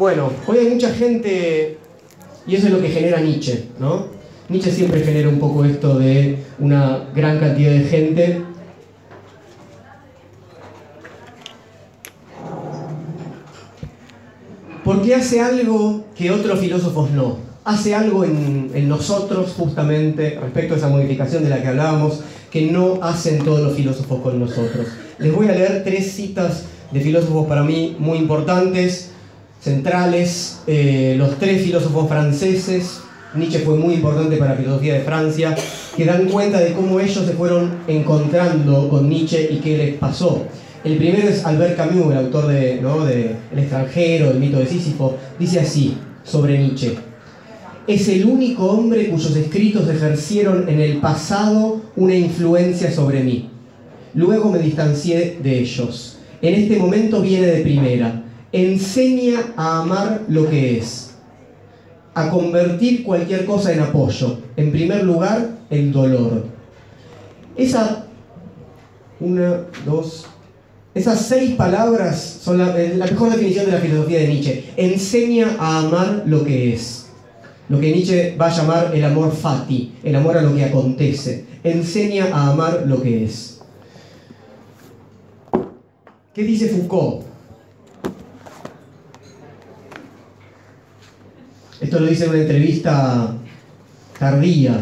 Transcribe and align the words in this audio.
Bueno, 0.00 0.32
hoy 0.46 0.56
hay 0.56 0.68
mucha 0.70 0.94
gente, 0.94 1.76
y 2.46 2.54
eso 2.54 2.68
es 2.68 2.72
lo 2.72 2.80
que 2.80 2.88
genera 2.88 3.20
Nietzsche, 3.20 3.64
¿no? 3.78 4.06
Nietzsche 4.48 4.70
siempre 4.70 5.02
genera 5.02 5.28
un 5.28 5.38
poco 5.38 5.62
esto 5.62 5.98
de 5.98 6.38
una 6.58 7.10
gran 7.14 7.38
cantidad 7.38 7.70
de 7.70 7.80
gente. 7.80 8.42
Porque 14.82 15.14
hace 15.14 15.42
algo 15.42 16.06
que 16.16 16.30
otros 16.30 16.60
filósofos 16.60 17.10
no. 17.10 17.36
Hace 17.64 17.94
algo 17.94 18.24
en, 18.24 18.70
en 18.72 18.88
nosotros 18.88 19.52
justamente 19.54 20.38
respecto 20.40 20.72
a 20.72 20.76
esa 20.78 20.88
modificación 20.88 21.42
de 21.42 21.50
la 21.50 21.60
que 21.60 21.68
hablábamos 21.68 22.22
que 22.50 22.72
no 22.72 23.00
hacen 23.02 23.44
todos 23.44 23.60
los 23.60 23.74
filósofos 23.74 24.22
con 24.22 24.40
nosotros. 24.40 24.86
Les 25.18 25.30
voy 25.30 25.48
a 25.48 25.52
leer 25.52 25.84
tres 25.84 26.12
citas 26.12 26.64
de 26.90 27.00
filósofos 27.02 27.46
para 27.46 27.64
mí 27.64 27.96
muy 27.98 28.16
importantes, 28.16 29.09
centrales, 29.60 30.60
eh, 30.66 31.14
los 31.18 31.38
tres 31.38 31.62
filósofos 31.62 32.08
franceses, 32.08 33.00
Nietzsche 33.34 33.60
fue 33.60 33.76
muy 33.76 33.94
importante 33.94 34.36
para 34.36 34.52
la 34.52 34.56
filosofía 34.56 34.94
de 34.94 35.00
Francia, 35.00 35.54
que 35.96 36.04
dan 36.04 36.26
cuenta 36.26 36.58
de 36.58 36.72
cómo 36.72 36.98
ellos 36.98 37.24
se 37.24 37.32
fueron 37.32 37.70
encontrando 37.86 38.88
con 38.88 39.08
Nietzsche 39.08 39.48
y 39.52 39.58
qué 39.58 39.76
les 39.76 39.94
pasó. 39.94 40.44
El 40.82 40.96
primero 40.96 41.28
es 41.28 41.44
Albert 41.44 41.76
Camus, 41.76 42.10
el 42.10 42.18
autor 42.18 42.48
de, 42.48 42.80
¿no? 42.80 43.04
de 43.04 43.36
El 43.52 43.58
extranjero, 43.58 44.30
el 44.30 44.40
mito 44.40 44.58
de 44.58 44.66
Sísifo, 44.66 45.16
dice 45.38 45.60
así 45.60 45.96
sobre 46.24 46.58
Nietzsche. 46.58 46.96
Es 47.86 48.08
el 48.08 48.24
único 48.24 48.66
hombre 48.66 49.08
cuyos 49.10 49.36
escritos 49.36 49.88
ejercieron 49.88 50.68
en 50.68 50.80
el 50.80 50.98
pasado 50.98 51.82
una 51.96 52.14
influencia 52.14 52.90
sobre 52.90 53.22
mí. 53.22 53.50
Luego 54.14 54.50
me 54.50 54.58
distancié 54.58 55.38
de 55.42 55.60
ellos. 55.60 56.18
En 56.42 56.54
este 56.54 56.76
momento 56.76 57.20
viene 57.20 57.46
de 57.46 57.62
primera. 57.62 58.24
Enseña 58.52 59.52
a 59.56 59.80
amar 59.80 60.22
lo 60.28 60.48
que 60.48 60.78
es. 60.78 61.10
A 62.14 62.30
convertir 62.30 63.04
cualquier 63.04 63.44
cosa 63.44 63.72
en 63.72 63.80
apoyo. 63.80 64.38
En 64.56 64.72
primer 64.72 65.04
lugar, 65.04 65.50
el 65.70 65.92
dolor. 65.92 66.44
Una, 69.20 69.66
dos. 69.84 70.26
Esas 70.94 71.20
seis 71.26 71.54
palabras 71.54 72.40
son 72.42 72.58
la, 72.58 72.76
la 72.76 73.06
mejor 73.06 73.30
definición 73.30 73.66
de 73.66 73.72
la 73.72 73.78
filosofía 73.78 74.20
de 74.20 74.28
Nietzsche. 74.28 74.64
Enseña 74.76 75.56
a 75.58 75.78
amar 75.80 76.24
lo 76.26 76.42
que 76.44 76.72
es 76.72 77.10
lo 77.70 77.78
que 77.78 77.92
Nietzsche 77.92 78.36
va 78.36 78.48
a 78.48 78.50
llamar 78.50 78.90
el 78.92 79.04
amor 79.04 79.30
fati, 79.30 79.92
el 80.02 80.16
amor 80.16 80.36
a 80.36 80.42
lo 80.42 80.54
que 80.56 80.64
acontece. 80.64 81.44
Enseña 81.62 82.26
a 82.32 82.50
amar 82.50 82.82
lo 82.84 83.00
que 83.00 83.24
es. 83.24 83.60
¿Qué 86.34 86.42
dice 86.42 86.68
Foucault? 86.68 87.29
Esto 91.80 91.98
lo 91.98 92.06
dice 92.06 92.24
en 92.24 92.30
una 92.30 92.40
entrevista 92.40 93.34
tardía 94.18 94.78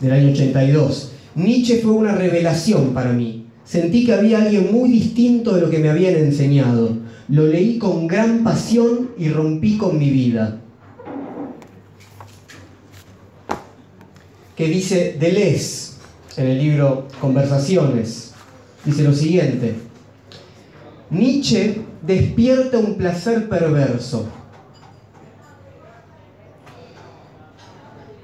del 0.00 0.12
año 0.12 0.30
82. 0.32 1.12
Nietzsche 1.36 1.78
fue 1.78 1.92
una 1.92 2.12
revelación 2.12 2.92
para 2.92 3.12
mí. 3.12 3.46
Sentí 3.64 4.04
que 4.04 4.12
había 4.12 4.42
alguien 4.42 4.70
muy 4.70 4.90
distinto 4.90 5.54
de 5.54 5.62
lo 5.62 5.70
que 5.70 5.78
me 5.78 5.88
habían 5.88 6.16
enseñado. 6.16 6.98
Lo 7.28 7.46
leí 7.46 7.78
con 7.78 8.06
gran 8.06 8.44
pasión 8.44 9.12
y 9.16 9.30
rompí 9.30 9.78
con 9.78 9.98
mi 9.98 10.10
vida. 10.10 10.60
Que 14.54 14.68
dice 14.68 15.16
Deleuze 15.18 15.92
en 16.36 16.46
el 16.48 16.58
libro 16.58 17.08
Conversaciones. 17.22 18.34
Dice 18.84 19.02
lo 19.02 19.14
siguiente. 19.14 19.76
Nietzsche 21.08 21.76
despierta 22.02 22.76
un 22.76 22.96
placer 22.96 23.48
perverso. 23.48 24.41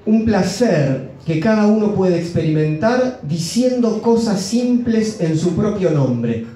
Un 0.09 0.25
placer 0.25 1.11
que 1.23 1.39
cada 1.39 1.67
uno 1.67 1.93
puede 1.93 2.17
experimentar 2.17 3.19
diciendo 3.21 4.01
cosas 4.01 4.41
simples 4.41 5.17
en 5.19 5.37
su 5.37 5.55
propio 5.55 5.91
nombre. 5.91 6.47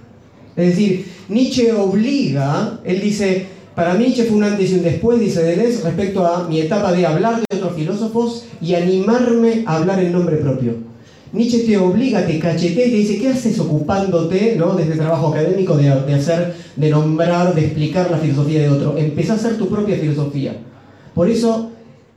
Es 0.56 0.70
decir, 0.70 1.06
Nietzsche 1.30 1.72
obliga, 1.72 2.80
él 2.84 3.00
dice, 3.00 3.46
para 3.76 3.94
mí 3.94 4.06
Nietzsche 4.06 4.24
fue 4.24 4.38
un 4.38 4.44
antes 4.44 4.72
y 4.72 4.74
un 4.74 4.82
después, 4.82 5.20
dice 5.20 5.44
Deleuze, 5.44 5.84
respecto 5.84 6.26
a 6.26 6.48
mi 6.48 6.62
etapa 6.62 6.94
de 6.94 7.06
hablar 7.06 7.42
de 7.42 7.56
otros 7.56 7.76
filósofos 7.76 8.46
y 8.60 8.74
animarme 8.74 9.64
a 9.68 9.76
hablar 9.76 10.00
en 10.00 10.14
nombre 10.14 10.38
propio. 10.38 10.74
Nietzsche 11.32 11.60
te 11.60 11.78
obliga, 11.78 12.26
te 12.26 12.40
cachetea 12.40 12.88
y 12.88 12.90
te 12.90 12.98
dice, 12.98 13.20
¿qué 13.20 13.28
haces 13.28 13.60
ocupándote 13.60 14.56
¿no? 14.58 14.74
desde 14.74 14.94
el 14.94 14.98
trabajo 14.98 15.28
académico 15.28 15.78
de, 15.78 15.84
de, 15.84 16.14
hacer, 16.16 16.56
de 16.76 16.90
nombrar, 16.90 17.54
de 17.54 17.66
explicar 17.66 18.10
la 18.10 18.18
filosofía 18.18 18.64
de 18.64 18.70
otro? 18.72 18.98
Empezá 18.98 19.34
a 19.34 19.36
hacer 19.36 19.60
tu 19.60 19.70
propia 19.70 19.96
filosofía. 19.96 20.56
Por 21.14 21.30
eso 21.30 21.70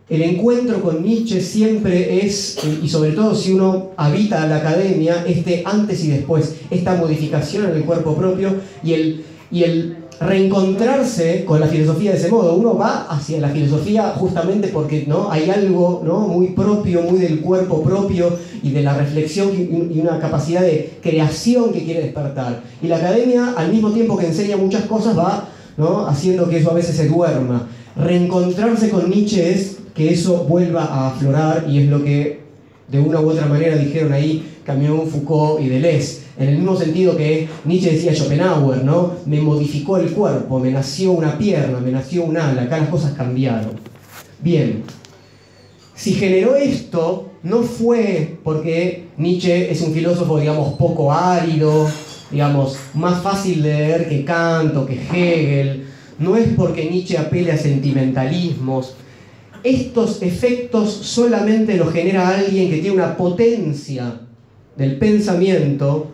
el 0.09 0.23
encuentro 0.23 0.81
con 0.83 1.03
Nietzsche 1.03 1.41
siempre 1.41 2.25
es, 2.25 2.59
y 2.81 2.89
sobre 2.89 3.11
todo 3.11 3.35
si 3.35 3.53
uno 3.53 3.91
habita 3.97 4.47
la 4.47 4.59
academia, 4.59 5.25
este 5.27 5.65
antes 5.67 6.05
y 6.05 6.09
después, 6.09 6.55
esta 6.71 6.95
modificación 6.95 7.71
en 7.71 7.77
el 7.77 7.85
cuerpo 7.85 8.15
propio 8.15 8.55
y 8.85 8.93
el, 8.93 9.25
y 9.51 9.65
el 9.65 9.97
reencontrarse 10.21 11.45
con 11.45 11.59
la 11.59 11.67
filosofía 11.67 12.13
de 12.13 12.19
ese 12.19 12.31
modo. 12.31 12.55
Uno 12.55 12.79
va 12.79 13.07
hacia 13.09 13.41
la 13.41 13.49
filosofía 13.49 14.15
justamente 14.17 14.69
porque 14.69 15.05
¿no? 15.09 15.31
hay 15.31 15.51
algo 15.51 16.03
¿no? 16.05 16.21
muy 16.21 16.49
propio, 16.51 17.03
muy 17.03 17.19
del 17.19 17.41
cuerpo 17.41 17.83
propio 17.83 18.39
y 18.63 18.71
de 18.71 18.83
la 18.83 18.97
reflexión 18.97 19.51
y 19.55 19.99
una 19.99 20.21
capacidad 20.21 20.63
de 20.63 20.99
creación 21.03 21.73
que 21.73 21.85
quiere 21.85 22.03
despertar. 22.03 22.63
Y 22.81 22.87
la 22.87 22.99
academia, 22.99 23.55
al 23.57 23.73
mismo 23.73 23.91
tiempo 23.91 24.17
que 24.17 24.27
enseña 24.27 24.57
muchas 24.57 24.85
cosas, 24.85 25.19
va 25.19 25.49
¿no? 25.77 26.07
haciendo 26.07 26.49
que 26.49 26.59
eso 26.59 26.71
a 26.71 26.75
veces 26.75 26.97
se 26.97 27.09
duerma. 27.09 27.69
Reencontrarse 27.97 28.89
con 28.89 29.11
Nietzsche 29.11 29.53
es 29.53 29.79
que 29.97 30.13
eso 30.13 30.45
vuelva 30.45 30.85
a 30.85 31.09
aflorar 31.09 31.67
y 31.69 31.79
es 31.79 31.89
lo 31.89 32.05
que 32.05 32.41
de 32.89 33.01
una 33.01 33.21
u 33.21 33.31
otra 33.31 33.47
manera 33.47 33.77
dijeron 33.77 34.13
ahí 34.13 34.57
Camus, 34.65 35.11
Foucault 35.11 35.61
y 35.61 35.69
Deleuze. 35.69 36.27
En 36.39 36.49
el 36.51 36.57
mismo 36.57 36.77
sentido 36.77 37.17
que 37.17 37.49
Nietzsche 37.65 37.93
decía 37.93 38.15
Schopenhauer, 38.15 38.85
¿no? 38.85 39.15
Me 39.25 39.41
modificó 39.41 39.97
el 39.97 40.11
cuerpo, 40.11 40.59
me 40.59 40.71
nació 40.71 41.13
una 41.13 41.39
pierna, 41.39 41.81
me 41.81 41.91
nació 41.91 42.25
un 42.25 42.37
ala, 42.37 42.63
acá 42.63 42.79
las 42.79 42.89
cosas 42.91 43.13
cambiaron. 43.13 43.73
Bien, 44.41 44.83
si 45.95 46.13
generó 46.13 46.57
esto, 46.57 47.31
no 47.43 47.63
fue 47.63 48.37
porque 48.45 49.07
Nietzsche 49.17 49.71
es 49.71 49.81
un 49.81 49.95
filósofo, 49.95 50.39
digamos, 50.39 50.75
poco 50.75 51.11
árido, 51.11 51.89
digamos, 52.31 52.77
más 52.93 53.23
fácil 53.23 53.63
de 53.63 53.71
leer 53.71 54.09
que 54.09 54.25
Kant 54.25 54.77
o 54.77 54.85
que 54.85 54.95
Hegel, 54.95 55.87
no 56.19 56.37
es 56.37 56.49
porque 56.55 56.91
Nietzsche 56.91 57.17
apele 57.17 57.53
a 57.53 57.57
sentimentalismos, 57.57 58.95
estos 59.63 60.23
efectos 60.23 60.91
solamente 60.91 61.77
los 61.77 61.93
genera 61.93 62.29
alguien 62.29 62.71
que 62.71 62.79
tiene 62.79 62.97
una 62.97 63.17
potencia 63.17 64.21
del 64.77 64.99
pensamiento 64.99 66.09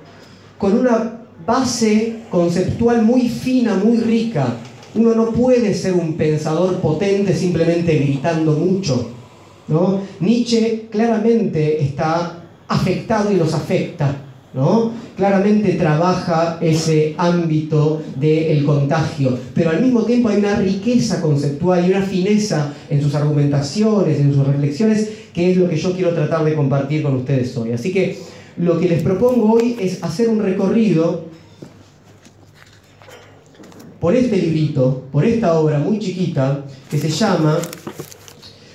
con 0.59 0.79
una 0.79 1.21
base 1.47 2.21
conceptual 2.31 3.03
muy 3.03 3.29
fina, 3.29 3.75
muy 3.75 3.99
rica. 3.99 4.57
Uno 4.95 5.15
no 5.15 5.33
puede 5.33 5.75
ser 5.75 5.95
un 5.95 6.17
pensador 6.17 6.77
potente 6.77 7.35
simplemente 7.35 7.97
gritando 7.97 8.53
mucho. 8.53 9.11
¿no? 9.69 10.01
Nietzsche 10.21 10.89
claramente 10.91 11.83
está 11.83 12.45
afectado 12.69 13.33
y 13.33 13.37
los 13.37 13.55
afecta. 13.55 14.32
¿No? 14.55 14.93
Claramente 15.17 15.73
trabaja 15.73 16.59
ese 16.61 17.15
ámbito 17.17 18.03
del 18.17 18.65
contagio, 18.65 19.39
pero 19.55 19.71
al 19.71 19.81
mismo 19.81 20.03
tiempo 20.03 20.29
hay 20.29 20.39
una 20.39 20.57
riqueza 20.57 21.21
conceptual 21.21 21.87
y 21.87 21.91
una 21.91 22.03
fineza 22.03 22.73
en 22.91 23.01
sus 23.01 23.15
argumentaciones, 23.15 24.19
en 24.19 24.35
sus 24.35 24.47
reflexiones, 24.47 25.09
que 25.33 25.51
es 25.51 25.57
lo 25.57 25.69
que 25.69 25.77
yo 25.77 25.93
quiero 25.93 26.15
tratar 26.15 26.45
de 26.45 26.55
compartir 26.55 27.03
con 27.03 27.17
ustedes 27.17 27.57
hoy. 27.57 27.73
Así 27.73 27.93
que 27.93 28.19
lo 28.59 28.79
que 28.79 28.89
les 28.89 29.03
propongo 29.03 29.53
hoy 29.53 29.77
es 29.81 30.03
hacer 30.03 30.29
un 30.29 30.43
recorrido 30.43 31.33
por 33.99 34.15
este 34.15 34.37
librito, 34.37 35.05
por 35.13 35.25
esta 35.25 35.59
obra 35.59 35.79
muy 35.79 35.99
chiquita, 35.99 36.65
que 36.91 36.99
se 36.99 37.09
llama 37.09 37.59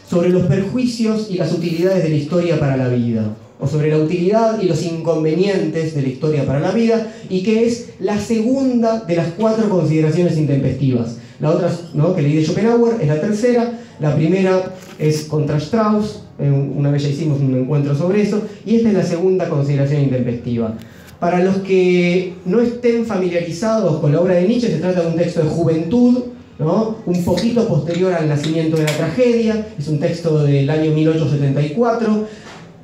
Sobre 0.09 0.29
los 0.29 0.43
perjuicios 0.43 1.27
y 1.29 1.37
las 1.37 1.51
utilidades 1.51 2.01
de 2.01 2.09
la 2.09 2.15
historia 2.15 2.57
para 2.57 2.77
la 2.77 2.87
vida, 2.87 3.35
o 3.59 3.67
sobre 3.67 3.89
la 3.89 3.97
utilidad 3.97 4.61
y 4.61 4.67
los 4.67 4.83
inconvenientes 4.83 5.95
de 5.95 6.01
la 6.01 6.07
historia 6.07 6.45
para 6.45 6.59
la 6.59 6.71
vida, 6.71 7.11
y 7.29 7.43
que 7.43 7.65
es 7.65 7.89
la 7.99 8.19
segunda 8.19 8.99
de 9.01 9.15
las 9.15 9.29
cuatro 9.37 9.69
consideraciones 9.69 10.37
intempestivas. 10.37 11.17
La 11.39 11.51
otra 11.51 11.71
¿no? 11.93 12.15
que 12.15 12.21
leí 12.21 12.35
de 12.35 12.45
Schopenhauer 12.45 13.01
es 13.01 13.07
la 13.07 13.21
tercera, 13.21 13.79
la 13.99 14.15
primera 14.15 14.75
es 14.99 15.23
contra 15.23 15.57
Strauss, 15.57 16.23
una 16.39 16.91
vez 16.91 17.03
ya 17.03 17.09
hicimos 17.09 17.39
un 17.39 17.55
encuentro 17.55 17.95
sobre 17.95 18.21
eso, 18.21 18.41
y 18.65 18.75
esta 18.75 18.89
es 18.89 18.95
la 18.95 19.03
segunda 19.03 19.49
consideración 19.49 20.03
intempestiva. 20.03 20.75
Para 21.19 21.43
los 21.43 21.57
que 21.57 22.35
no 22.45 22.61
estén 22.61 23.05
familiarizados 23.05 23.99
con 23.99 24.11
la 24.11 24.21
obra 24.21 24.35
de 24.35 24.47
Nietzsche, 24.47 24.67
se 24.67 24.77
trata 24.77 25.01
de 25.01 25.07
un 25.07 25.15
texto 25.15 25.41
de 25.41 25.49
juventud, 25.49 26.25
¿no? 26.59 26.97
un 27.05 27.23
poquito 27.23 27.67
posterior 27.67 28.13
al 28.13 28.29
nacimiento 28.29 28.77
de 28.77 28.83
la 28.83 28.91
tragedia, 28.91 29.67
es 29.77 29.87
un 29.87 29.99
texto 29.99 30.43
del 30.43 30.69
año 30.69 30.91
1874, 30.91 32.27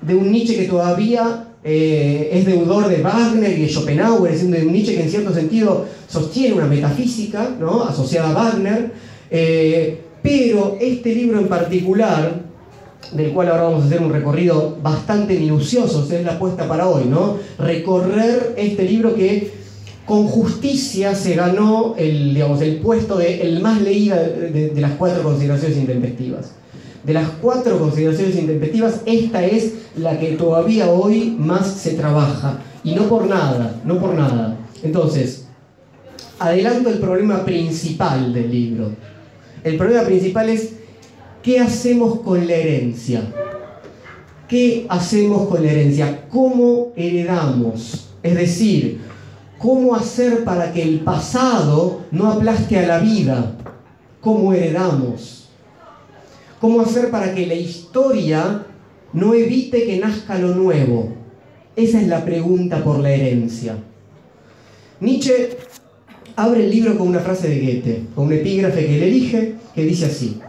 de 0.06 0.16
un 0.16 0.32
Nietzsche 0.32 0.56
que 0.56 0.66
todavía 0.66 1.48
eh, 1.64 2.30
es 2.34 2.46
deudor 2.46 2.90
de 2.90 3.02
Wagner 3.02 3.58
y 3.58 3.62
de 3.62 3.70
Schopenhauer, 3.70 4.34
es 4.34 4.50
de 4.50 4.66
un 4.66 4.74
Nietzsche 4.74 4.96
que 4.96 5.04
en 5.04 5.10
cierto 5.10 5.34
sentido 5.34 5.86
sostiene 6.08 6.56
una 6.56 6.66
metafísica 6.66 7.56
¿no? 7.60 7.84
asociada 7.84 8.32
a 8.32 8.34
Wagner, 8.34 8.92
eh, 9.32 10.02
pero 10.22 10.78
este 10.80 11.16
libro 11.16 11.40
en 11.40 11.48
particular, 11.48 12.44
del 13.14 13.32
cual 13.32 13.50
ahora 13.50 13.64
vamos 13.64 13.84
a 13.84 13.86
hacer 13.88 14.02
un 14.02 14.12
recorrido 14.12 14.78
bastante 14.82 15.40
minucioso, 15.40 16.06
es 16.12 16.26
la 16.26 16.34
apuesta 16.34 16.68
para 16.68 16.88
hoy, 16.88 17.06
¿no? 17.06 17.38
recorrer 17.58 18.56
este 18.58 18.84
libro 18.84 19.16
que 19.16 19.64
con 20.06 20.28
justicia 20.28 21.16
se 21.16 21.36
ganó 21.36 21.96
el, 21.98 22.34
digamos, 22.34 22.62
el 22.62 22.78
puesto 22.78 23.18
de 23.18 23.42
el 23.42 23.62
más 23.62 23.82
leído 23.82 24.18
de 24.18 24.74
las 24.76 24.92
cuatro 24.94 25.24
consideraciones 25.24 25.78
intempestivas. 25.78 26.52
De 27.04 27.14
las 27.14 27.28
cuatro 27.42 27.80
consideraciones 27.80 28.38
intempestivas, 28.38 29.02
esta 29.06 29.46
es 29.46 29.74
la 29.98 30.18
que 30.20 30.32
todavía 30.32 30.90
hoy 30.90 31.36
más 31.38 31.68
se 31.68 31.96
trabaja. 31.96 32.60
Y 32.84 32.96
no 32.96 33.04
por 33.04 33.28
nada, 33.28 33.82
no 33.84 34.00
por 34.00 34.14
nada. 34.14 34.58
Entonces, 34.84 35.48
adelanto 36.40 36.90
el 36.90 37.00
problema 37.00 37.44
principal 37.44 38.34
del 38.34 38.52
libro. 38.52 38.92
El 39.64 39.78
problema 39.78 40.04
principal 40.04 40.50
es 40.50 40.74
qué 41.42 41.60
hacemos 41.60 42.20
con 42.22 42.46
la 42.48 42.54
herencia. 42.54 43.22
¿Qué 44.48 44.86
hacemos 44.90 45.48
con 45.48 45.64
la 45.64 45.72
herencia? 45.72 46.26
¿Cómo 46.30 46.94
heredamos? 46.96 48.10
Es 48.22 48.36
decir, 48.36 49.02
¿cómo 49.58 49.96
hacer 49.96 50.44
para 50.44 50.72
que 50.72 50.84
el 50.84 51.00
pasado 51.00 52.02
no 52.12 52.32
aplaste 52.32 52.78
a 52.78 52.88
la 52.88 53.00
vida? 53.00 53.56
¿Cómo 54.22 54.54
heredamos? 54.54 55.43
¿Cómo 56.64 56.80
hacer 56.80 57.12
para 57.12 57.36
que 57.36 57.46
la 57.46 57.56
historia 57.56 58.66
no 59.12 59.34
evite 59.34 59.84
que 59.84 60.00
nazca 60.00 60.40
lo 60.40 60.56
nuevo? 60.56 61.10
Esa 61.76 62.00
es 62.00 62.08
la 62.08 62.24
pregunta 62.24 62.82
por 62.82 63.00
la 63.00 63.12
herencia. 63.12 63.76
Nietzsche 65.02 65.58
abre 66.38 66.64
el 66.64 66.72
libro 66.72 66.98
con 66.98 67.10
una 67.10 67.20
frase 67.20 67.50
de 67.50 67.60
Goethe, 67.60 68.04
con 68.16 68.28
un 68.28 68.32
epígrafe 68.32 68.86
que 68.86 68.96
él 68.96 69.04
elige, 69.04 69.56
que 69.76 69.84
dice 69.84 70.06
así. 70.06 70.40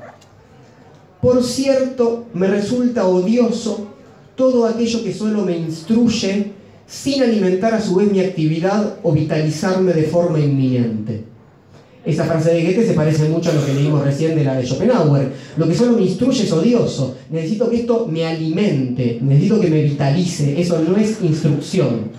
Por 1.20 1.43
cierto, 1.43 2.26
me 2.32 2.46
resulta 2.46 3.08
odioso 3.08 3.88
todo 4.37 4.67
aquello 4.67 5.02
que 5.02 5.12
solo 5.12 5.44
me 5.44 5.58
instruye 5.58 6.52
sin 6.87 7.25
alimentar 7.25 7.75
a 7.75 7.81
su 7.81 7.96
vez 7.96 8.12
mi 8.12 8.20
actividad 8.20 8.99
o 9.02 9.10
vitalizarme 9.10 9.93
de 9.93 10.05
forma 10.05 10.38
inminente. 10.38 11.33
Esa 12.04 12.24
frase 12.24 12.52
de 12.52 12.62
Goethe 12.62 12.86
se 12.86 12.92
parece 12.92 13.28
mucho 13.28 13.50
a 13.50 13.54
lo 13.54 13.64
que 13.64 13.72
leímos 13.72 14.04
recién 14.04 14.36
de 14.36 14.44
la 14.44 14.56
de 14.56 14.66
Schopenhauer. 14.66 15.32
Lo 15.56 15.66
que 15.66 15.74
solo 15.74 15.92
me 15.92 16.02
instruye 16.02 16.44
es 16.44 16.52
odioso. 16.52 17.16
Necesito 17.30 17.70
que 17.70 17.76
esto 17.76 18.06
me 18.10 18.26
alimente, 18.26 19.18
necesito 19.22 19.58
que 19.58 19.70
me 19.70 19.82
vitalice. 19.82 20.60
Eso 20.60 20.80
no 20.86 20.96
es 20.98 21.22
instrucción. 21.22 22.10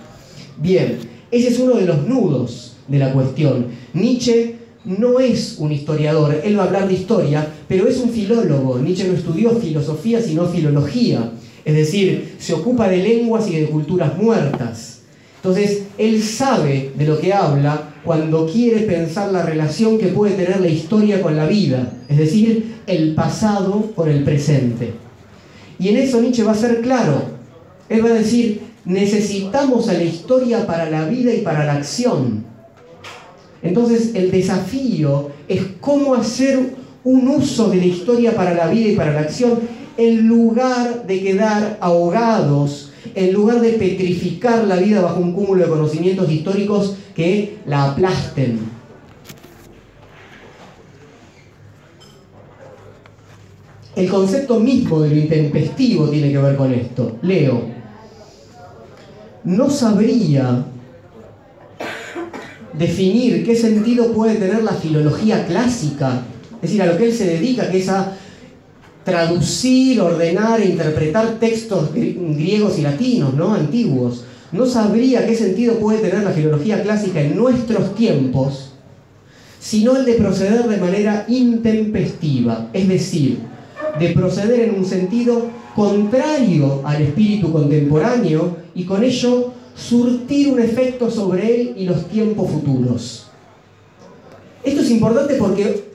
Bien, 0.58 0.98
ese 1.30 1.48
es 1.48 1.58
uno 1.60 1.74
de 1.74 1.86
los 1.86 2.06
nudos 2.06 2.72
de 2.88 2.98
la 2.98 3.12
cuestión. 3.12 3.66
Nietzsche 3.92 4.56
no 4.84 5.20
es 5.20 5.56
un 5.58 5.70
historiador, 5.70 6.40
él 6.44 6.58
va 6.58 6.64
a 6.64 6.66
hablar 6.66 6.88
de 6.88 6.94
historia, 6.94 7.46
pero 7.68 7.86
es 7.86 7.98
un 7.98 8.10
filólogo. 8.10 8.78
Nietzsche 8.78 9.06
no 9.06 9.14
estudió 9.14 9.50
filosofía, 9.50 10.20
sino 10.20 10.46
filología. 10.46 11.32
Es 11.64 11.74
decir, 11.74 12.34
se 12.38 12.54
ocupa 12.54 12.88
de 12.88 12.98
lenguas 12.98 13.48
y 13.48 13.56
de 13.56 13.66
culturas 13.66 14.16
muertas. 14.18 15.00
Entonces, 15.36 15.84
él 15.96 16.22
sabe 16.22 16.90
de 16.96 17.06
lo 17.06 17.20
que 17.20 17.32
habla 17.32 17.85
cuando 18.06 18.46
quiere 18.46 18.82
pensar 18.82 19.32
la 19.32 19.42
relación 19.42 19.98
que 19.98 20.06
puede 20.06 20.34
tener 20.34 20.60
la 20.60 20.68
historia 20.68 21.20
con 21.20 21.36
la 21.36 21.46
vida, 21.46 21.92
es 22.08 22.16
decir, 22.16 22.76
el 22.86 23.14
pasado 23.14 23.92
con 23.96 24.08
el 24.08 24.22
presente. 24.22 24.94
Y 25.78 25.88
en 25.88 25.96
eso 25.96 26.20
Nietzsche 26.20 26.44
va 26.44 26.52
a 26.52 26.54
ser 26.54 26.80
claro. 26.80 27.22
Él 27.88 28.04
va 28.04 28.10
a 28.10 28.14
decir, 28.14 28.62
necesitamos 28.84 29.88
a 29.88 29.94
la 29.94 30.04
historia 30.04 30.66
para 30.66 30.88
la 30.88 31.06
vida 31.06 31.34
y 31.34 31.42
para 31.42 31.66
la 31.66 31.74
acción. 31.74 32.44
Entonces 33.62 34.12
el 34.14 34.30
desafío 34.30 35.30
es 35.48 35.62
cómo 35.80 36.14
hacer 36.14 36.76
un 37.02 37.28
uso 37.28 37.68
de 37.70 37.76
la 37.76 37.86
historia 37.86 38.36
para 38.36 38.54
la 38.54 38.68
vida 38.68 38.88
y 38.88 38.96
para 38.96 39.12
la 39.12 39.20
acción 39.20 39.58
en 39.96 40.28
lugar 40.28 41.06
de 41.06 41.22
quedar 41.22 41.78
ahogados 41.80 42.85
en 43.14 43.32
lugar 43.32 43.60
de 43.60 43.72
petrificar 43.72 44.64
la 44.64 44.76
vida 44.76 45.00
bajo 45.00 45.20
un 45.20 45.32
cúmulo 45.32 45.64
de 45.64 45.70
conocimientos 45.70 46.30
históricos 46.30 46.96
que 47.14 47.58
la 47.66 47.92
aplasten. 47.92 48.58
El 53.94 54.10
concepto 54.10 54.60
mismo 54.60 55.00
de 55.00 55.08
lo 55.08 55.16
intempestivo 55.16 56.08
tiene 56.10 56.30
que 56.30 56.38
ver 56.38 56.56
con 56.56 56.72
esto. 56.72 57.16
Leo, 57.22 57.62
no 59.44 59.70
sabría 59.70 60.66
definir 62.74 63.44
qué 63.44 63.56
sentido 63.56 64.12
puede 64.12 64.34
tener 64.34 64.62
la 64.62 64.72
filología 64.72 65.46
clásica, 65.46 66.22
es 66.56 66.62
decir, 66.62 66.82
a 66.82 66.86
lo 66.86 66.98
que 66.98 67.06
él 67.06 67.12
se 67.12 67.26
dedica, 67.26 67.70
que 67.70 67.78
es 67.78 67.88
a 67.88 68.12
traducir, 69.06 70.00
ordenar 70.00 70.60
e 70.60 70.70
interpretar 70.70 71.38
textos 71.38 71.94
griegos 71.94 72.76
y 72.76 72.82
latinos, 72.82 73.34
¿no? 73.34 73.54
Antiguos. 73.54 74.24
No 74.50 74.66
sabría 74.66 75.24
qué 75.24 75.36
sentido 75.36 75.74
puede 75.74 75.98
tener 75.98 76.24
la 76.24 76.32
filología 76.32 76.82
clásica 76.82 77.20
en 77.20 77.36
nuestros 77.36 77.94
tiempos, 77.94 78.72
sino 79.60 79.96
el 79.96 80.04
de 80.04 80.14
proceder 80.14 80.64
de 80.66 80.76
manera 80.78 81.24
intempestiva, 81.28 82.68
es 82.72 82.88
decir, 82.88 83.38
de 84.00 84.08
proceder 84.10 84.68
en 84.68 84.74
un 84.74 84.84
sentido 84.84 85.50
contrario 85.76 86.82
al 86.84 87.02
espíritu 87.02 87.52
contemporáneo 87.52 88.56
y 88.74 88.84
con 88.84 89.04
ello 89.04 89.52
surtir 89.76 90.48
un 90.48 90.58
efecto 90.58 91.12
sobre 91.12 91.60
él 91.60 91.74
y 91.76 91.84
los 91.84 92.08
tiempos 92.08 92.50
futuros. 92.50 93.26
Esto 94.64 94.80
es 94.80 94.90
importante 94.90 95.34
porque 95.34 95.85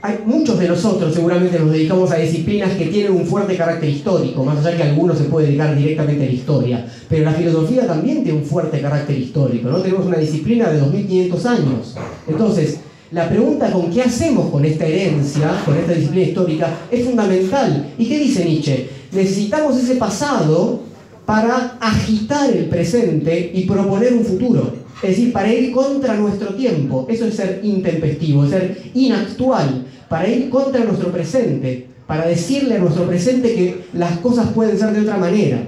hay, 0.00 0.18
muchos 0.24 0.58
de 0.58 0.68
nosotros 0.68 1.14
seguramente 1.14 1.58
nos 1.58 1.72
dedicamos 1.72 2.10
a 2.10 2.16
disciplinas 2.16 2.72
que 2.72 2.86
tienen 2.86 3.12
un 3.12 3.26
fuerte 3.26 3.56
carácter 3.56 3.88
histórico, 3.88 4.44
más 4.44 4.64
allá 4.64 4.76
que 4.76 4.82
algunos 4.84 5.18
se 5.18 5.24
puede 5.24 5.46
dedicar 5.46 5.76
directamente 5.76 6.24
a 6.24 6.26
la 6.26 6.32
historia, 6.32 6.86
pero 7.08 7.24
la 7.24 7.32
filosofía 7.32 7.86
también 7.86 8.22
tiene 8.22 8.38
un 8.38 8.44
fuerte 8.44 8.80
carácter 8.80 9.18
histórico, 9.18 9.68
¿no? 9.68 9.78
Tenemos 9.78 10.06
una 10.06 10.18
disciplina 10.18 10.70
de 10.70 10.78
2500 10.78 11.46
años. 11.46 11.96
Entonces, 12.28 12.78
la 13.10 13.28
pregunta 13.28 13.72
con 13.72 13.90
qué 13.90 14.02
hacemos 14.02 14.50
con 14.50 14.64
esta 14.64 14.86
herencia, 14.86 15.62
con 15.64 15.76
esta 15.76 15.92
disciplina 15.92 16.26
histórica, 16.26 16.76
es 16.90 17.04
fundamental. 17.04 17.92
¿Y 17.96 18.06
qué 18.06 18.18
dice 18.18 18.44
Nietzsche? 18.44 18.88
Necesitamos 19.12 19.76
ese 19.78 19.96
pasado 19.96 20.80
para 21.24 21.78
agitar 21.80 22.50
el 22.50 22.66
presente 22.66 23.50
y 23.54 23.64
proponer 23.64 24.12
un 24.12 24.24
futuro. 24.24 24.72
Es 25.02 25.10
decir, 25.10 25.32
para 25.32 25.52
ir 25.52 25.72
contra 25.72 26.14
nuestro 26.14 26.54
tiempo. 26.54 27.06
Eso 27.08 27.26
es 27.26 27.34
ser 27.34 27.60
intempestivo, 27.62 28.44
es 28.44 28.50
ser 28.50 28.90
inactual. 28.94 29.86
Para 30.08 30.28
ir 30.28 30.50
contra 30.50 30.84
nuestro 30.84 31.12
presente. 31.12 31.86
Para 32.06 32.26
decirle 32.26 32.76
a 32.76 32.78
nuestro 32.78 33.06
presente 33.06 33.54
que 33.54 33.84
las 33.92 34.18
cosas 34.18 34.48
pueden 34.52 34.78
ser 34.78 34.92
de 34.92 35.00
otra 35.00 35.18
manera. 35.18 35.60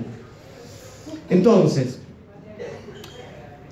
Entonces, 1.28 1.99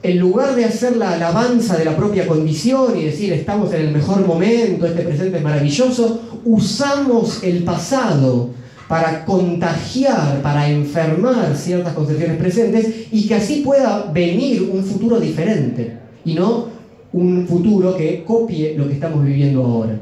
en 0.02 0.18
lugar 0.20 0.54
de 0.54 0.64
hacer 0.64 0.96
la 0.96 1.14
alabanza 1.14 1.76
de 1.76 1.84
la 1.84 1.96
propia 1.96 2.26
condición 2.26 2.96
y 2.96 3.04
decir 3.04 3.32
estamos 3.32 3.72
en 3.72 3.80
el 3.80 3.90
mejor 3.90 4.24
momento, 4.24 4.86
este 4.86 5.02
presente 5.02 5.38
es 5.38 5.42
maravilloso, 5.42 6.20
usamos 6.44 7.42
el 7.42 7.64
pasado 7.64 8.50
para 8.88 9.24
contagiar, 9.26 10.40
para 10.42 10.68
enfermar 10.68 11.54
ciertas 11.54 11.92
concepciones 11.92 12.38
presentes 12.38 13.06
y 13.12 13.28
que 13.28 13.34
así 13.34 13.60
pueda 13.60 14.10
venir 14.12 14.70
un 14.72 14.82
futuro 14.82 15.20
diferente 15.20 15.98
y 16.24 16.34
no 16.34 16.68
un 17.12 17.46
futuro 17.46 17.96
que 17.96 18.24
copie 18.24 18.74
lo 18.76 18.86
que 18.88 18.94
estamos 18.94 19.24
viviendo 19.24 19.62
ahora. 19.64 19.98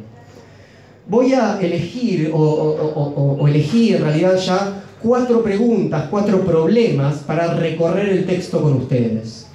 Voy 1.09 1.33
a 1.35 1.61
elegir, 1.61 2.31
o, 2.33 3.47
elegir 3.47 3.97
en 3.97 4.03
realidad 4.03 4.37
ya, 4.39 4.83
cuatro 5.03 5.43
preguntas, 5.43 6.07
cuatro 6.11 6.45
problemas 6.45 7.19
para 7.19 7.55
recorrer 7.55 8.09
el 8.09 8.27
texto 8.27 8.61
con 8.61 8.75
ustedes. 8.75 9.47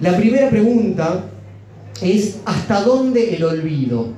La 0.00 0.16
primera 0.16 0.48
pregunta 0.50 1.24
es 2.00 2.38
¿hasta 2.44 2.82
dónde 2.82 3.34
el 3.34 3.42
olvido? 3.42 4.17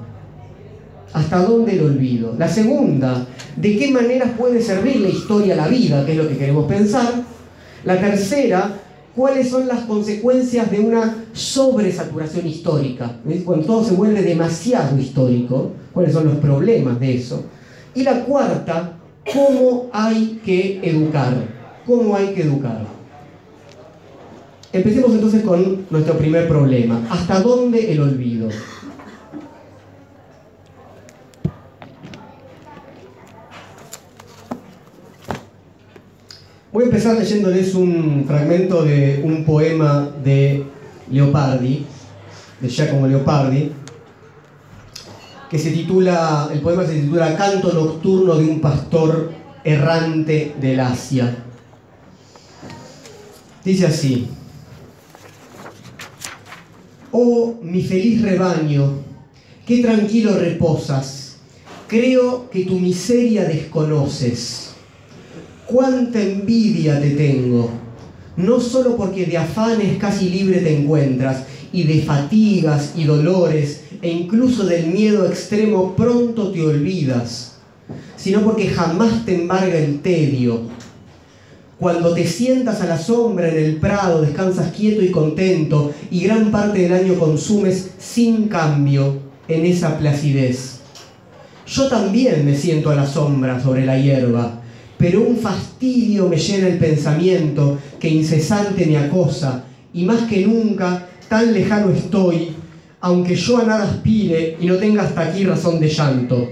¿Hasta 1.12 1.42
dónde 1.42 1.72
el 1.72 1.82
olvido? 1.82 2.34
La 2.38 2.48
segunda, 2.48 3.26
¿de 3.56 3.76
qué 3.76 3.90
maneras 3.90 4.30
puede 4.38 4.62
servir 4.62 5.00
la 5.00 5.08
historia 5.08 5.54
a 5.54 5.56
la 5.56 5.68
vida? 5.68 6.04
Que 6.06 6.12
es 6.12 6.18
lo 6.18 6.28
que 6.28 6.36
queremos 6.36 6.66
pensar. 6.66 7.22
La 7.84 7.98
tercera, 7.98 8.74
¿cuáles 9.16 9.48
son 9.48 9.66
las 9.66 9.80
consecuencias 9.80 10.70
de 10.70 10.78
una 10.78 11.24
sobresaturación 11.32 12.46
histórica? 12.46 13.16
Cuando 13.44 13.66
todo 13.66 13.84
se 13.84 13.94
vuelve 13.94 14.22
demasiado 14.22 14.96
histórico, 14.98 15.72
¿cuáles 15.92 16.12
son 16.12 16.26
los 16.26 16.36
problemas 16.36 17.00
de 17.00 17.16
eso? 17.16 17.44
Y 17.94 18.04
la 18.04 18.24
cuarta, 18.24 18.92
¿cómo 19.32 19.90
hay 19.92 20.40
que 20.44 20.80
educar? 20.82 21.34
¿Cómo 21.86 22.14
hay 22.14 22.28
que 22.34 22.42
educar? 22.42 22.84
Empecemos 24.72 25.10
entonces 25.10 25.42
con 25.42 25.86
nuestro 25.90 26.16
primer 26.16 26.46
problema. 26.46 27.04
¿Hasta 27.10 27.40
dónde 27.40 27.90
el 27.90 28.00
olvido? 28.00 28.48
Voy 36.72 36.84
a 36.84 36.86
empezar 36.86 37.18
leyéndoles 37.18 37.74
un 37.74 38.24
fragmento 38.28 38.84
de 38.84 39.22
un 39.24 39.44
poema 39.44 40.08
de 40.22 40.64
Leopardi, 41.10 41.84
de 42.60 42.68
Giacomo 42.68 43.08
Leopardi, 43.08 43.72
que 45.50 45.58
se 45.58 45.72
titula, 45.72 46.48
el 46.52 46.60
poema 46.60 46.86
se 46.86 47.00
titula 47.00 47.36
Canto 47.36 47.72
nocturno 47.72 48.36
de 48.36 48.44
un 48.44 48.60
pastor 48.60 49.32
errante 49.64 50.54
del 50.60 50.78
Asia. 50.78 51.42
Dice 53.64 53.86
así, 53.88 54.28
Oh 57.10 57.58
mi 57.62 57.82
feliz 57.82 58.22
rebaño, 58.22 58.92
qué 59.66 59.82
tranquilo 59.82 60.38
reposas, 60.38 61.38
creo 61.88 62.48
que 62.48 62.64
tu 62.64 62.78
miseria 62.78 63.42
desconoces 63.42 64.69
cuánta 65.70 66.20
envidia 66.20 67.00
te 67.00 67.10
tengo, 67.10 67.70
no 68.36 68.60
solo 68.60 68.96
porque 68.96 69.26
de 69.26 69.38
afanes 69.38 69.98
casi 69.98 70.30
libre 70.30 70.58
te 70.58 70.76
encuentras, 70.76 71.44
y 71.72 71.84
de 71.84 72.02
fatigas 72.02 72.94
y 72.96 73.04
dolores, 73.04 73.84
e 74.02 74.10
incluso 74.10 74.64
del 74.64 74.88
miedo 74.88 75.26
extremo 75.26 75.94
pronto 75.94 76.50
te 76.50 76.62
olvidas, 76.62 77.58
sino 78.16 78.40
porque 78.40 78.68
jamás 78.68 79.24
te 79.24 79.36
embarga 79.36 79.78
el 79.78 80.00
tedio. 80.00 80.62
Cuando 81.78 82.12
te 82.12 82.26
sientas 82.26 82.80
a 82.82 82.86
la 82.86 82.98
sombra 82.98 83.48
en 83.48 83.56
el 83.56 83.76
prado, 83.76 84.20
descansas 84.20 84.72
quieto 84.72 85.02
y 85.02 85.10
contento, 85.10 85.92
y 86.10 86.20
gran 86.20 86.50
parte 86.50 86.80
del 86.80 86.92
año 86.92 87.14
consumes 87.14 87.90
sin 87.98 88.48
cambio 88.48 89.18
en 89.48 89.64
esa 89.64 89.96
placidez. 89.96 90.80
Yo 91.66 91.88
también 91.88 92.44
me 92.44 92.56
siento 92.56 92.90
a 92.90 92.96
la 92.96 93.06
sombra 93.06 93.62
sobre 93.62 93.86
la 93.86 93.98
hierba, 93.98 94.59
pero 95.00 95.22
un 95.22 95.38
fastidio 95.38 96.28
me 96.28 96.36
llena 96.36 96.68
el 96.68 96.76
pensamiento 96.76 97.78
que 97.98 98.10
incesante 98.10 98.84
me 98.84 98.98
acosa, 98.98 99.64
y 99.94 100.04
más 100.04 100.28
que 100.28 100.46
nunca 100.46 101.08
tan 101.26 101.54
lejano 101.54 101.90
estoy, 101.90 102.50
aunque 103.00 103.34
yo 103.34 103.56
a 103.56 103.64
nada 103.64 103.84
aspire 103.84 104.58
y 104.60 104.66
no 104.66 104.76
tenga 104.76 105.04
hasta 105.04 105.22
aquí 105.22 105.44
razón 105.44 105.80
de 105.80 105.88
llanto. 105.88 106.46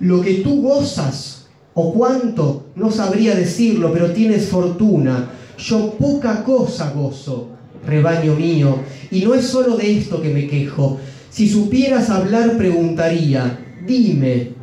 Lo 0.00 0.22
que 0.22 0.36
tú 0.36 0.62
gozas, 0.62 1.48
o 1.74 1.92
cuánto, 1.92 2.68
no 2.74 2.90
sabría 2.90 3.34
decirlo, 3.34 3.92
pero 3.92 4.12
tienes 4.12 4.48
fortuna. 4.48 5.28
Yo 5.58 5.90
poca 5.90 6.42
cosa 6.42 6.90
gozo, 6.92 7.50
rebaño 7.86 8.34
mío, 8.34 8.78
y 9.10 9.20
no 9.20 9.34
es 9.34 9.44
solo 9.44 9.76
de 9.76 9.98
esto 9.98 10.22
que 10.22 10.32
me 10.32 10.46
quejo. 10.46 10.98
Si 11.28 11.50
supieras 11.50 12.08
hablar, 12.08 12.56
preguntaría, 12.56 13.58
dime, 13.86 14.55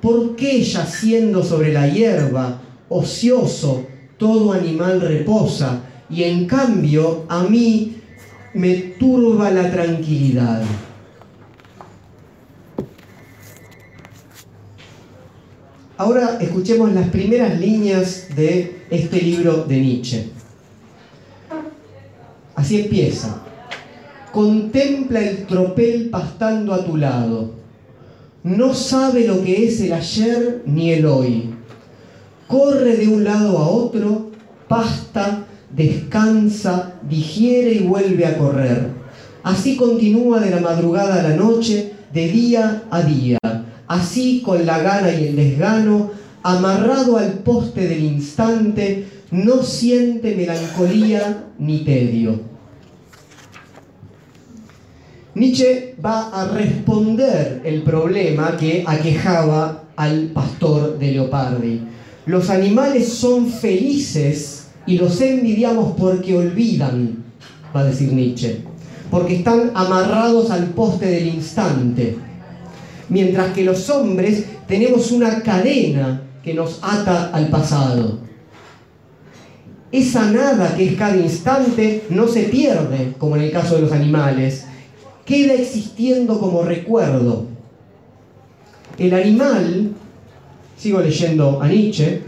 ¿Por 0.00 0.34
qué 0.34 0.62
yaciendo 0.62 1.42
sobre 1.42 1.72
la 1.72 1.86
hierba, 1.86 2.62
ocioso, 2.88 3.84
todo 4.16 4.52
animal 4.52 5.00
reposa 5.00 5.82
y 6.08 6.22
en 6.24 6.46
cambio 6.46 7.24
a 7.28 7.42
mí 7.42 7.96
me 8.54 8.74
turba 8.98 9.50
la 9.50 9.70
tranquilidad? 9.70 10.62
Ahora 15.98 16.38
escuchemos 16.40 16.90
las 16.94 17.10
primeras 17.10 17.60
líneas 17.60 18.28
de 18.34 18.84
este 18.88 19.20
libro 19.20 19.64
de 19.64 19.80
Nietzsche. 19.80 20.30
Así 22.54 22.80
empieza. 22.80 23.42
Contempla 24.32 25.20
el 25.20 25.46
tropel 25.46 26.08
pastando 26.08 26.72
a 26.72 26.86
tu 26.86 26.96
lado 26.96 27.59
no 28.42 28.74
sabe 28.74 29.26
lo 29.26 29.42
que 29.42 29.66
es 29.66 29.80
el 29.80 29.92
ayer 29.92 30.62
ni 30.66 30.92
el 30.92 31.06
hoy. 31.06 31.50
Corre 32.46 32.96
de 32.96 33.08
un 33.08 33.24
lado 33.24 33.58
a 33.58 33.68
otro, 33.68 34.30
pasta, 34.68 35.44
descansa, 35.74 36.94
digiere 37.08 37.74
y 37.74 37.86
vuelve 37.86 38.26
a 38.26 38.38
correr. 38.38 38.88
Así 39.42 39.76
continúa 39.76 40.40
de 40.40 40.50
la 40.50 40.60
madrugada 40.60 41.20
a 41.20 41.28
la 41.28 41.36
noche, 41.36 41.92
de 42.12 42.28
día 42.28 42.84
a 42.90 43.02
día. 43.02 43.38
Así 43.86 44.42
con 44.44 44.64
la 44.66 44.78
gana 44.78 45.12
y 45.12 45.28
el 45.28 45.36
desgano, 45.36 46.10
amarrado 46.42 47.18
al 47.18 47.34
poste 47.34 47.88
del 47.88 48.04
instante, 48.04 49.06
no 49.30 49.62
siente 49.62 50.34
melancolía 50.34 51.44
ni 51.58 51.84
tedio. 51.84 52.49
Nietzsche 55.40 55.94
va 56.04 56.28
a 56.28 56.48
responder 56.48 57.62
el 57.64 57.80
problema 57.80 58.58
que 58.58 58.84
aquejaba 58.86 59.84
al 59.96 60.24
pastor 60.34 60.98
de 60.98 61.12
Leopardi. 61.12 61.80
Los 62.26 62.50
animales 62.50 63.08
son 63.08 63.46
felices 63.48 64.66
y 64.84 64.98
los 64.98 65.18
envidiamos 65.22 65.94
porque 65.96 66.36
olvidan, 66.36 67.24
va 67.74 67.80
a 67.80 67.84
decir 67.84 68.12
Nietzsche, 68.12 68.60
porque 69.10 69.36
están 69.36 69.70
amarrados 69.74 70.50
al 70.50 70.66
poste 70.74 71.06
del 71.06 71.28
instante, 71.28 72.18
mientras 73.08 73.54
que 73.54 73.64
los 73.64 73.88
hombres 73.88 74.44
tenemos 74.68 75.10
una 75.10 75.40
cadena 75.42 76.20
que 76.44 76.52
nos 76.52 76.80
ata 76.82 77.30
al 77.32 77.48
pasado. 77.48 78.18
Esa 79.90 80.30
nada 80.30 80.76
que 80.76 80.90
es 80.90 80.96
cada 80.96 81.16
instante 81.16 82.04
no 82.10 82.28
se 82.28 82.42
pierde, 82.42 83.14
como 83.16 83.36
en 83.36 83.42
el 83.44 83.50
caso 83.50 83.76
de 83.76 83.80
los 83.80 83.92
animales, 83.92 84.66
queda 85.24 85.54
existiendo 85.54 86.38
como 86.38 86.62
recuerdo. 86.62 87.46
El 88.98 89.14
animal, 89.14 89.92
sigo 90.76 91.00
leyendo 91.00 91.60
a 91.62 91.68
Nietzsche, 91.68 92.22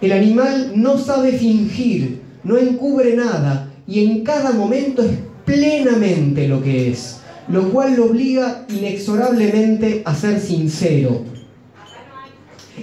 el 0.00 0.12
animal 0.12 0.72
no 0.74 0.98
sabe 0.98 1.32
fingir, 1.32 2.20
no 2.42 2.58
encubre 2.58 3.16
nada 3.16 3.72
y 3.86 4.04
en 4.04 4.24
cada 4.24 4.52
momento 4.52 5.02
es 5.02 5.12
plenamente 5.44 6.48
lo 6.48 6.62
que 6.62 6.90
es, 6.90 7.20
lo 7.48 7.70
cual 7.70 7.96
lo 7.96 8.06
obliga 8.06 8.66
inexorablemente 8.68 10.02
a 10.04 10.14
ser 10.14 10.40
sincero. 10.40 11.22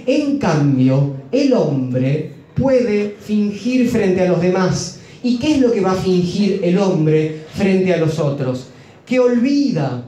En 0.06 0.38
cambio, 0.38 1.16
el 1.30 1.52
hombre 1.52 2.32
puede 2.54 3.16
fingir 3.20 3.88
frente 3.88 4.22
a 4.22 4.30
los 4.30 4.40
demás. 4.40 5.00
¿Y 5.22 5.38
qué 5.38 5.52
es 5.54 5.60
lo 5.60 5.70
que 5.70 5.80
va 5.80 5.92
a 5.92 5.96
fingir 5.96 6.60
el 6.64 6.78
hombre 6.78 7.41
frente 7.62 7.94
a 7.94 7.98
los 7.98 8.18
otros, 8.18 8.66
que 9.06 9.20
olvida. 9.20 10.04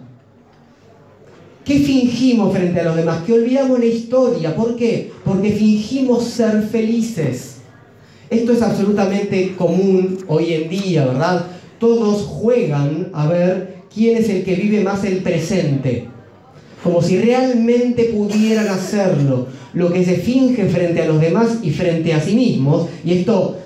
¿Qué 1.65 1.79
fingimos 1.79 2.53
frente 2.53 2.81
a 2.81 2.85
los 2.85 2.97
demás? 2.97 3.23
Que 3.25 3.33
olvidamos 3.33 3.79
la 3.79 3.87
historia. 3.87 4.55
¿Por 4.55 4.77
qué? 4.77 5.13
Porque 5.25 5.51
fingimos 5.53 6.25
ser 6.25 6.63
felices. 6.63 7.59
Esto 8.29 8.53
es 8.53 8.61
absolutamente 8.61 9.55
común 9.57 10.19
hoy 10.29 10.53
en 10.53 10.69
día, 10.69 11.07
¿verdad? 11.07 11.47
Todos 11.79 12.23
juegan 12.23 13.09
a 13.15 13.29
ver 13.29 13.77
quién 13.93 14.19
es 14.19 14.29
el 14.29 14.45
que 14.45 14.57
vive 14.57 14.83
más 14.83 15.05
el 15.05 15.19
presente. 15.19 16.09
Como 16.83 17.01
si 17.01 17.19
realmente 17.19 18.05
pudieran 18.15 18.69
hacerlo. 18.69 19.47
Lo 19.73 19.91
que 19.91 20.05
se 20.05 20.17
finge 20.17 20.67
frente 20.67 21.01
a 21.01 21.07
los 21.07 21.21
demás 21.21 21.59
y 21.63 21.71
frente 21.71 22.13
a 22.13 22.21
sí 22.21 22.35
mismos. 22.35 22.89
Y 23.05 23.15
esto 23.15 23.57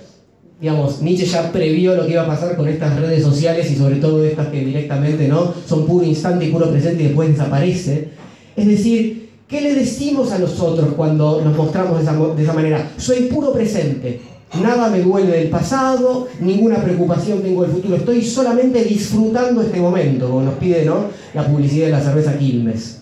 digamos, 0.61 1.01
Nietzsche 1.03 1.27
ya 1.27 1.53
previó 1.53 1.95
lo 1.95 2.05
que 2.05 2.13
iba 2.13 2.23
a 2.23 2.27
pasar 2.27 2.57
con 2.57 2.69
estas 2.69 2.99
redes 2.99 3.23
sociales 3.23 3.71
y 3.71 3.77
sobre 3.77 3.97
todo 3.97 4.25
estas 4.25 4.49
que 4.49 4.65
directamente 4.65 5.29
no 5.29 5.53
son 5.67 5.87
puro 5.87 6.05
instante 6.05 6.47
y 6.47 6.51
puro 6.51 6.71
presente 6.71 7.03
y 7.03 7.07
después 7.07 7.29
desaparece. 7.29 8.09
Es 8.57 8.67
decir, 8.67 9.31
¿qué 9.47 9.61
le 9.61 9.75
decimos 9.75 10.33
a 10.33 10.39
nosotros 10.39 10.89
cuando 10.97 11.43
nos 11.45 11.57
mostramos 11.57 11.99
de 11.99 12.03
esa, 12.03 12.15
de 12.35 12.43
esa 12.43 12.53
manera? 12.53 12.91
Soy 12.97 13.23
puro 13.23 13.53
presente. 13.53 14.21
Nada 14.61 14.89
me 14.89 15.01
duele 15.01 15.31
del 15.31 15.49
pasado, 15.49 16.27
ninguna 16.41 16.83
preocupación 16.83 17.43
tengo 17.43 17.63
del 17.63 17.71
futuro. 17.71 17.97
Estoy 17.97 18.25
solamente 18.25 18.83
disfrutando 18.83 19.61
este 19.61 19.79
momento, 19.79 20.29
como 20.29 20.43
nos 20.43 20.55
pide 20.55 20.85
¿no? 20.85 21.05
la 21.35 21.47
publicidad 21.47 21.87
de 21.87 21.93
la 21.93 22.01
cerveza 22.01 22.37
Quilmes. 22.37 22.99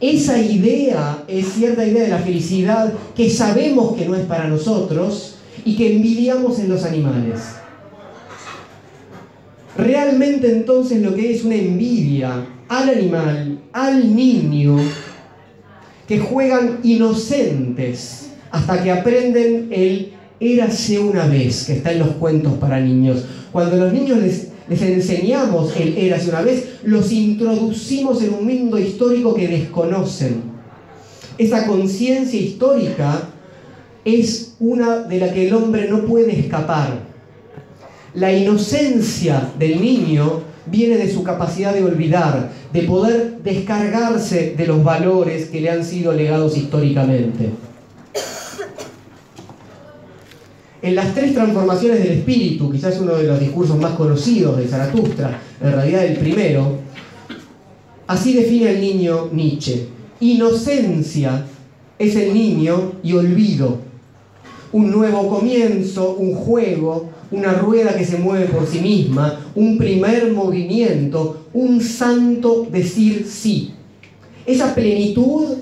Esa 0.00 0.38
idea 0.38 1.24
es 1.26 1.46
cierta 1.54 1.86
idea 1.86 2.02
de 2.02 2.08
la 2.08 2.18
felicidad 2.18 2.92
que 3.14 3.30
sabemos 3.30 3.96
que 3.96 4.04
no 4.04 4.14
es 4.14 4.26
para 4.26 4.48
nosotros, 4.48 5.35
y 5.66 5.74
que 5.74 5.96
envidiamos 5.96 6.60
en 6.60 6.68
los 6.68 6.84
animales. 6.84 7.40
Realmente 9.76 10.50
entonces 10.50 11.02
lo 11.02 11.12
que 11.14 11.34
es 11.34 11.44
una 11.44 11.56
envidia 11.56 12.46
al 12.68 12.88
animal, 12.88 13.58
al 13.72 14.14
niño, 14.14 14.78
que 16.06 16.20
juegan 16.20 16.78
inocentes 16.84 18.30
hasta 18.52 18.82
que 18.82 18.92
aprenden 18.92 19.68
el 19.72 20.12
érase 20.38 21.00
una 21.00 21.26
vez, 21.26 21.64
que 21.64 21.74
está 21.74 21.92
en 21.92 21.98
los 21.98 22.10
cuentos 22.10 22.54
para 22.54 22.80
niños. 22.80 23.24
Cuando 23.50 23.76
los 23.76 23.92
niños 23.92 24.18
les, 24.18 24.48
les 24.68 24.82
enseñamos 24.82 25.76
el 25.76 25.98
érase 25.98 26.30
una 26.30 26.42
vez, 26.42 26.78
los 26.84 27.10
introducimos 27.10 28.22
en 28.22 28.34
un 28.34 28.46
mundo 28.46 28.78
histórico 28.78 29.34
que 29.34 29.48
desconocen. 29.48 30.42
Esa 31.38 31.66
conciencia 31.66 32.40
histórica 32.40 33.30
es 34.06 34.54
una 34.60 34.98
de 35.02 35.18
la 35.18 35.32
que 35.32 35.48
el 35.48 35.54
hombre 35.54 35.88
no 35.90 36.02
puede 36.02 36.38
escapar. 36.38 37.00
La 38.14 38.32
inocencia 38.32 39.50
del 39.58 39.80
niño 39.80 40.42
viene 40.66 40.96
de 40.96 41.12
su 41.12 41.24
capacidad 41.24 41.74
de 41.74 41.84
olvidar, 41.84 42.52
de 42.72 42.82
poder 42.82 43.38
descargarse 43.42 44.54
de 44.56 44.66
los 44.66 44.82
valores 44.84 45.46
que 45.46 45.60
le 45.60 45.70
han 45.70 45.84
sido 45.84 46.12
legados 46.12 46.56
históricamente. 46.56 47.50
En 50.82 50.94
las 50.94 51.12
tres 51.12 51.34
transformaciones 51.34 51.98
del 51.98 52.18
espíritu, 52.18 52.70
quizás 52.70 53.00
uno 53.00 53.16
de 53.16 53.24
los 53.24 53.40
discursos 53.40 53.76
más 53.76 53.94
conocidos 53.94 54.56
de 54.56 54.68
Zaratustra, 54.68 55.40
en 55.60 55.72
realidad 55.72 56.04
el 56.04 56.16
primero, 56.16 56.78
así 58.06 58.34
define 58.34 58.68
al 58.68 58.80
niño 58.80 59.30
Nietzsche. 59.32 59.88
Inocencia 60.20 61.44
es 61.98 62.14
el 62.14 62.32
niño 62.32 62.92
y 63.02 63.14
olvido. 63.14 63.85
Un 64.72 64.90
nuevo 64.90 65.28
comienzo, 65.28 66.16
un 66.18 66.34
juego, 66.34 67.10
una 67.30 67.52
rueda 67.54 67.96
que 67.96 68.04
se 68.04 68.18
mueve 68.18 68.46
por 68.46 68.66
sí 68.66 68.80
misma, 68.80 69.40
un 69.54 69.78
primer 69.78 70.32
movimiento, 70.32 71.46
un 71.52 71.80
santo 71.80 72.66
decir 72.70 73.26
sí. 73.28 73.72
Esa 74.44 74.74
plenitud 74.74 75.56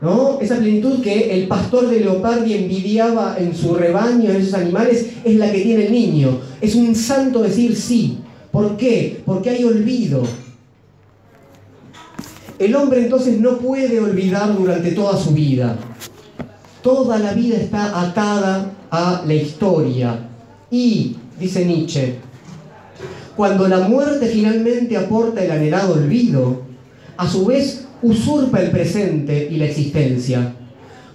¿no? 0.00 0.38
Esa 0.40 0.56
plenitud 0.56 1.02
que 1.02 1.34
el 1.34 1.48
pastor 1.48 1.88
de 1.88 2.00
Leopardi 2.00 2.54
envidiaba 2.54 3.36
en 3.38 3.54
su 3.54 3.74
rebaño, 3.74 4.30
en 4.30 4.36
esos 4.36 4.54
animales, 4.54 5.06
es 5.24 5.36
la 5.36 5.50
que 5.50 5.60
tiene 5.60 5.86
el 5.86 5.92
niño. 5.92 6.40
Es 6.60 6.74
un 6.74 6.94
santo 6.94 7.42
decir 7.42 7.76
sí. 7.76 8.18
¿Por 8.52 8.76
qué? 8.76 9.20
Porque 9.24 9.50
hay 9.50 9.64
olvido. 9.64 10.22
El 12.58 12.74
hombre 12.74 13.02
entonces 13.02 13.40
no 13.40 13.58
puede 13.58 14.00
olvidar 14.00 14.56
durante 14.56 14.92
toda 14.92 15.16
su 15.16 15.30
vida. 15.30 15.76
Toda 16.88 17.18
la 17.18 17.34
vida 17.34 17.58
está 17.58 18.00
atada 18.00 18.72
a 18.90 19.22
la 19.26 19.34
historia. 19.34 20.26
Y, 20.70 21.16
dice 21.38 21.66
Nietzsche, 21.66 22.14
cuando 23.36 23.68
la 23.68 23.80
muerte 23.80 24.24
finalmente 24.24 24.96
aporta 24.96 25.44
el 25.44 25.50
anhelado 25.50 25.92
olvido, 25.92 26.62
a 27.18 27.28
su 27.28 27.44
vez 27.44 27.84
usurpa 28.00 28.62
el 28.62 28.70
presente 28.70 29.50
y 29.50 29.58
la 29.58 29.66
existencia, 29.66 30.54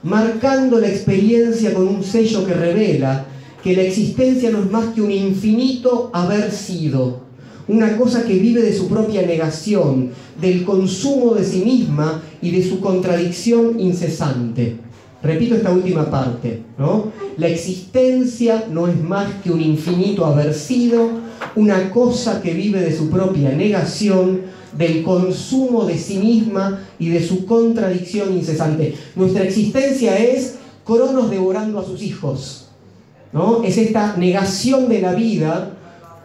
marcando 0.03 0.77
la 0.77 0.89
experiencia 0.89 1.73
con 1.73 1.87
un 1.87 2.03
sello 2.03 2.45
que 2.45 2.53
revela 2.53 3.25
que 3.63 3.75
la 3.75 3.81
existencia 3.81 4.51
no 4.51 4.59
es 4.59 4.69
más 4.69 4.93
que 4.93 5.01
un 5.01 5.09
infinito 5.09 6.11
haber 6.13 6.51
sido, 6.51 7.21
una 7.67 7.97
cosa 7.97 8.25
que 8.25 8.35
vive 8.35 8.61
de 8.61 8.77
su 8.77 8.89
propia 8.89 9.23
negación, 9.23 10.11
del 10.39 10.65
consumo 10.65 11.33
de 11.33 11.43
sí 11.43 11.65
misma 11.65 12.21
y 12.43 12.51
de 12.51 12.61
su 12.61 12.79
contradicción 12.79 13.79
incesante. 13.79 14.82
Repito 15.23 15.55
esta 15.55 15.71
última 15.71 16.11
parte, 16.11 16.63
¿no? 16.77 17.13
La 17.37 17.47
existencia 17.47 18.65
no 18.69 18.89
es 18.89 19.01
más 19.01 19.27
que 19.41 19.51
un 19.51 19.61
infinito 19.61 20.25
haber 20.25 20.53
sido, 20.53 21.09
una 21.55 21.89
cosa 21.91 22.41
que 22.41 22.53
vive 22.53 22.81
de 22.81 22.95
su 22.95 23.09
propia 23.09 23.49
negación, 23.51 24.41
del 24.77 25.01
consumo 25.03 25.85
de 25.85 25.97
sí 25.97 26.17
misma 26.17 26.81
y 26.99 27.09
de 27.09 27.23
su 27.23 27.45
contradicción 27.45 28.33
incesante. 28.33 28.95
Nuestra 29.15 29.43
existencia 29.43 30.17
es 30.17 30.55
Cronos 30.83 31.29
devorando 31.29 31.79
a 31.79 31.85
sus 31.85 32.01
hijos. 32.01 32.67
¿no? 33.31 33.63
Es 33.63 33.77
esta 33.77 34.17
negación 34.17 34.89
de 34.89 35.01
la 35.01 35.13
vida 35.13 35.71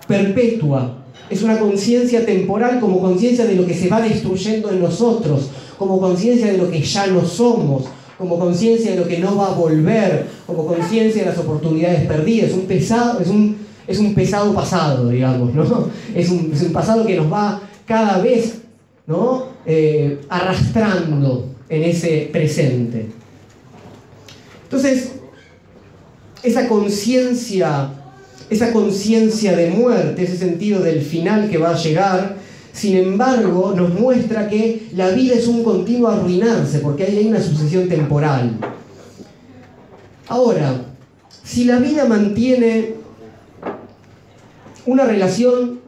perpetua. 0.09 1.05
Es 1.31 1.43
una 1.43 1.59
conciencia 1.59 2.25
temporal 2.25 2.81
como 2.81 3.01
conciencia 3.01 3.45
de 3.45 3.55
lo 3.55 3.67
que 3.67 3.75
se 3.75 3.89
va 3.89 4.01
destruyendo 4.01 4.71
en 4.71 4.81
nosotros, 4.81 5.51
como 5.79 6.01
conciencia 6.01 6.51
de 6.51 6.59
lo 6.59 6.71
que 6.71 6.83
ya 6.83 7.07
no 7.07 7.25
somos, 7.25 7.85
como 8.19 8.39
conciencia 8.39 8.91
de 8.91 8.97
lo 8.99 9.07
que 9.07 9.19
no 9.19 9.37
va 9.37 9.49
a 9.49 9.55
volver, 9.55 10.27
como 10.47 10.67
conciencia 10.67 11.23
de 11.23 11.31
las 11.31 11.39
oportunidades 11.39 12.07
perdidas. 12.07 12.53
Un 12.53 12.67
pesado, 12.67 13.21
es 13.21 13.29
un, 13.29 13.57
es 13.87 13.99
un 13.99 14.15
pesado 14.15 14.53
pasado, 14.53 15.09
digamos, 15.09 15.55
¿no? 15.55 15.89
Es 16.15 16.29
un, 16.31 16.51
es 16.53 16.63
un 16.63 16.73
pasado 16.73 17.07
que 17.07 17.17
nos 17.17 17.33
va 17.33 17.63
cada 17.87 18.19
vez 18.19 18.59
¿no? 19.09 19.47
Eh, 19.65 20.21
arrastrando 20.29 21.47
en 21.69 21.83
ese 21.83 22.29
presente. 22.31 23.07
Entonces, 24.65 25.13
esa 26.43 26.69
conciencia, 26.69 27.91
esa 28.51 28.73
conciencia 28.73 29.57
de 29.57 29.71
muerte, 29.71 30.23
ese 30.23 30.37
sentido 30.37 30.81
del 30.81 31.01
final 31.01 31.49
que 31.49 31.57
va 31.57 31.71
a 31.71 31.77
llegar, 31.77 32.37
sin 32.79 32.97
embargo, 32.97 33.75
nos 33.75 33.93
muestra 33.93 34.49
que 34.49 34.87
la 34.95 35.09
vida 35.09 35.35
es 35.35 35.49
un 35.49 35.65
continuo 35.65 36.07
arruinarse, 36.07 36.79
porque 36.79 37.03
hay 37.03 37.27
una 37.27 37.43
sucesión 37.43 37.89
temporal. 37.89 38.57
Ahora, 40.29 40.83
si 41.43 41.65
la 41.65 41.81
vida 41.81 42.05
mantiene 42.05 42.95
una 44.87 45.07
relación 45.07 45.81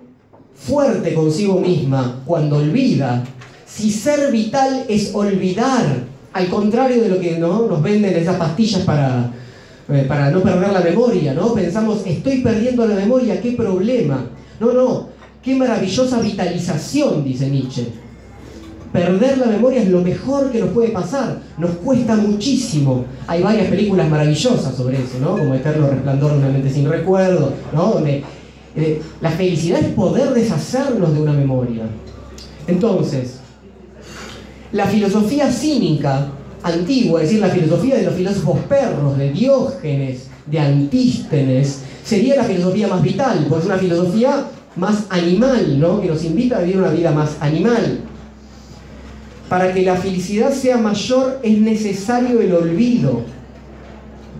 fuerte 0.56 1.14
consigo 1.14 1.60
misma 1.60 2.22
cuando 2.26 2.56
olvida, 2.56 3.22
si 3.64 3.92
ser 3.92 4.32
vital 4.32 4.84
es 4.88 5.14
olvidar, 5.14 5.84
al 6.32 6.48
contrario 6.48 7.02
de 7.02 7.08
lo 7.08 7.20
que 7.20 7.38
¿no? 7.38 7.68
nos 7.68 7.80
venden 7.84 8.16
esas 8.16 8.34
pastillas 8.34 8.82
para, 8.82 9.30
eh, 9.90 10.06
para 10.08 10.32
no 10.32 10.42
perder 10.42 10.72
la 10.72 10.80
memoria, 10.80 11.34
¿no? 11.34 11.54
Pensamos, 11.54 12.02
estoy 12.04 12.38
perdiendo 12.38 12.84
la 12.84 12.96
memoria, 12.96 13.40
qué 13.40 13.52
problema. 13.52 14.26
No, 14.58 14.72
no, 14.72 15.19
qué 15.42 15.54
maravillosa 15.54 16.20
vitalización, 16.20 17.24
dice 17.24 17.48
Nietzsche. 17.48 17.86
Perder 18.92 19.38
la 19.38 19.46
memoria 19.46 19.82
es 19.82 19.88
lo 19.88 20.00
mejor 20.00 20.50
que 20.50 20.58
nos 20.58 20.70
puede 20.70 20.88
pasar, 20.88 21.40
nos 21.58 21.70
cuesta 21.76 22.16
muchísimo. 22.16 23.04
Hay 23.28 23.40
varias 23.40 23.68
películas 23.68 24.08
maravillosas 24.08 24.74
sobre 24.74 24.96
eso, 24.96 25.18
¿no? 25.20 25.38
Como 25.38 25.54
Eterno 25.54 25.88
Resplandor 25.88 26.32
de 26.32 26.38
una 26.38 26.48
mente 26.48 26.70
sin 26.70 26.88
recuerdo, 26.88 27.52
¿no? 27.72 27.92
Donde 27.92 28.24
eh, 28.74 29.00
la 29.20 29.30
felicidad 29.30 29.80
es 29.80 29.94
poder 29.94 30.34
deshacernos 30.34 31.14
de 31.14 31.22
una 31.22 31.32
memoria. 31.32 31.84
Entonces, 32.66 33.38
la 34.72 34.86
filosofía 34.86 35.50
cínica 35.52 36.32
antigua, 36.62 37.22
es 37.22 37.28
decir, 37.28 37.40
la 37.40 37.52
filosofía 37.52 37.96
de 37.96 38.02
los 38.02 38.14
filósofos 38.14 38.58
perros, 38.68 39.16
de 39.16 39.30
Diógenes, 39.30 40.26
de 40.46 40.58
Antístenes, 40.58 41.82
sería 42.04 42.36
la 42.36 42.44
filosofía 42.44 42.88
más 42.88 43.02
vital, 43.02 43.46
pues 43.48 43.60
es 43.60 43.66
una 43.66 43.78
filosofía 43.78 44.46
más 44.76 45.06
animal, 45.10 45.78
¿no? 45.78 46.00
que 46.00 46.08
nos 46.08 46.24
invita 46.24 46.58
a 46.58 46.60
vivir 46.60 46.78
una 46.78 46.90
vida 46.90 47.10
más 47.12 47.36
animal. 47.40 48.00
Para 49.48 49.74
que 49.74 49.82
la 49.82 49.96
felicidad 49.96 50.52
sea 50.52 50.76
mayor 50.76 51.40
es 51.42 51.58
necesario 51.58 52.40
el 52.40 52.54
olvido, 52.54 53.24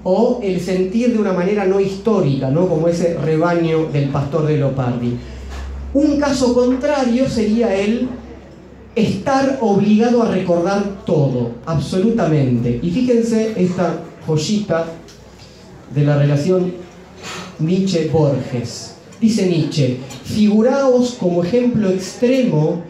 o 0.03 0.41
el 0.43 0.61
sentir 0.61 1.13
de 1.13 1.19
una 1.19 1.33
manera 1.33 1.67
no 1.67 1.81
histórica, 1.81 2.51
¿no? 2.51 2.69
como 2.69 2.89
ese 2.89 3.19
rebaño 3.19 3.87
del 3.87 4.09
pastor 4.09 4.47
de 4.47 4.57
Leopardi. 4.57 5.19
Un 5.93 6.19
caso 6.19 6.55
contrario 6.55 7.29
sería 7.29 7.75
el 7.75 8.09
estar 8.95 9.59
obligado 9.61 10.23
a 10.23 10.31
recordar 10.31 11.05
todo, 11.05 11.53
absolutamente. 11.67 12.81
Y 12.83 12.91
fíjense 12.91 13.55
esta 13.57 14.01
joyita 14.27 14.87
de 15.95 16.05
la 16.05 16.17
relación 16.17 16.73
Nietzsche-Borges. 17.59 18.90
Dice 19.21 19.47
Nietzsche, 19.47 19.99
figuraos 20.25 21.17
como 21.21 21.45
ejemplo 21.45 21.91
extremo 21.91 22.83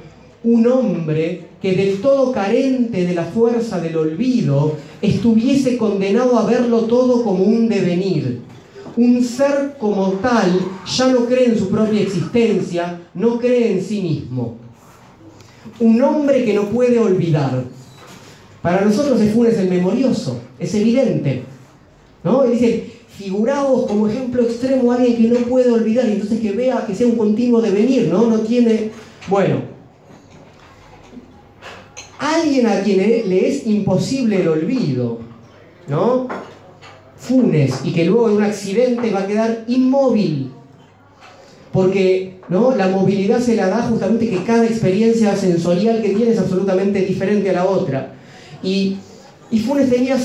un 0.45 0.67
hombre 0.69 1.49
que 1.61 1.75
del 1.75 2.01
todo 2.01 2.31
carente 2.31 3.05
de 3.05 3.15
la 3.15 3.25
fuerza 3.25 3.81
del 3.81 3.97
olvido 3.97 4.77
estuviese 5.03 5.77
condenado 5.77 6.39
a 6.39 6.47
verlo 6.47 6.83
todo 6.83 7.25
como 7.25 7.45
un 7.45 7.69
devenir. 7.69 8.43
Un 8.97 9.25
ser 9.25 9.77
como 9.79 10.13
tal 10.15 10.53
ya 10.87 11.09
no 11.09 11.27
cree 11.27 11.47
en 11.47 11.59
su 11.59 11.69
propia 11.69 12.01
existencia, 12.01 13.01
no 13.15 13.39
cree 13.39 13.73
en 13.73 13.85
sí 13.85 14.01
mismo. 14.01 14.57
Un 15.81 16.01
hombre 16.03 16.45
que 16.45 16.55
no 16.55 16.67
puede 16.67 16.99
olvidar. 16.99 17.65
Para 18.63 18.85
nosotros 18.85 19.21
el 19.21 19.31
Funes 19.31 19.55
es 19.55 19.61
el 19.61 19.69
memorioso, 19.71 20.41
es 20.59 20.75
evidente. 20.75 21.43
¿no? 22.23 22.45
dice, 22.45 23.00
figuraos 23.21 23.87
como 23.87 24.09
ejemplo 24.09 24.43
extremo 24.43 24.91
a 24.91 24.97
alguien 24.97 25.17
que 25.17 25.29
no 25.29 25.47
puede 25.47 25.71
olvidar, 25.71 26.09
y 26.09 26.13
entonces 26.13 26.41
que 26.41 26.53
vea 26.53 26.87
que 26.87 26.95
sea 26.95 27.07
un 27.07 27.17
continuo 27.17 27.61
devenir, 27.61 28.09
¿no? 28.09 28.27
No 28.27 28.41
tiene. 28.41 28.91
Bueno, 29.29 29.57
alguien 32.19 32.67
a 32.67 32.81
quien 32.81 32.99
le 32.99 33.49
es 33.49 33.67
imposible 33.67 34.41
el 34.41 34.49
olvido, 34.49 35.19
¿no? 35.87 36.29
Funes, 37.19 37.81
y 37.85 37.93
que 37.93 38.07
luego 38.07 38.31
de 38.31 38.37
un 38.37 38.43
accidente 38.43 39.11
va 39.11 39.21
a 39.21 39.27
quedar 39.27 39.65
inmóvil, 39.69 40.53
porque 41.73 42.41
¿no? 42.49 42.75
la 42.75 42.89
movilidad 42.89 43.41
se 43.41 43.55
la 43.55 43.69
da 43.69 43.83
justamente 43.83 44.31
que 44.31 44.43
cada 44.45 44.65
experiencia 44.65 45.37
sensorial 45.37 46.01
que 46.01 46.15
tiene 46.15 46.33
es 46.33 46.39
absolutamente 46.39 47.03
diferente 47.03 47.51
a 47.51 47.53
la 47.53 47.67
otra. 47.67 48.15
Y, 48.63 48.97
y 49.51 49.59
Funes 49.59 49.91
tenía 49.91 50.17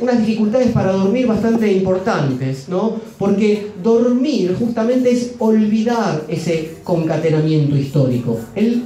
unas 0.00 0.18
dificultades 0.20 0.70
para 0.70 0.92
dormir 0.92 1.26
bastante 1.26 1.72
importantes, 1.72 2.68
¿no? 2.68 3.00
porque 3.18 3.72
dormir 3.82 4.54
justamente 4.58 5.10
es 5.10 5.32
olvidar 5.38 6.24
ese 6.28 6.76
concatenamiento 6.84 7.76
histórico. 7.76 8.38
Él 8.54 8.84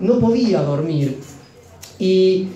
no 0.00 0.18
podía 0.18 0.62
dormir 0.62 1.18
y 1.98 2.48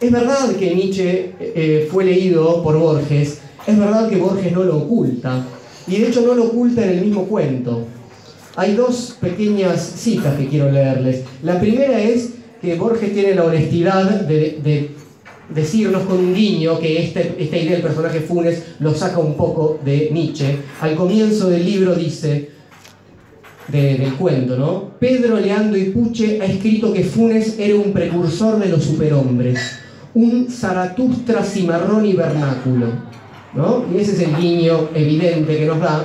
es 0.00 0.10
verdad 0.10 0.54
que 0.56 0.74
Nietzsche 0.74 1.34
eh, 1.40 1.88
fue 1.90 2.04
leído 2.04 2.62
por 2.62 2.78
Borges, 2.78 3.40
es 3.66 3.78
verdad 3.78 4.08
que 4.08 4.16
Borges 4.16 4.52
no 4.52 4.64
lo 4.64 4.78
oculta, 4.78 5.44
y 5.86 5.96
de 5.98 6.08
hecho 6.08 6.22
no 6.22 6.34
lo 6.34 6.44
oculta 6.44 6.84
en 6.84 6.98
el 6.98 7.04
mismo 7.04 7.24
cuento. 7.24 7.84
Hay 8.56 8.74
dos 8.74 9.16
pequeñas 9.20 9.80
citas 9.96 10.36
que 10.36 10.48
quiero 10.48 10.70
leerles. 10.70 11.24
La 11.42 11.60
primera 11.60 12.00
es 12.00 12.30
que 12.60 12.76
Borges 12.76 13.12
tiene 13.12 13.34
la 13.34 13.44
honestidad 13.44 14.20
de, 14.22 14.90
decirnos 15.54 16.02
con 16.02 16.18
un 16.18 16.34
guiño 16.34 16.78
que 16.78 17.02
este, 17.02 17.36
esta 17.38 17.56
idea 17.56 17.72
del 17.72 17.82
personaje 17.82 18.20
Funes 18.20 18.62
lo 18.78 18.94
saca 18.94 19.18
un 19.18 19.34
poco 19.34 19.78
de 19.84 20.10
Nietzsche. 20.12 20.58
Al 20.80 20.94
comienzo 20.94 21.48
del 21.48 21.64
libro 21.64 21.94
dice, 21.94 22.50
del 23.68 24.14
cuento, 24.14 24.56
¿no? 24.56 24.90
Pedro 24.98 25.38
Leando 25.38 25.76
y 25.76 25.90
Puche 25.90 26.40
ha 26.40 26.44
escrito 26.44 26.92
que 26.92 27.04
Funes 27.04 27.58
era 27.58 27.76
un 27.76 27.92
precursor 27.92 28.58
de 28.58 28.68
los 28.68 28.84
superhombres, 28.84 29.78
un 30.14 30.48
Zaratustra 30.50 31.44
cimarrón 31.44 32.04
y 32.06 32.14
vernáculo, 32.14 32.86
¿no? 33.54 33.84
Y 33.94 34.00
ese 34.00 34.12
es 34.12 34.20
el 34.20 34.36
guiño 34.36 34.88
evidente 34.94 35.56
que 35.56 35.66
nos 35.66 35.80
da. 35.80 36.04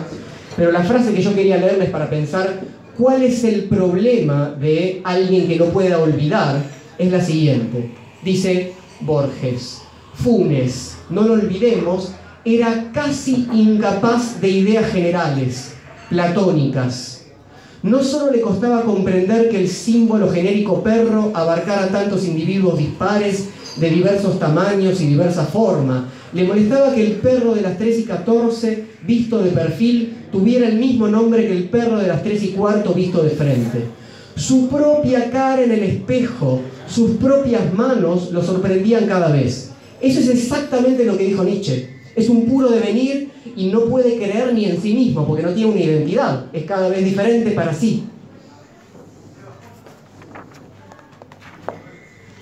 Pero 0.55 0.71
la 0.71 0.83
frase 0.83 1.13
que 1.13 1.21
yo 1.21 1.33
quería 1.33 1.57
leerles 1.57 1.89
para 1.89 2.09
pensar 2.09 2.61
cuál 2.97 3.23
es 3.23 3.43
el 3.43 3.63
problema 3.63 4.55
de 4.59 5.01
alguien 5.03 5.47
que 5.47 5.57
no 5.57 5.65
pueda 5.65 5.99
olvidar 5.99 6.61
es 6.97 7.11
la 7.11 7.21
siguiente. 7.21 7.91
Dice 8.23 8.73
Borges, 9.01 9.81
Funes, 10.13 10.97
no 11.09 11.23
lo 11.23 11.33
olvidemos, 11.33 12.11
era 12.45 12.91
casi 12.93 13.47
incapaz 13.53 14.39
de 14.39 14.49
ideas 14.49 14.91
generales, 14.91 15.73
platónicas 16.09 17.15
no 17.85 18.03
solo 18.03 18.31
le 18.31 18.41
costaba 18.41 18.81
comprender 18.81 19.47
que 19.47 19.61
el 19.61 19.69
símbolo 19.69 20.31
genérico 20.31 20.81
perro 20.81 21.29
abarcara 21.35 21.89
tantos 21.89 22.25
individuos 22.25 22.79
dispares 22.79 23.49
de 23.75 23.91
diversos 23.91 24.39
tamaños 24.39 24.99
y 25.01 25.05
diversa 25.05 25.45
forma, 25.45 26.09
le 26.33 26.45
molestaba 26.45 26.95
que 26.95 27.05
el 27.05 27.11
perro 27.17 27.53
de 27.53 27.61
las 27.61 27.77
3 27.77 27.99
y 27.99 28.03
14, 28.05 28.85
visto 29.05 29.37
de 29.37 29.51
perfil, 29.51 30.15
tuviera 30.31 30.67
el 30.67 30.79
mismo 30.79 31.07
nombre 31.07 31.45
que 31.45 31.55
el 31.55 31.69
perro 31.69 31.99
de 31.99 32.07
las 32.07 32.23
3 32.23 32.43
y 32.45 32.47
cuarto, 32.53 32.91
visto 32.91 33.21
de 33.21 33.29
frente. 33.29 33.83
Su 34.35 34.67
propia 34.67 35.29
cara 35.29 35.61
en 35.63 35.71
el 35.71 35.83
espejo, 35.83 36.61
sus 36.87 37.11
propias 37.17 37.73
manos 37.73 38.31
lo 38.31 38.43
sorprendían 38.43 39.05
cada 39.05 39.31
vez. 39.31 39.71
Eso 40.01 40.19
es 40.19 40.29
exactamente 40.29 41.05
lo 41.05 41.17
que 41.17 41.25
dijo 41.25 41.43
Nietzsche. 41.43 41.89
Es 42.15 42.29
un 42.29 42.45
puro 42.45 42.69
devenir 42.69 43.31
y 43.55 43.67
no 43.67 43.85
puede 43.85 44.17
creer 44.17 44.53
ni 44.53 44.65
en 44.65 44.81
sí 44.81 44.93
mismo 44.93 45.25
porque 45.25 45.43
no 45.43 45.51
tiene 45.51 45.71
una 45.71 45.81
identidad, 45.81 46.45
es 46.53 46.63
cada 46.63 46.89
vez 46.89 47.03
diferente 47.03 47.51
para 47.51 47.73
sí. 47.73 48.03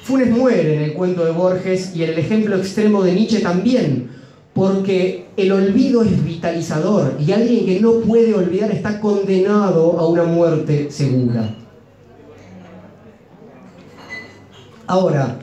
Funes 0.04 0.30
muere 0.30 0.76
en 0.76 0.82
el 0.84 0.94
cuento 0.94 1.24
de 1.24 1.32
Borges 1.32 1.96
y 1.96 2.04
en 2.04 2.10
el 2.10 2.20
ejemplo 2.20 2.58
extremo 2.58 3.04
de 3.04 3.14
Nietzsche 3.14 3.40
también, 3.40 4.10
porque 4.54 5.26
el 5.38 5.52
olvido 5.52 6.04
es 6.04 6.24
vitalizador 6.24 7.16
y 7.26 7.32
alguien 7.32 7.66
que 7.66 7.80
no 7.80 7.94
puede 8.02 8.34
olvidar 8.36 8.72
está 8.72 9.00
condenado 9.00 9.98
a 9.98 10.08
una 10.08 10.24
muerte 10.24 10.92
segura. 10.92 11.56
Ahora, 14.94 15.40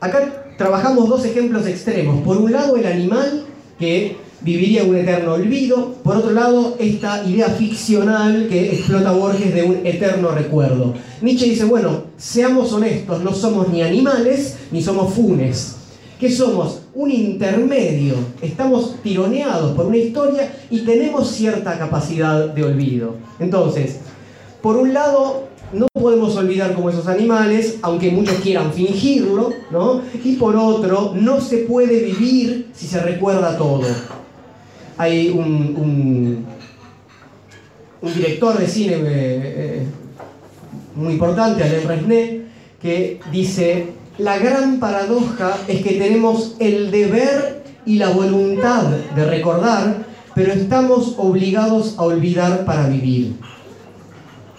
acá 0.00 0.54
trabajamos 0.56 1.10
dos 1.10 1.22
ejemplos 1.26 1.66
extremos. 1.66 2.22
Por 2.22 2.38
un 2.38 2.50
lado, 2.50 2.78
el 2.78 2.86
animal 2.86 3.44
que 3.78 4.16
viviría 4.40 4.84
un 4.84 4.96
eterno 4.96 5.34
olvido. 5.34 5.96
Por 6.02 6.16
otro 6.16 6.30
lado, 6.30 6.76
esta 6.78 7.22
idea 7.26 7.50
ficcional 7.50 8.46
que 8.48 8.72
explota 8.72 9.12
Borges 9.12 9.52
de 9.52 9.64
un 9.64 9.80
eterno 9.84 10.30
recuerdo. 10.30 10.94
Nietzsche 11.20 11.44
dice, 11.44 11.66
bueno, 11.66 12.04
seamos 12.16 12.72
honestos, 12.72 13.22
no 13.22 13.34
somos 13.34 13.68
ni 13.68 13.82
animales 13.82 14.56
ni 14.70 14.80
somos 14.80 15.12
funes. 15.12 15.76
¿Qué 16.18 16.32
somos? 16.32 16.80
Un 16.94 17.10
intermedio. 17.10 18.14
Estamos 18.40 19.02
tironeados 19.02 19.76
por 19.76 19.84
una 19.84 19.98
historia 19.98 20.50
y 20.70 20.86
tenemos 20.86 21.28
cierta 21.32 21.78
capacidad 21.78 22.48
de 22.48 22.64
olvido. 22.64 23.16
Entonces, 23.40 23.98
por 24.62 24.78
un 24.78 24.94
lado, 24.94 25.48
podemos 26.06 26.36
olvidar 26.36 26.72
como 26.74 26.90
esos 26.90 27.08
animales, 27.08 27.78
aunque 27.82 28.10
muchos 28.10 28.36
quieran 28.36 28.72
fingirlo, 28.72 29.50
¿no? 29.70 30.02
Y 30.22 30.36
por 30.36 30.54
otro, 30.54 31.12
no 31.14 31.40
se 31.40 31.58
puede 31.58 32.00
vivir 32.04 32.68
si 32.72 32.86
se 32.86 33.00
recuerda 33.00 33.56
todo 33.58 33.86
hay 34.98 35.28
un, 35.30 36.44
un, 38.00 38.14
director 38.14 38.56
de 38.56 38.66
cine 38.68 38.94
eh, 38.94 39.00
eh, 39.04 39.86
muy 40.94 41.14
importante, 41.14 41.64
Alain 41.64 41.88
Resnais, 41.88 42.40
que 42.80 43.20
dice, 43.32 43.88
la 44.18 44.38
gran 44.38 44.78
paradoja 44.78 45.58
es 45.66 45.82
que 45.82 45.94
tenemos 45.94 46.54
el 46.60 46.90
deber 46.90 47.64
y 47.84 47.96
la 47.96 48.10
voluntad 48.10 48.84
de 49.14 49.24
recordar, 49.26 50.06
pero 50.34 50.52
estamos 50.52 51.14
obligados 51.18 51.96
a 51.98 52.02
olvidar 52.02 52.64
para 52.64 52.88
vivir. 52.88 53.34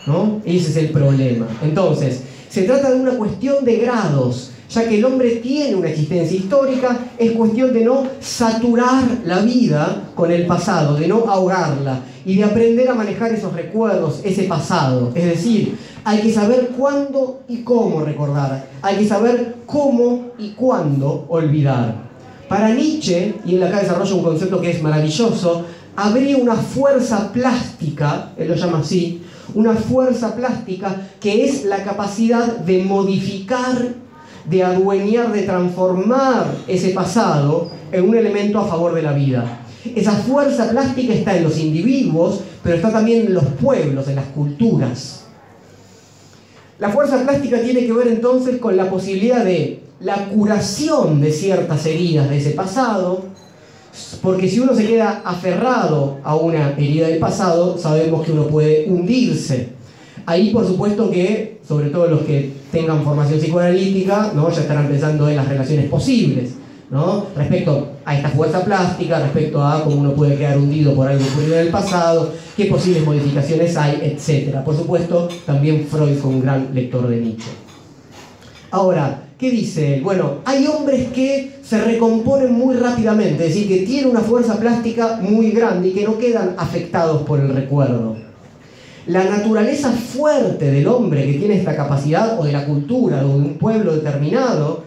¿No? 0.07 0.41
Ese 0.45 0.71
es 0.71 0.77
el 0.77 0.89
problema. 0.89 1.47
Entonces, 1.61 2.23
se 2.49 2.63
trata 2.63 2.89
de 2.89 2.99
una 2.99 3.11
cuestión 3.11 3.63
de 3.63 3.75
grados 3.75 4.51
ya 4.69 4.87
que 4.87 4.97
el 4.97 5.05
hombre 5.05 5.37
tiene 5.37 5.75
una 5.75 5.89
existencia 5.89 6.37
histórica, 6.37 6.97
es 7.17 7.31
cuestión 7.31 7.73
de 7.73 7.85
no 7.85 8.03
saturar 8.19 9.03
la 9.25 9.39
vida 9.39 10.09
con 10.13 10.31
el 10.31 10.45
pasado, 10.45 10.95
de 10.95 11.07
no 11.07 11.25
ahogarla 11.29 12.01
y 12.25 12.35
de 12.35 12.43
aprender 12.43 12.89
a 12.89 12.93
manejar 12.93 13.31
esos 13.31 13.53
recuerdos, 13.53 14.21
ese 14.23 14.43
pasado. 14.43 15.11
Es 15.15 15.25
decir, 15.25 15.77
hay 16.03 16.19
que 16.19 16.33
saber 16.33 16.71
cuándo 16.77 17.41
y 17.47 17.61
cómo 17.61 18.01
recordar, 18.01 18.67
hay 18.81 18.97
que 18.97 19.07
saber 19.07 19.55
cómo 19.65 20.31
y 20.37 20.49
cuándo 20.49 21.25
olvidar. 21.29 22.07
Para 22.49 22.73
Nietzsche, 22.73 23.35
y 23.45 23.55
él 23.55 23.63
acá 23.63 23.79
desarrolla 23.79 24.15
un 24.15 24.23
concepto 24.23 24.59
que 24.59 24.71
es 24.71 24.81
maravilloso, 24.81 25.65
habría 25.95 26.37
una 26.37 26.55
fuerza 26.55 27.31
plástica, 27.31 28.33
él 28.37 28.49
lo 28.49 28.55
llama 28.55 28.79
así, 28.79 29.21
una 29.53 29.73
fuerza 29.73 30.36
plástica 30.36 31.10
que 31.19 31.45
es 31.45 31.65
la 31.65 31.83
capacidad 31.83 32.57
de 32.57 32.83
modificar 32.83 34.07
de 34.49 34.63
adueñar, 34.63 35.31
de 35.31 35.43
transformar 35.43 36.47
ese 36.67 36.89
pasado 36.89 37.69
en 37.91 38.07
un 38.07 38.15
elemento 38.15 38.60
a 38.60 38.67
favor 38.67 38.93
de 38.93 39.01
la 39.01 39.13
vida. 39.13 39.60
Esa 39.95 40.13
fuerza 40.13 40.69
plástica 40.69 41.13
está 41.13 41.38
en 41.38 41.43
los 41.43 41.57
individuos, 41.60 42.41
pero 42.63 42.75
está 42.75 42.91
también 42.91 43.27
en 43.27 43.33
los 43.33 43.43
pueblos, 43.43 44.07
en 44.07 44.15
las 44.15 44.25
culturas. 44.27 45.25
La 46.79 46.89
fuerza 46.89 47.21
plástica 47.23 47.62
tiene 47.62 47.86
que 47.86 47.93
ver 47.93 48.07
entonces 48.07 48.57
con 48.60 48.77
la 48.77 48.89
posibilidad 48.89 49.43
de 49.43 49.81
la 49.99 50.25
curación 50.25 51.19
de 51.21 51.31
ciertas 51.31 51.86
heridas 51.86 52.29
de 52.29 52.38
ese 52.38 52.51
pasado, 52.51 53.25
porque 54.21 54.47
si 54.47 54.60
uno 54.60 54.75
se 54.75 54.86
queda 54.86 55.21
aferrado 55.25 56.17
a 56.23 56.36
una 56.36 56.71
herida 56.71 57.07
del 57.07 57.19
pasado, 57.19 57.77
sabemos 57.77 58.25
que 58.25 58.31
uno 58.31 58.47
puede 58.47 58.86
hundirse. 58.88 59.69
Ahí 60.25 60.49
por 60.51 60.65
supuesto 60.67 61.10
que, 61.10 61.60
sobre 61.67 61.89
todo 61.89 62.07
los 62.07 62.21
que 62.21 62.51
tengan 62.71 63.03
formación 63.03 63.39
psicoanalítica, 63.39 64.31
¿no? 64.36 64.49
ya 64.49 64.62
estarán 64.62 64.88
pensando 64.88 65.29
en 65.29 65.38
las 65.38 65.47
relaciones 65.47 65.89
posibles, 65.89 66.51
¿no? 66.89 67.27
respecto 67.36 67.93
a 68.05 68.15
esta 68.15 68.29
fuerza 68.29 68.63
plástica, 68.63 69.19
respecto 69.19 69.63
a 69.63 69.83
cómo 69.83 70.01
uno 70.01 70.13
puede 70.13 70.38
quedar 70.38 70.57
hundido 70.57 70.93
por 70.93 71.07
algo 71.07 71.23
ocurrido 71.25 71.55
en 71.55 71.67
el 71.67 71.69
pasado, 71.69 72.33
qué 72.55 72.65
posibles 72.65 73.05
modificaciones 73.05 73.75
hay, 73.77 73.99
etc. 74.01 74.57
Por 74.63 74.75
supuesto, 74.75 75.29
también 75.45 75.88
Freud 75.89 76.17
fue 76.17 76.31
un 76.31 76.41
gran 76.41 76.69
lector 76.73 77.07
de 77.07 77.17
Nietzsche. 77.17 77.49
Ahora, 78.71 79.26
¿qué 79.38 79.52
dice 79.52 80.02
Bueno, 80.04 80.39
hay 80.45 80.65
hombres 80.67 81.08
que 81.10 81.58
se 81.62 81.82
recomponen 81.82 82.54
muy 82.54 82.76
rápidamente, 82.76 83.47
es 83.47 83.54
decir, 83.54 83.67
que 83.67 83.86
tienen 83.86 84.10
una 84.10 84.21
fuerza 84.21 84.60
plástica 84.60 85.19
muy 85.21 85.52
grande 85.52 85.89
y 85.89 85.91
que 85.91 86.04
no 86.04 86.17
quedan 86.17 86.56
afectados 86.58 87.23
por 87.23 87.39
el 87.39 87.54
recuerdo. 87.54 88.15
La 89.06 89.23
naturaleza 89.23 89.91
fuerte 89.91 90.71
del 90.71 90.88
hombre 90.88 91.26
que 91.26 91.39
tiene 91.39 91.56
esta 91.56 91.76
capacidad, 91.76 92.39
o 92.39 92.43
de 92.43 92.52
la 92.52 92.65
cultura, 92.65 93.26
o 93.26 93.30
de 93.30 93.36
un 93.36 93.54
pueblo 93.58 93.93
determinado, 93.93 94.84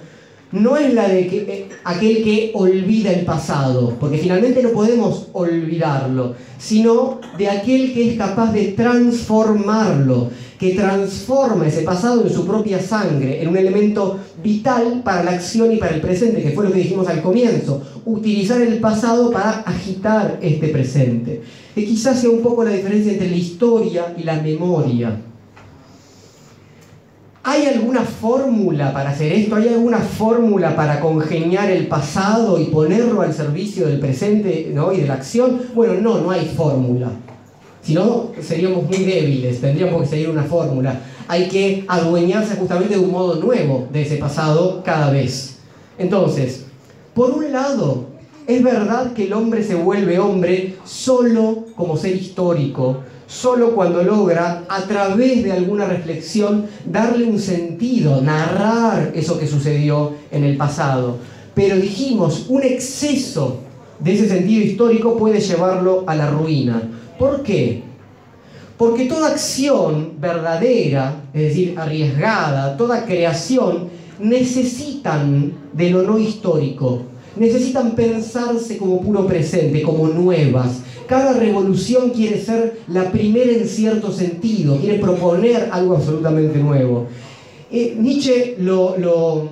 no 0.53 0.77
es 0.77 0.93
la 0.93 1.09
de 1.09 1.21
eh, 1.21 1.69
aquel 1.85 2.25
que 2.25 2.51
olvida 2.55 3.13
el 3.13 3.25
pasado, 3.25 3.97
porque 4.01 4.19
finalmente 4.19 4.63
no 4.63 4.71
podemos 4.71 5.29
olvidarlo, 5.33 6.35
sino 6.59 7.21
de 7.39 7.49
aquel 7.49 7.93
que 7.95 8.11
es 8.11 8.19
capaz 8.19 8.53
de 8.53 8.73
transformarlo, 8.73 10.31
que 10.59 10.75
transforma 10.75 11.69
ese 11.69 11.83
pasado 11.83 12.23
en 12.27 12.33
su 12.33 12.47
propia 12.47 12.81
sangre, 12.81 13.41
en 13.41 13.49
un 13.49 13.57
elemento 13.57 14.19
vital 14.43 15.03
para 15.05 15.23
la 15.23 15.31
acción 15.33 15.73
y 15.73 15.77
para 15.77 15.95
el 15.95 16.01
presente, 16.01 16.43
que 16.43 16.51
fue 16.51 16.65
lo 16.65 16.73
que 16.73 16.81
dijimos 16.81 17.09
al 17.09 17.23
comienzo, 17.23 17.83
utilizar 18.05 18.61
el 18.61 18.79
pasado 18.79 19.31
para 19.31 19.61
agitar 19.61 20.39
este 20.43 20.69
presente. 20.69 21.43
Que 21.75 21.85
quizás 21.85 22.21
sea 22.21 22.31
un 22.31 22.43
poco 22.43 22.65
la 22.65 22.73
diferencia 22.73 23.13
entre 23.13 23.31
la 23.31 23.37
historia 23.37 24.15
y 24.19 24.25
la 24.25 24.43
memoria. 24.43 25.17
¿Hay 27.43 27.65
alguna 27.65 28.03
fórmula 28.03 28.93
para 28.93 29.11
hacer 29.11 29.33
esto? 29.33 29.57
¿Hay 29.57 29.69
alguna 29.69 29.99
fórmula 29.99 30.77
para 30.77 31.01
congeniar 31.01 31.71
el 31.71 31.87
pasado 31.87 32.61
y 32.61 32.67
ponerlo 32.67 33.23
al 33.23 33.33
servicio 33.33 33.87
del 33.87 33.99
presente 33.99 34.71
¿no? 34.75 34.93
y 34.93 34.99
de 35.01 35.07
la 35.07 35.15
acción? 35.15 35.63
Bueno, 35.75 35.95
no, 35.95 36.21
no 36.21 36.31
hay 36.31 36.45
fórmula. 36.55 37.11
Si 37.83 37.95
no, 37.95 38.33
seríamos 38.43 38.85
muy 38.85 39.05
débiles, 39.05 39.59
tendríamos 39.59 40.03
que 40.03 40.09
seguir 40.09 40.29
una 40.29 40.43
fórmula. 40.43 41.01
Hay 41.29 41.49
que 41.49 41.85
adueñarse 41.89 42.57
justamente 42.57 42.95
de 42.95 43.01
un 43.01 43.11
modo 43.11 43.37
nuevo 43.37 43.89
de 43.91 44.03
ese 44.03 44.17
pasado 44.17 44.83
cada 44.85 45.11
vez. 45.11 45.61
Entonces, 45.97 46.67
por 47.15 47.31
un 47.31 47.53
lado, 47.53 48.05
es 48.47 48.63
verdad 48.63 49.15
que 49.15 49.25
el 49.25 49.33
hombre 49.33 49.65
se 49.65 49.77
vuelve 49.77 50.19
hombre 50.19 50.77
solo 50.85 51.65
como 51.75 51.97
ser 51.97 52.17
histórico, 52.17 52.99
solo 53.31 53.77
cuando 53.77 54.03
logra, 54.03 54.65
a 54.69 54.83
través 54.83 55.45
de 55.45 55.53
alguna 55.53 55.87
reflexión, 55.87 56.67
darle 56.85 57.25
un 57.25 57.39
sentido, 57.39 58.21
narrar 58.21 59.13
eso 59.15 59.39
que 59.39 59.47
sucedió 59.47 60.15
en 60.33 60.43
el 60.45 60.57
pasado. 60.57 61.19
pero 61.55 61.77
dijimos, 61.77 62.47
un 62.49 62.63
exceso 62.63 63.59
de 63.99 64.15
ese 64.15 64.29
sentido 64.29 64.65
histórico 64.65 65.17
puede 65.17 65.41
llevarlo 65.41 66.05
a 66.07 66.15
la 66.15 66.31
ruina. 66.31 66.81
¿Por 67.19 67.43
qué? 67.43 67.83
Porque 68.79 69.05
toda 69.05 69.29
acción 69.29 70.15
verdadera, 70.19 71.25
es 71.35 71.43
decir, 71.43 71.75
arriesgada, 71.77 72.77
toda 72.77 73.05
creación, 73.05 73.91
necesitan 74.19 75.53
de 75.73 75.91
lo 75.91 76.03
no 76.03 76.19
histórico, 76.19 77.03
necesitan 77.37 77.95
pensarse 77.95 78.79
como 78.79 79.03
puro 79.03 79.27
presente, 79.27 79.83
como 79.83 80.09
nuevas. 80.09 80.83
Cada 81.11 81.33
revolución 81.33 82.11
quiere 82.11 82.41
ser 82.41 82.83
la 82.87 83.11
primera 83.11 83.51
en 83.51 83.67
cierto 83.67 84.13
sentido, 84.13 84.77
quiere 84.77 85.01
proponer 85.01 85.69
algo 85.73 85.97
absolutamente 85.97 86.57
nuevo. 86.61 87.09
Eh, 87.69 87.97
Nietzsche 87.99 88.55
lo, 88.61 88.97
lo, 88.97 89.49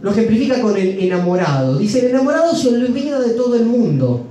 lo 0.00 0.10
ejemplifica 0.10 0.60
con 0.60 0.76
el 0.76 0.98
enamorado. 0.98 1.78
Dice, 1.78 2.00
el 2.00 2.06
enamorado 2.06 2.52
se 2.52 2.70
olvida 2.70 3.20
de 3.20 3.34
todo 3.34 3.54
el 3.54 3.64
mundo. 3.64 4.22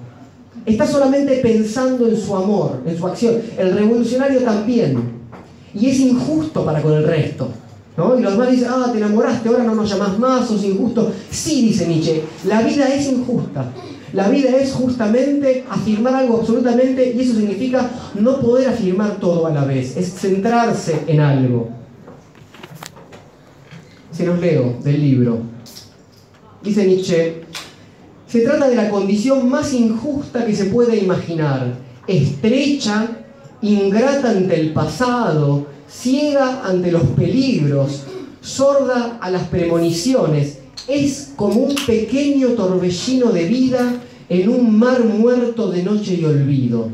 Está 0.66 0.86
solamente 0.86 1.38
pensando 1.38 2.06
en 2.06 2.18
su 2.18 2.36
amor, 2.36 2.82
en 2.86 2.98
su 2.98 3.08
acción. 3.08 3.36
El 3.58 3.74
revolucionario 3.74 4.42
también. 4.42 5.22
Y 5.74 5.88
es 5.88 6.02
injusto 6.02 6.66
para 6.66 6.82
con 6.82 6.92
el 6.92 7.06
resto. 7.06 7.48
Y 7.96 8.22
los 8.22 8.34
demás 8.34 8.52
dicen, 8.52 8.68
ah, 8.70 8.90
te 8.92 8.98
enamoraste, 8.98 9.48
ahora 9.48 9.64
no 9.64 9.74
nos 9.74 9.90
llamas 9.90 10.20
más, 10.20 10.50
sos 10.50 10.66
injusto. 10.66 11.14
Sí, 11.30 11.62
dice 11.62 11.88
Nietzsche, 11.88 12.24
la 12.44 12.62
vida 12.62 12.94
es 12.94 13.10
injusta. 13.10 13.72
La 14.14 14.30
vida 14.30 14.58
es 14.58 14.74
justamente 14.74 15.64
afirmar 15.70 16.16
algo 16.16 16.40
absolutamente, 16.40 17.14
y 17.16 17.22
eso 17.22 17.36
significa 17.36 17.90
no 18.20 18.40
poder 18.42 18.70
afirmar 18.70 19.20
todo 19.20 19.48
a 19.48 19.52
la 19.52 19.64
vez, 19.64 19.96
es 19.96 20.14
centrarse 20.14 21.04
en 21.08 21.22
algo. 21.22 21.70
Se 24.12 24.26
los 24.26 24.40
leo 24.40 24.76
del 24.84 25.00
libro. 25.00 25.40
Dice 26.62 26.86
Nietzsche, 26.86 27.42
se 28.28 28.42
trata 28.42 28.68
de 28.70 28.76
la 28.76 28.90
condición 28.90 29.50
más 29.50 29.74
injusta 29.74 30.46
que 30.46 30.56
se 30.56 30.66
puede 30.66 30.98
imaginar, 30.98 31.74
estrecha, 32.08 33.08
ingrata 33.62 34.32
ante 34.32 34.60
el 34.60 34.74
pasado, 34.74 35.68
ciega 35.90 36.62
ante 36.66 36.92
los 36.92 37.04
peligros, 37.04 38.04
sorda 38.42 39.18
a 39.22 39.30
las 39.30 39.44
premoniciones, 39.44 40.60
es 40.88 41.34
como 41.36 41.62
un 41.62 41.76
pequeño 41.86 42.50
torbellino 42.50 43.32
de 43.32 43.46
vida 43.46 43.94
en 44.30 44.50
un 44.50 44.78
mar 44.78 45.04
muerto 45.04 45.70
de 45.72 45.84
noche 45.84 46.16
y 46.16 46.26
olvido. 46.26 46.90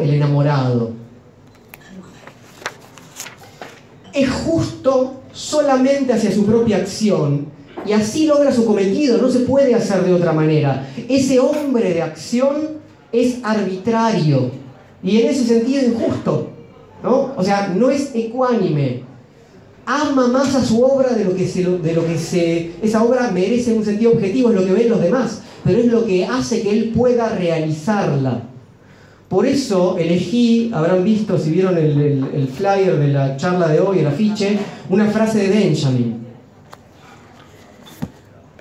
El 0.00 0.10
enamorado. 0.10 0.90
Es 4.12 4.28
justo 4.30 5.22
solamente 5.32 6.12
hacia 6.12 6.30
su 6.30 6.44
propia 6.44 6.76
acción 6.76 7.46
y 7.86 7.92
así 7.92 8.26
logra 8.26 8.52
su 8.52 8.66
cometido, 8.66 9.18
no 9.18 9.30
se 9.30 9.40
puede 9.40 9.74
hacer 9.74 10.04
de 10.04 10.12
otra 10.12 10.32
manera. 10.32 10.88
Ese 11.08 11.40
hombre 11.40 11.94
de 11.94 12.02
acción 12.02 12.82
es 13.10 13.38
arbitrario 13.42 14.50
y 15.02 15.20
en 15.20 15.28
ese 15.28 15.44
sentido 15.44 15.86
injusto. 15.86 16.50
¿no? 17.02 17.32
O 17.36 17.42
sea, 17.42 17.72
no 17.74 17.90
es 17.90 18.14
ecuánime. 18.14 19.02
Ama 19.94 20.26
más 20.28 20.54
a 20.54 20.64
su 20.64 20.82
obra 20.82 21.10
de 21.10 21.24
lo 21.26 21.34
que, 21.34 21.46
se, 21.46 21.64
de 21.64 21.92
lo 21.92 22.06
que 22.06 22.16
se, 22.16 22.70
esa 22.80 23.04
obra 23.04 23.30
merece 23.30 23.74
un 23.74 23.84
sentido 23.84 24.12
objetivo, 24.12 24.48
es 24.48 24.54
lo 24.54 24.64
que 24.64 24.72
ven 24.72 24.88
los 24.88 25.02
demás, 25.02 25.42
pero 25.62 25.80
es 25.80 25.84
lo 25.84 26.06
que 26.06 26.24
hace 26.24 26.62
que 26.62 26.70
él 26.70 26.92
pueda 26.96 27.28
realizarla. 27.36 28.40
Por 29.28 29.44
eso 29.44 29.98
elegí, 29.98 30.70
habrán 30.72 31.04
visto, 31.04 31.36
si 31.36 31.50
vieron 31.50 31.76
el, 31.76 32.26
el 32.32 32.48
flyer 32.48 32.98
de 32.98 33.08
la 33.08 33.36
charla 33.36 33.68
de 33.68 33.80
hoy, 33.80 33.98
el 33.98 34.06
afiche, 34.06 34.58
una 34.88 35.10
frase 35.10 35.40
de 35.40 35.48
Benjamin. 35.48 36.22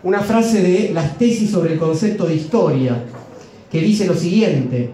Una 0.04 0.20
frase 0.20 0.62
de 0.62 0.92
las 0.94 1.18
tesis 1.18 1.50
sobre 1.50 1.74
el 1.74 1.80
concepto 1.80 2.26
de 2.26 2.36
historia, 2.36 3.06
que 3.72 3.80
dice 3.80 4.06
lo 4.06 4.16
siguiente, 4.16 4.92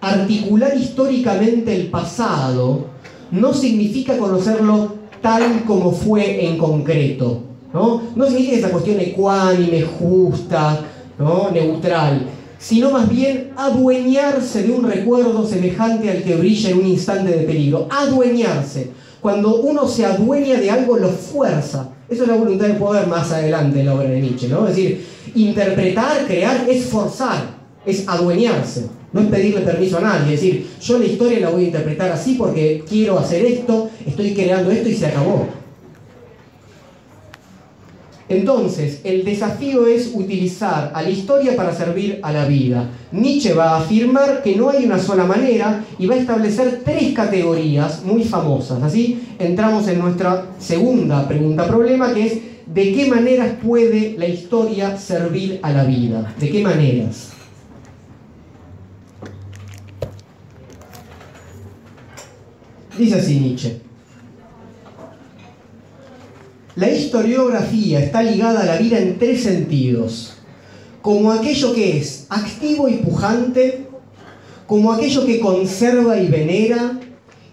articular 0.00 0.74
históricamente 0.78 1.76
el 1.76 1.88
pasado 1.88 2.86
no 3.30 3.52
significa 3.52 4.16
conocerlo 4.16 5.03
tal 5.24 5.64
como 5.64 5.90
fue 5.90 6.44
en 6.44 6.58
concreto. 6.58 7.40
No, 7.72 8.02
no 8.14 8.26
significa 8.26 8.58
esa 8.58 8.70
cuestión 8.70 9.00
ecuánime, 9.00 9.80
justa, 9.80 10.80
¿no? 11.18 11.50
neutral, 11.50 12.26
sino 12.58 12.90
más 12.90 13.08
bien 13.08 13.52
adueñarse 13.56 14.64
de 14.64 14.70
un 14.70 14.86
recuerdo 14.86 15.46
semejante 15.46 16.10
al 16.10 16.22
que 16.22 16.36
brilla 16.36 16.68
en 16.68 16.78
un 16.78 16.86
instante 16.86 17.30
de 17.30 17.44
peligro. 17.44 17.88
Adueñarse. 17.90 18.90
Cuando 19.22 19.62
uno 19.62 19.88
se 19.88 20.04
adueña 20.04 20.60
de 20.60 20.70
algo, 20.70 20.98
lo 20.98 21.08
fuerza. 21.08 21.88
Eso 22.06 22.24
es 22.24 22.28
la 22.28 22.36
voluntad 22.36 22.66
de 22.66 22.74
poder 22.74 23.06
más 23.06 23.32
adelante 23.32 23.80
en 23.80 23.86
la 23.86 23.94
obra 23.94 24.10
de 24.10 24.20
Nietzsche. 24.20 24.48
¿no? 24.48 24.68
Es 24.68 24.76
decir, 24.76 25.06
interpretar, 25.34 26.26
crear, 26.26 26.66
es 26.68 26.84
forzar, 26.84 27.53
es 27.86 28.08
adueñarse. 28.08 28.86
No 29.12 29.20
es 29.20 29.28
pedirle 29.28 29.60
permiso 29.60 29.98
a 29.98 30.00
nadie, 30.00 30.34
es 30.34 30.40
decir, 30.40 30.66
yo 30.82 30.98
la 30.98 31.04
historia 31.04 31.38
la 31.38 31.50
voy 31.50 31.64
a 31.64 31.66
interpretar 31.66 32.10
así 32.10 32.34
porque 32.34 32.82
quiero 32.88 33.16
hacer 33.16 33.44
esto, 33.46 33.88
estoy 34.04 34.34
creando 34.34 34.72
esto 34.72 34.88
y 34.88 34.94
se 34.94 35.06
acabó. 35.06 35.46
Entonces, 38.28 39.00
el 39.04 39.24
desafío 39.24 39.86
es 39.86 40.10
utilizar 40.14 40.90
a 40.94 41.02
la 41.02 41.10
historia 41.10 41.54
para 41.54 41.74
servir 41.74 42.20
a 42.22 42.32
la 42.32 42.46
vida. 42.46 42.88
Nietzsche 43.12 43.52
va 43.52 43.72
a 43.72 43.80
afirmar 43.80 44.42
que 44.42 44.56
no 44.56 44.70
hay 44.70 44.84
una 44.84 44.98
sola 44.98 45.24
manera 45.24 45.84
y 45.98 46.06
va 46.06 46.14
a 46.14 46.18
establecer 46.18 46.80
tres 46.84 47.12
categorías 47.12 48.02
muy 48.02 48.24
famosas. 48.24 48.82
Así 48.82 49.20
entramos 49.38 49.86
en 49.88 49.98
nuestra 49.98 50.46
segunda 50.58 51.28
pregunta 51.28 51.66
problema, 51.66 52.14
que 52.14 52.26
es 52.26 52.38
¿de 52.66 52.94
qué 52.94 53.06
maneras 53.06 53.52
puede 53.62 54.16
la 54.18 54.26
historia 54.26 54.96
servir 54.96 55.60
a 55.62 55.70
la 55.70 55.84
vida? 55.84 56.34
¿De 56.40 56.48
qué 56.48 56.62
maneras? 56.62 57.33
Dice 62.98 63.16
así 63.16 63.40
Nietzsche. 63.40 63.80
La 66.76 66.90
historiografía 66.90 68.00
está 68.00 68.22
ligada 68.22 68.62
a 68.62 68.66
la 68.66 68.76
vida 68.78 68.98
en 68.98 69.18
tres 69.18 69.42
sentidos. 69.42 70.34
Como 71.02 71.32
aquello 71.32 71.74
que 71.74 71.98
es 71.98 72.26
activo 72.30 72.88
y 72.88 72.94
pujante, 72.94 73.86
como 74.66 74.92
aquello 74.92 75.26
que 75.26 75.40
conserva 75.40 76.18
y 76.18 76.28
venera, 76.28 76.98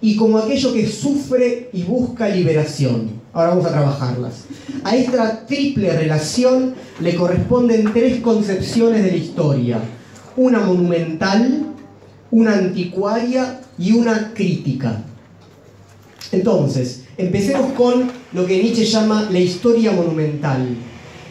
y 0.01 0.15
como 0.15 0.39
aquello 0.39 0.73
que 0.73 0.87
sufre 0.87 1.69
y 1.73 1.83
busca 1.83 2.27
liberación. 2.29 3.21
Ahora 3.33 3.49
vamos 3.49 3.65
a 3.65 3.71
trabajarlas. 3.71 4.45
A 4.83 4.95
esta 4.95 5.45
triple 5.45 5.95
relación 5.95 6.73
le 6.99 7.15
corresponden 7.15 7.93
tres 7.93 8.19
concepciones 8.21 9.03
de 9.03 9.11
la 9.11 9.17
historia. 9.17 9.79
Una 10.35 10.61
monumental, 10.61 11.67
una 12.31 12.53
anticuaria 12.53 13.61
y 13.77 13.91
una 13.91 14.33
crítica. 14.33 15.03
Entonces, 16.31 17.03
empecemos 17.17 17.73
con 17.73 18.09
lo 18.33 18.45
que 18.45 18.61
Nietzsche 18.61 18.85
llama 18.85 19.27
la 19.29 19.39
historia 19.39 19.91
monumental. 19.91 20.67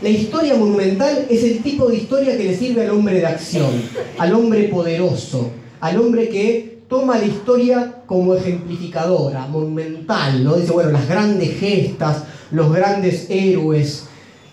La 0.02 0.08
historia 0.08 0.54
monumental 0.56 1.26
es 1.28 1.42
el 1.44 1.58
tipo 1.62 1.86
de 1.88 1.96
historia 1.96 2.36
que 2.36 2.44
le 2.44 2.56
sirve 2.56 2.84
al 2.84 2.90
hombre 2.90 3.16
de 3.16 3.26
acción, 3.26 3.70
al 4.18 4.34
hombre 4.34 4.64
poderoso, 4.64 5.50
al 5.80 6.00
hombre 6.00 6.28
que 6.28 6.80
toma 6.88 7.18
la 7.18 7.26
historia 7.26 8.02
como 8.06 8.34
ejemplificadora, 8.34 9.46
monumental, 9.46 10.42
¿no? 10.42 10.56
Dice, 10.56 10.72
bueno, 10.72 10.90
las 10.90 11.08
grandes 11.08 11.58
gestas, 11.58 12.24
los 12.50 12.72
grandes 12.72 13.26
héroes. 13.30 14.04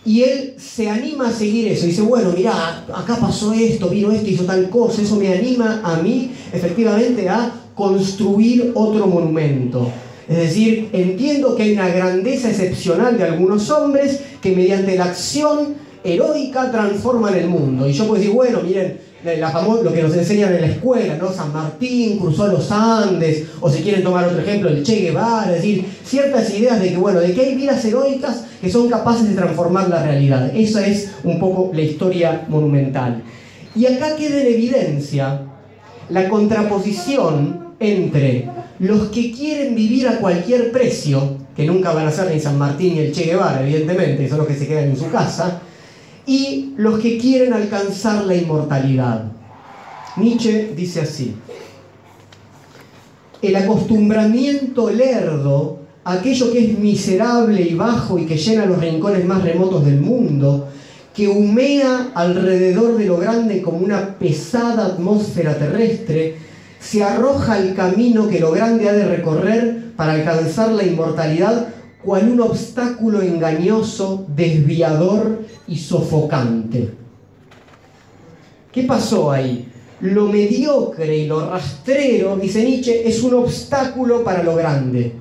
Y 0.06 0.24
él 0.24 0.54
se 0.58 0.90
anima 0.90 1.30
a 1.30 1.32
seguir 1.32 1.68
eso. 1.68 1.86
Dice, 1.86 2.02
bueno, 2.02 2.32
mira, 2.36 2.86
acá 2.94 3.18
pasó 3.20 3.52
esto, 3.54 3.90
vino 3.90 4.12
esto, 4.12 4.30
hizo 4.30 4.44
tal 4.44 4.70
cosa. 4.70 5.02
Eso 5.02 5.18
me 5.18 5.34
anima 5.34 5.82
a 5.84 5.98
mí, 6.02 6.32
efectivamente, 6.54 7.28
a 7.28 7.52
construir 7.76 8.72
otro 8.76 9.08
monumento. 9.08 9.92
Es 10.28 10.38
decir, 10.38 10.90
entiendo 10.92 11.56
que 11.56 11.64
hay 11.64 11.74
una 11.74 11.88
grandeza 11.90 12.50
excepcional 12.50 13.18
de 13.18 13.24
algunos 13.24 13.70
hombres 13.70 14.22
que 14.42 14.52
mediante 14.52 14.98
la 14.98 15.06
acción 15.06 15.76
heroica 16.04 16.70
transforman 16.72 17.36
el 17.36 17.48
mundo. 17.48 17.88
Y 17.88 17.94
yo 17.94 18.06
puedo 18.08 18.20
decir, 18.20 18.36
bueno, 18.36 18.62
miren, 18.62 19.00
lo 19.84 19.94
que 19.94 20.04
nos 20.04 20.16
enseñan 20.16 20.54
en 20.54 20.62
la 20.62 20.68
escuela, 20.68 21.18
¿no? 21.18 21.32
San 21.32 21.52
Martín 21.52 22.18
cruzó 22.20 22.48
los 22.48 22.72
Andes, 22.72 23.46
o 23.60 23.70
si 23.70 23.82
quieren 23.82 24.04
tomar 24.04 24.26
otro 24.26 24.40
ejemplo, 24.40 24.70
el 24.70 24.84
Che 24.84 24.96
Guevara, 24.96 25.56
es 25.56 25.62
decir, 25.62 25.86
ciertas 26.06 26.54
ideas 26.54 26.80
de 26.80 26.92
que, 26.92 26.98
bueno, 26.98 27.20
de 27.20 27.34
que 27.34 27.42
hay 27.42 27.56
vidas 27.56 27.84
heroicas 27.84 28.46
que 28.62 28.70
son 28.70 28.90
capaces 28.90 29.28
de 29.28 29.36
transformar 29.36 29.90
la 29.90 30.04
realidad. 30.04 30.52
Esa 30.56 30.86
es 30.86 31.12
un 31.24 31.40
poco 31.40 31.72
la 31.74 31.82
historia 31.82 32.46
monumental. 32.48 33.24
Y 33.76 33.86
acá 33.86 34.16
queda 34.16 34.42
en 34.42 34.48
evidencia 34.48 35.42
la 36.10 36.30
contraposición 36.30 37.76
entre 37.80 38.50
los 38.80 39.10
que 39.10 39.32
quieren 39.32 39.76
vivir 39.76 40.08
a 40.08 40.20
cualquier 40.20 40.72
precio, 40.72 41.38
que 41.56 41.66
nunca 41.66 41.94
van 41.94 42.08
a 42.08 42.12
ser 42.12 42.32
ni 42.32 42.40
San 42.40 42.58
Martín 42.58 42.94
ni 42.94 43.00
el 43.00 43.12
Che 43.12 43.24
Guevara, 43.24 43.62
evidentemente, 43.62 44.30
son 44.30 44.40
los 44.40 44.48
que 44.48 44.56
se 44.56 44.68
quedan 44.68 44.90
en 44.90 44.98
su 44.98 45.10
casa, 45.10 45.62
y 46.26 46.74
los 46.78 47.00
que 47.00 47.18
quieren 47.18 47.54
alcanzar 47.54 48.26
la 48.26 48.36
inmortalidad. 48.36 49.32
Nietzsche 50.18 50.74
dice 50.76 51.02
así, 51.02 51.36
el 53.42 53.56
acostumbramiento 53.56 54.90
lerdo 54.90 55.80
aquello 56.04 56.52
que 56.52 56.66
es 56.66 56.80
miserable 56.80 57.62
y 57.62 57.74
bajo 57.74 58.18
y 58.18 58.26
que 58.26 58.38
llena 58.38 58.66
los 58.66 58.80
rincones 58.80 59.26
más 59.26 59.44
remotos 59.44 59.86
del 59.86 60.00
mundo, 60.00 60.70
que 61.14 61.28
humea 61.28 62.12
alrededor 62.14 62.98
de 62.98 63.06
lo 63.06 63.18
grande 63.18 63.62
como 63.62 63.80
una 63.80 64.18
pesada 64.18 64.86
atmósfera 64.86 65.58
terrestre, 65.58 66.47
se 66.80 67.04
arroja 67.04 67.54
al 67.54 67.74
camino 67.76 68.28
que 68.28 68.40
lo 68.40 68.52
grande 68.52 68.90
ha 68.90 68.94
de 68.94 69.08
recorrer 69.08 69.94
para 69.96 70.14
alcanzar 70.14 70.72
la 70.72 70.84
inmortalidad 70.84 71.70
cual 72.04 72.30
un 72.30 72.40
obstáculo 72.42 73.22
engañoso, 73.22 74.26
desviador 74.34 75.42
y 75.68 75.78
sofocante. 75.78 76.92
¿Qué 78.72 78.84
pasó 78.84 79.32
ahí? 79.32 79.68
Lo 80.02 80.28
mediocre 80.28 81.18
y 81.18 81.26
lo 81.26 81.50
rastrero, 81.50 82.38
dice 82.38 82.64
Nietzsche, 82.64 83.08
es 83.08 83.24
un 83.24 83.34
obstáculo 83.34 84.24
para 84.24 84.44
lo 84.44 84.56
grande. 84.56 85.14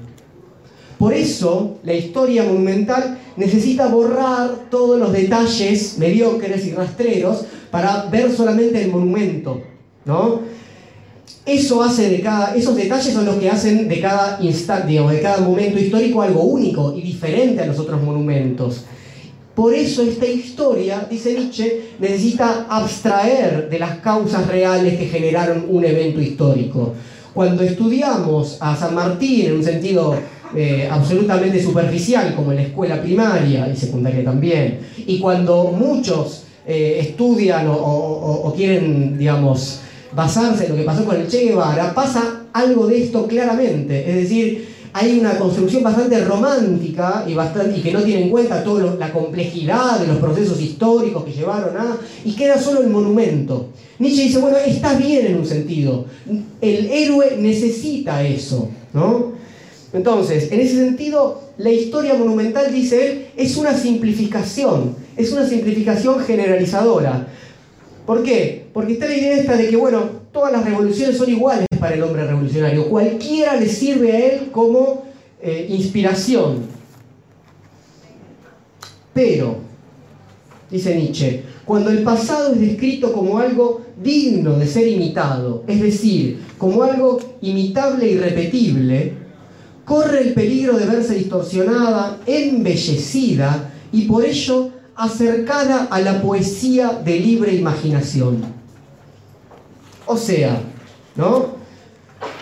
Por 0.99 1.13
eso, 1.13 1.79
la 1.83 1.95
historia 1.95 2.45
monumental 2.45 3.19
necesita 3.37 3.89
borrar 3.89 4.69
todos 4.71 4.99
los 4.99 5.13
detalles 5.13 5.99
mediocres 5.99 6.67
y 6.67 6.73
rastreros 6.73 7.45
para 7.71 8.05
ver 8.07 8.31
solamente 8.31 8.83
el 8.83 8.91
monumento, 8.91 9.61
¿no? 10.05 10.41
Eso 11.47 11.81
hace 11.81 12.11
de 12.11 12.21
cada, 12.21 12.57
esos 12.57 12.75
detalles 12.75 13.15
son 13.15 13.25
los 13.25 13.37
que 13.37 13.49
hacen 13.49 13.87
de 13.87 14.01
cada 14.01 14.39
instante, 14.43 14.89
digamos, 14.89 15.13
de 15.13 15.21
cada 15.21 15.41
momento 15.43 15.79
histórico 15.79 16.21
algo 16.21 16.43
único 16.43 16.93
y 16.97 17.03
diferente 17.03 17.63
a 17.63 17.67
los 17.67 17.79
otros 17.79 18.03
monumentos. 18.03 18.85
Por 19.55 19.73
eso 19.73 20.03
esta 20.03 20.27
historia, 20.27 21.07
dice 21.09 21.33
Nietzsche, 21.33 21.83
necesita 21.99 22.67
abstraer 22.69 23.71
de 23.71 23.79
las 23.79 23.99
causas 24.01 24.47
reales 24.49 24.99
que 24.99 25.07
generaron 25.07 25.67
un 25.69 25.85
evento 25.85 26.21
histórico. 26.21 26.93
Cuando 27.33 27.63
estudiamos 27.63 28.59
a 28.61 28.77
San 28.77 28.95
Martín 28.95 29.47
en 29.47 29.53
un 29.55 29.65
sentido 29.65 30.17
eh, 30.55 30.89
absolutamente 30.91 31.63
superficial, 31.63 32.35
como 32.35 32.51
en 32.51 32.57
la 32.57 32.63
escuela 32.65 33.01
primaria 33.01 33.69
y 33.73 33.77
secundaria 33.77 34.25
también, 34.25 34.81
y 34.99 35.19
cuando 35.21 35.73
muchos 35.79 36.43
eh, 36.67 36.99
estudian 37.01 37.67
o, 37.71 38.53
quieren, 38.57 39.17
digamos, 39.17 39.81
basarse 40.17 40.65
en 40.65 40.71
lo 40.71 40.77
que 40.77 40.83
pasó 40.83 41.05
con 41.05 41.15
el 41.15 41.29
Che 41.29 41.45
Guevara, 41.45 41.95
pasa 41.95 42.47
algo 42.53 42.87
de 42.87 43.05
esto 43.05 43.27
claramente. 43.29 44.09
Es 44.09 44.17
decir, 44.17 44.69
hay 44.95 45.21
una 45.21 45.39
construcción 45.39 45.83
bastante 45.83 46.25
romántica 46.25 47.25
y, 47.29 47.35
bastante, 47.35 47.79
y 47.79 47.83
que 47.83 47.93
no 47.93 48.01
tiene 48.01 48.23
en 48.23 48.31
cuenta 48.31 48.65
toda 48.65 48.95
la 48.95 49.13
complejidad 49.13 50.01
de 50.01 50.07
los 50.07 50.17
procesos 50.17 50.59
históricos 50.59 51.23
que 51.23 51.33
llevaron 51.33 51.77
a... 51.77 51.99
y 52.25 52.33
queda 52.33 52.59
solo 52.59 52.81
el 52.81 52.89
monumento. 52.89 53.69
Nietzsche 53.99 54.23
dice, 54.23 54.39
bueno, 54.39 54.57
está 54.57 54.95
bien 54.95 55.27
en 55.27 55.37
un 55.37 55.47
sentido. 55.47 56.07
El 56.63 56.87
héroe 56.87 57.37
necesita 57.39 58.27
eso, 58.27 58.71
¿no? 58.95 59.33
Entonces, 59.93 60.51
en 60.51 60.61
ese 60.61 60.77
sentido, 60.77 61.43
la 61.59 61.71
historia 61.71 62.15
monumental, 62.15 62.73
dice 62.73 63.07
él, 63.07 63.27
es 63.37 63.57
una 63.57 63.77
simplificación, 63.77 64.97
es 65.17 65.31
una 65.33 65.47
simplificación 65.47 66.21
generalizadora. 66.21 67.29
¿Por 68.07 68.23
qué? 68.23 68.67
Porque 68.73 68.93
está 68.93 69.07
la 69.07 69.17
idea 69.17 69.37
esta 69.37 69.57
de 69.57 69.69
que, 69.69 69.77
bueno, 69.77 70.09
todas 70.33 70.53
las 70.53 70.65
revoluciones 70.65 71.17
son 71.17 71.29
iguales 71.29 71.67
para 71.81 71.95
el 71.97 72.03
hombre 72.05 72.25
revolucionario. 72.25 72.89
Cualquiera 72.89 73.57
le 73.57 73.69
sirve 73.69 74.13
a 74.13 74.27
él 74.27 74.51
como 74.53 75.05
eh, 75.43 75.67
inspiración. 75.71 76.61
Pero, 79.13 79.57
dice 80.71 80.95
Nietzsche, 80.95 81.43
cuando 81.65 81.91
el 81.91 82.05
pasado 82.05 82.53
es 82.53 82.61
descrito 82.61 83.13
como 83.13 83.39
algo 83.39 83.81
digno 84.01 84.57
de 84.57 84.67
ser 84.69 84.87
imitado, 84.87 85.65
es 85.67 85.81
decir, 85.81 86.45
como 86.59 86.85
algo 86.85 87.19
imitable 87.41 88.07
y 88.07 88.19
repetible, 88.19 89.15
corre 89.85 90.21
el 90.21 90.35
peligro 90.35 90.77
de 90.77 90.87
verse 90.87 91.15
distorsionada, 91.15 92.21
embellecida 92.27 93.73
y 93.91 94.03
por 94.03 94.25
ello 94.25 94.71
acercada 94.97 95.89
a 95.91 96.01
la 96.01 96.23
poesía 96.23 97.01
de 97.05 97.19
libre 97.19 97.55
imaginación. 97.55 98.43
O 100.07 100.17
sea, 100.17 100.61
¿no? 101.15 101.57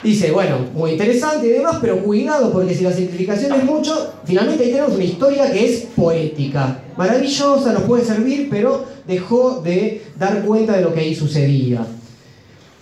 Dice, 0.02 0.30
bueno, 0.30 0.58
muy 0.74 0.92
interesante 0.92 1.46
y 1.46 1.50
demás, 1.50 1.78
pero 1.80 2.02
cuidado, 2.02 2.52
porque 2.52 2.74
si 2.74 2.84
la 2.84 2.92
simplificación 2.92 3.52
es 3.54 3.64
mucho, 3.64 4.12
finalmente 4.24 4.64
ahí 4.64 4.70
tenemos 4.70 4.92
una 4.92 5.04
historia 5.04 5.50
que 5.50 5.64
es 5.64 5.86
poética. 5.96 6.82
Maravillosa, 6.96 7.72
nos 7.72 7.82
puede 7.84 8.04
servir, 8.04 8.48
pero 8.50 8.84
dejó 9.06 9.60
de 9.62 10.02
dar 10.18 10.42
cuenta 10.44 10.76
de 10.76 10.82
lo 10.82 10.92
que 10.92 11.00
ahí 11.00 11.14
sucedía. 11.14 11.86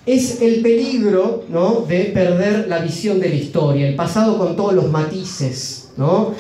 Es 0.05 0.43
el 0.43 0.63
peligro 0.63 1.45
¿no? 1.49 1.85
de 1.89 2.07
perder 2.07 2.67
la 2.69 2.81
visión 2.81 3.21
de 3.21 3.29
la 3.29 3.35
historia, 3.37 3.89
el 3.89 3.95
pasado 3.95 4.37
con 4.37 4.57
todos 4.57 4.75
los 4.75 4.91
matices, 4.91 5.91
¿no? 5.97 6.35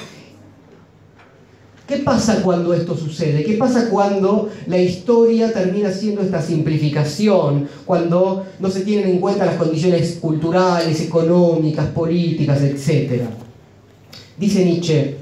¿Qué 1.92 1.98
pasa 1.98 2.40
cuando 2.42 2.72
esto 2.72 2.96
sucede? 2.96 3.44
¿Qué 3.44 3.58
pasa 3.58 3.90
cuando 3.90 4.48
la 4.66 4.78
historia 4.78 5.52
termina 5.52 5.92
siendo 5.92 6.22
esta 6.22 6.40
simplificación? 6.40 7.68
Cuando 7.84 8.46
no 8.60 8.70
se 8.70 8.80
tienen 8.80 9.10
en 9.10 9.20
cuenta 9.20 9.44
las 9.44 9.56
condiciones 9.56 10.16
culturales, 10.18 10.98
económicas, 11.02 11.88
políticas, 11.88 12.62
etc. 12.62 13.24
Dice 14.38 14.64
Nietzsche, 14.64 15.16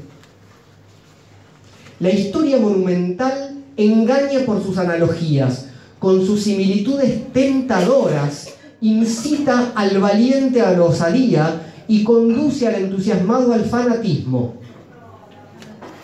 la 1.98 2.10
historia 2.10 2.58
monumental 2.58 3.64
engaña 3.76 4.46
por 4.46 4.62
sus 4.62 4.78
analogías, 4.78 5.66
con 5.98 6.24
sus 6.24 6.44
similitudes 6.44 7.32
tentadoras, 7.32 8.46
incita 8.80 9.72
al 9.74 9.98
valiente 9.98 10.60
a 10.60 10.70
la 10.70 10.84
osadía 10.84 11.62
y 11.88 12.04
conduce 12.04 12.68
al 12.68 12.76
entusiasmado 12.76 13.52
al 13.52 13.64
fanatismo. 13.64 14.59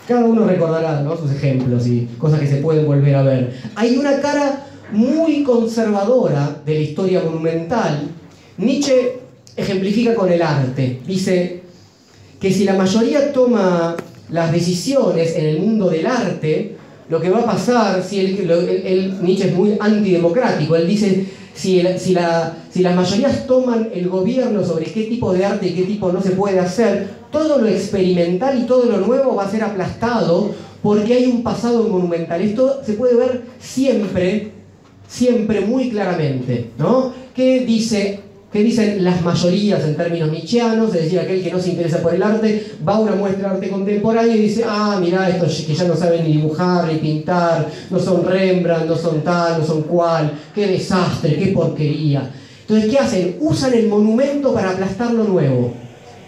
Cada 0.07 0.25
uno 0.25 0.45
recordará 0.45 1.03
sus 1.19 1.31
ejemplos 1.31 1.85
y 1.85 2.07
cosas 2.17 2.39
que 2.39 2.47
se 2.47 2.57
pueden 2.57 2.85
volver 2.85 3.15
a 3.15 3.23
ver. 3.23 3.53
Hay 3.75 3.97
una 3.97 4.21
cara 4.21 4.65
muy 4.91 5.43
conservadora 5.43 6.61
de 6.65 6.73
la 6.75 6.79
historia 6.79 7.21
monumental. 7.21 8.07
Nietzsche 8.57 9.19
ejemplifica 9.57 10.15
con 10.15 10.31
el 10.31 10.41
arte. 10.41 11.01
Dice 11.05 11.61
que 12.39 12.53
si 12.53 12.63
la 12.63 12.75
mayoría 12.75 13.33
toma 13.33 13.97
las 14.29 14.51
decisiones 14.51 15.35
en 15.35 15.45
el 15.45 15.59
mundo 15.59 15.89
del 15.89 16.05
arte, 16.05 16.77
lo 17.09 17.19
que 17.19 17.29
va 17.29 17.39
a 17.39 17.45
pasar, 17.45 18.01
si 18.01 18.19
el, 18.19 19.17
Nietzsche 19.21 19.47
es 19.47 19.53
muy 19.53 19.77
antidemocrático, 19.79 20.75
él 20.75 20.87
dice, 20.87 21.25
si, 21.57 21.81
si, 21.97 22.13
la, 22.13 22.55
si 22.69 22.83
las 22.83 22.95
mayorías 22.95 23.47
toman 23.47 23.89
el 23.91 24.07
gobierno 24.09 24.63
sobre 24.63 24.85
qué 24.85 25.03
tipo 25.05 25.33
de 25.33 25.43
arte 25.43 25.67
y 25.67 25.73
qué 25.73 25.83
tipo 25.83 26.11
no 26.11 26.21
se 26.21 26.31
puede 26.31 26.59
hacer, 26.59 27.09
todo 27.31 27.57
lo 27.57 27.67
experimental 27.67 28.61
y 28.61 28.67
todo 28.67 28.85
lo 28.85 28.99
nuevo 28.99 29.35
va 29.35 29.45
a 29.45 29.51
ser 29.51 29.63
aplastado 29.63 30.51
porque 30.83 31.15
hay 31.15 31.25
un 31.25 31.41
pasado 31.41 31.87
monumental. 31.87 32.41
Esto 32.41 32.81
se 32.85 32.93
puede 32.93 33.15
ver 33.15 33.41
siempre, 33.59 34.51
siempre 35.07 35.61
muy 35.61 35.89
claramente, 35.89 36.69
¿no? 36.77 37.11
¿Qué 37.35 37.61
dice 37.61 38.19
¿Qué 38.57 38.63
dicen 38.63 39.03
las 39.03 39.21
mayorías 39.21 39.83
en 39.83 39.95
términos 39.95 40.31
nietzscheanos? 40.31 40.87
Es 40.95 41.03
decir, 41.03 41.19
aquel 41.19 41.43
que 41.43 41.51
no 41.51 41.59
se 41.59 41.69
interesa 41.69 42.01
por 42.01 42.15
el 42.15 42.23
arte 42.23 42.71
va 42.87 42.95
a 42.95 42.99
una 43.01 43.13
muestra 43.13 43.49
de 43.49 43.55
arte 43.57 43.69
contemporáneo 43.69 44.35
y 44.35 44.39
dice, 44.39 44.63
ah, 44.67 44.97
mira, 44.99 45.29
estos 45.29 45.61
que 45.61 45.75
ya 45.75 45.83
no 45.83 45.95
saben 45.95 46.23
ni 46.23 46.37
dibujar 46.37 46.91
ni 46.91 46.97
pintar, 46.97 47.69
no 47.91 47.99
son 47.99 48.25
Rembrandt, 48.25 48.87
no 48.87 48.95
son 48.97 49.21
tal, 49.21 49.59
no 49.59 49.63
son 49.63 49.83
cual, 49.83 50.31
qué 50.55 50.65
desastre, 50.65 51.37
qué 51.37 51.51
porquería. 51.51 52.31
Entonces, 52.61 52.89
¿qué 52.89 52.97
hacen? 52.97 53.35
Usan 53.41 53.75
el 53.75 53.89
monumento 53.89 54.51
para 54.55 54.71
aplastar 54.71 55.11
lo 55.11 55.25
nuevo. 55.25 55.73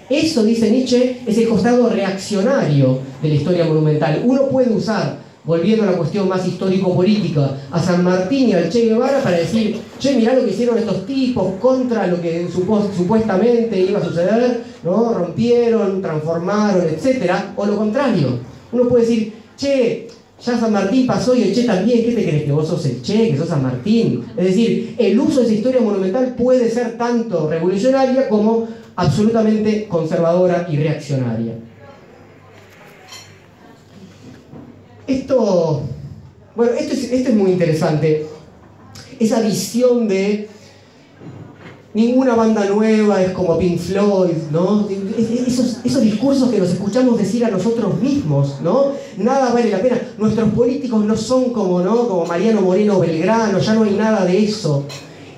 Eso, 0.08 0.44
dice 0.44 0.70
Nietzsche, 0.70 1.22
es 1.26 1.36
el 1.36 1.50
costado 1.50 1.90
reaccionario 1.90 3.00
de 3.24 3.28
la 3.28 3.34
historia 3.34 3.66
monumental. 3.66 4.22
Uno 4.24 4.50
puede 4.50 4.70
usar, 4.70 5.18
volviendo 5.50 5.82
a 5.82 5.88
la 5.88 5.98
cuestión 5.98 6.30
más 6.30 6.48
histórico-política, 6.48 7.58
a 7.72 7.82
San 7.82 8.04
Martín 8.04 8.50
y 8.50 8.54
al 8.54 8.70
Che 8.70 8.82
Guevara 8.82 9.20
para 9.20 9.38
decir, 9.38 9.82
che, 9.98 10.14
mirá 10.14 10.36
lo 10.36 10.46
que 10.46 10.52
hicieron 10.52 10.78
estos 10.78 11.08
tipos 11.08 11.56
contra 11.60 12.06
lo 12.06 12.22
que 12.22 12.48
supuestamente 12.48 13.80
iba 13.80 13.98
a 13.98 14.04
suceder, 14.04 14.62
¿no? 14.84 15.12
Rompieron, 15.12 16.04
transformaron, 16.04 16.84
etc. 16.84 17.32
O 17.56 17.66
lo 17.66 17.78
contrario, 17.78 18.38
uno 18.72 18.88
puede 18.88 19.08
decir, 19.08 19.34
che, 19.58 20.08
ya 20.40 20.56
San 20.56 20.72
Martín 20.72 21.08
pasó 21.08 21.34
y 21.34 21.42
el 21.42 21.56
Che 21.56 21.64
también, 21.64 22.06
¿qué 22.06 22.12
te 22.12 22.30
crees 22.30 22.44
que 22.44 22.52
vos 22.52 22.68
sos 22.68 22.86
el 22.86 23.02
Che, 23.02 23.32
que 23.32 23.38
sos 23.38 23.48
San 23.48 23.64
Martín? 23.64 24.26
Es 24.38 24.46
decir, 24.46 24.94
el 25.00 25.20
uso 25.20 25.40
de 25.40 25.48
esa 25.48 25.56
historia 25.56 25.82
monumental 25.82 26.36
puede 26.36 26.70
ser 26.70 26.96
tanto 26.96 27.50
revolucionaria 27.50 28.30
como 28.30 28.68
absolutamente 28.96 29.88
conservadora 29.88 30.68
y 30.70 30.78
reaccionaria. 30.78 31.56
Esto, 35.10 35.82
bueno, 36.56 36.72
esto 36.74 36.94
es, 36.94 37.12
esto 37.12 37.30
es 37.30 37.36
muy 37.36 37.52
interesante. 37.52 38.26
Esa 39.20 39.42
visión 39.42 40.08
de 40.08 40.48
ninguna 41.94 42.36
banda 42.36 42.66
nueva 42.66 43.22
es 43.22 43.32
como 43.32 43.58
Pink 43.58 43.80
Floyd, 43.80 44.38
¿no? 44.52 44.88
Esos, 45.48 45.80
esos, 45.84 46.02
discursos 46.02 46.50
que 46.50 46.60
nos 46.60 46.70
escuchamos 46.70 47.18
decir 47.18 47.44
a 47.44 47.50
nosotros 47.50 48.00
mismos, 48.02 48.58
¿no? 48.64 48.94
Nada 49.18 49.52
vale 49.52 49.70
la 49.70 49.82
pena. 49.82 50.00
Nuestros 50.18 50.50
políticos 50.54 51.04
no 51.04 51.18
son 51.18 51.52
como, 51.52 51.82
¿no? 51.82 52.08
Como 52.08 52.26
Mariano 52.26 52.62
Moreno 52.62 53.00
Belgrano, 53.00 53.60
ya 53.60 53.74
no 53.74 53.84
hay 53.84 53.96
nada 53.96 54.26
de 54.26 54.44
eso 54.44 54.86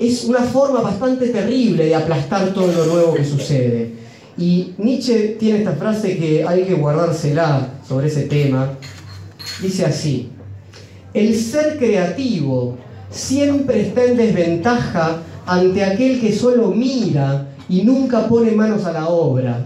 es 0.01 0.23
una 0.23 0.39
forma 0.39 0.81
bastante 0.81 1.27
terrible 1.27 1.85
de 1.85 1.93
aplastar 1.93 2.51
todo 2.53 2.71
lo 2.71 2.85
nuevo 2.87 3.13
que 3.13 3.23
sucede. 3.23 3.91
Y 4.35 4.73
Nietzsche 4.79 5.35
tiene 5.39 5.59
esta 5.59 5.73
frase 5.73 6.17
que 6.17 6.43
hay 6.43 6.63
que 6.63 6.73
guardársela 6.73 7.69
sobre 7.87 8.07
ese 8.07 8.23
tema. 8.23 8.77
Dice 9.61 9.85
así, 9.85 10.29
el 11.13 11.35
ser 11.35 11.77
creativo 11.77 12.77
siempre 13.09 13.81
está 13.81 14.05
en 14.05 14.17
desventaja 14.17 15.21
ante 15.45 15.83
aquel 15.83 16.19
que 16.19 16.33
solo 16.33 16.69
mira 16.69 17.49
y 17.69 17.83
nunca 17.83 18.27
pone 18.27 18.51
manos 18.51 18.85
a 18.85 18.91
la 18.91 19.07
obra. 19.07 19.65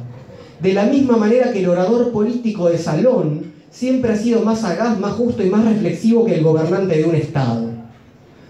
De 0.60 0.74
la 0.74 0.86
misma 0.86 1.18
manera 1.18 1.52
que 1.52 1.60
el 1.60 1.70
orador 1.70 2.12
político 2.12 2.70
de 2.70 2.78
salón 2.78 3.54
siempre 3.72 4.14
ha 4.14 4.18
sido 4.18 4.41
más 4.41 4.62
sagaz, 4.62 5.00
más 5.00 5.14
justo 5.14 5.43
y 5.43 5.50
más 5.50 5.66
reflexivo 5.66 6.26
que 6.26 6.36
el 6.36 6.43
gobernante 6.43 6.98
de 6.98 7.06
un 7.06 7.16
Estado. 7.16 7.70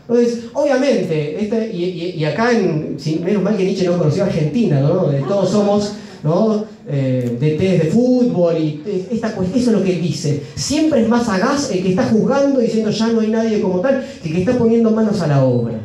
Entonces, 0.07 0.45
obviamente, 0.53 1.43
este, 1.43 1.75
y, 1.75 2.23
acá, 2.25 2.51
en, 2.51 2.95
menos 3.23 3.41
mal 3.41 3.57
que 3.57 3.63
Nietzsche 3.63 3.85
no 3.85 3.97
conoció 3.97 4.23
a 4.23 4.27
Argentina, 4.27 4.79
¿no? 4.79 5.07
De 5.07 5.21
todos 5.21 5.49
somos 5.49 5.93
Eh, 6.87 7.37
de 7.39 7.57
de 7.57 7.91
fútbol, 7.91 8.57
y 8.57 8.81
esta, 9.11 9.29
eso 9.29 9.55
es 9.55 9.67
lo 9.67 9.83
que 9.83 9.95
él 9.95 10.01
dice. 10.01 10.43
Siempre 10.55 11.01
es 11.01 11.07
más 11.07 11.25
sagaz 11.25 11.71
el 11.71 11.83
que 11.83 11.89
está 11.89 12.03
juzgando 12.05 12.59
diciendo 12.59 12.89
ya 12.89 13.07
no 13.07 13.21
hay 13.21 13.29
nadie 13.29 13.61
como 13.61 13.79
tal, 13.79 14.03
que 14.21 14.29
el 14.29 14.35
que 14.35 14.39
está 14.41 14.57
poniendo 14.57 14.91
manos 14.91 15.21
a 15.21 15.27
la 15.27 15.43
obra. 15.43 15.79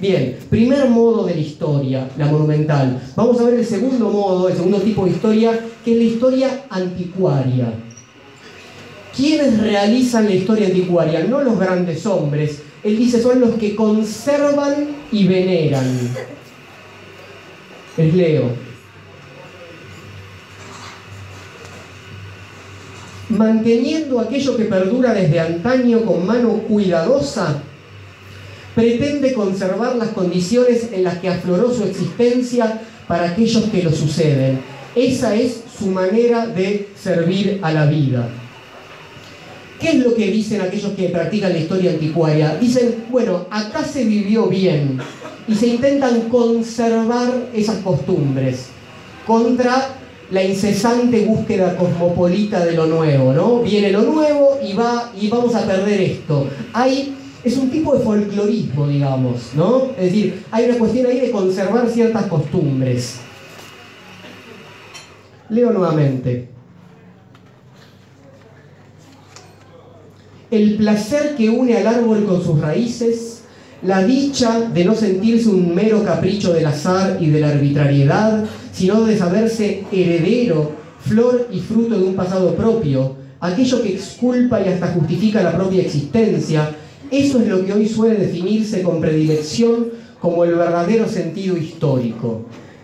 Bien, 0.00 0.38
primer 0.48 0.88
modo 0.88 1.26
de 1.26 1.34
la 1.34 1.40
historia, 1.40 2.08
la 2.16 2.26
monumental. 2.26 3.00
Vamos 3.16 3.40
a 3.40 3.44
ver 3.44 3.54
el 3.54 3.66
segundo 3.66 4.10
modo, 4.10 4.48
el 4.48 4.56
segundo 4.56 4.78
tipo 4.78 5.04
de 5.04 5.10
historia, 5.10 5.60
que 5.84 5.92
es 5.92 5.98
la 5.98 6.04
historia 6.04 6.64
anticuaria. 6.70 7.72
¿Quiénes 9.14 9.60
realizan 9.60 10.24
la 10.24 10.34
historia 10.34 10.68
anticuaria? 10.68 11.24
No 11.24 11.42
los 11.42 11.58
grandes 11.58 12.06
hombres. 12.06 12.62
Él 12.82 12.96
dice 12.96 13.20
son 13.20 13.40
los 13.40 13.56
que 13.56 13.74
conservan 13.74 14.88
y 15.12 15.26
veneran. 15.26 15.84
Les 17.96 18.14
leo. 18.14 18.69
Manteniendo 23.30 24.20
aquello 24.20 24.56
que 24.56 24.64
perdura 24.64 25.14
desde 25.14 25.40
antaño 25.40 26.04
con 26.04 26.26
mano 26.26 26.50
cuidadosa, 26.68 27.62
pretende 28.74 29.32
conservar 29.32 29.96
las 29.96 30.08
condiciones 30.08 30.88
en 30.92 31.04
las 31.04 31.18
que 31.18 31.28
afloró 31.28 31.72
su 31.72 31.84
existencia 31.84 32.80
para 33.06 33.30
aquellos 33.30 33.64
que 33.64 33.82
lo 33.82 33.92
suceden. 33.92 34.60
Esa 34.94 35.34
es 35.34 35.62
su 35.78 35.86
manera 35.86 36.46
de 36.46 36.88
servir 37.00 37.60
a 37.62 37.72
la 37.72 37.86
vida. 37.86 38.28
¿Qué 39.80 39.92
es 39.92 40.04
lo 40.04 40.14
que 40.14 40.26
dicen 40.26 40.60
aquellos 40.60 40.92
que 40.92 41.08
practican 41.08 41.52
la 41.52 41.58
historia 41.58 41.92
anticuaria? 41.92 42.56
Dicen, 42.56 43.04
bueno, 43.10 43.46
acá 43.50 43.82
se 43.82 44.04
vivió 44.04 44.46
bien 44.46 44.98
y 45.48 45.54
se 45.54 45.68
intentan 45.68 46.28
conservar 46.28 47.48
esas 47.54 47.76
costumbres 47.78 48.66
contra 49.26 49.99
la 50.30 50.44
incesante 50.44 51.24
búsqueda 51.24 51.76
cosmopolita 51.76 52.64
de 52.64 52.72
lo 52.72 52.86
nuevo, 52.86 53.32
¿no? 53.32 53.60
Viene 53.60 53.90
lo 53.90 54.02
nuevo 54.02 54.58
y 54.62 54.74
va 54.74 55.12
y 55.20 55.28
vamos 55.28 55.54
a 55.54 55.66
perder 55.66 56.00
esto. 56.00 56.46
Hay 56.72 57.16
es 57.42 57.56
un 57.56 57.70
tipo 57.70 57.96
de 57.96 58.04
folclorismo, 58.04 58.86
digamos, 58.86 59.52
¿no? 59.54 59.86
Es 59.96 60.04
decir, 60.04 60.42
hay 60.50 60.66
una 60.66 60.78
cuestión 60.78 61.06
ahí 61.06 61.20
de 61.20 61.30
conservar 61.30 61.88
ciertas 61.88 62.26
costumbres. 62.26 63.16
Leo 65.48 65.72
nuevamente. 65.72 66.48
El 70.50 70.76
placer 70.76 71.34
que 71.36 71.48
une 71.48 71.76
al 71.76 71.86
árbol 71.86 72.24
con 72.26 72.42
sus 72.42 72.60
raíces, 72.60 73.42
la 73.82 74.04
dicha 74.04 74.60
de 74.60 74.84
no 74.84 74.94
sentirse 74.94 75.48
un 75.48 75.74
mero 75.74 76.04
capricho 76.04 76.52
del 76.52 76.66
azar 76.66 77.16
y 77.20 77.30
de 77.30 77.40
la 77.40 77.48
arbitrariedad, 77.50 78.44
sino 78.72 79.02
de 79.04 79.16
saberse 79.16 79.84
heredero, 79.92 80.72
flor 81.00 81.48
y 81.52 81.60
fruto 81.60 81.98
de 81.98 82.04
un 82.04 82.14
pasado 82.14 82.54
propio, 82.54 83.16
aquello 83.40 83.82
que 83.82 83.94
exculpa 83.94 84.60
y 84.60 84.68
hasta 84.68 84.88
justifica 84.88 85.42
la 85.42 85.56
propia 85.56 85.82
existencia, 85.82 86.74
eso 87.10 87.40
es 87.40 87.48
lo 87.48 87.64
que 87.64 87.72
hoy 87.72 87.88
suele 87.88 88.18
definirse 88.18 88.82
con 88.82 89.00
predilección 89.00 89.88
como 90.20 90.44
el 90.44 90.54
verdadero 90.54 91.08
sentido 91.08 91.56
histórico. 91.56 92.42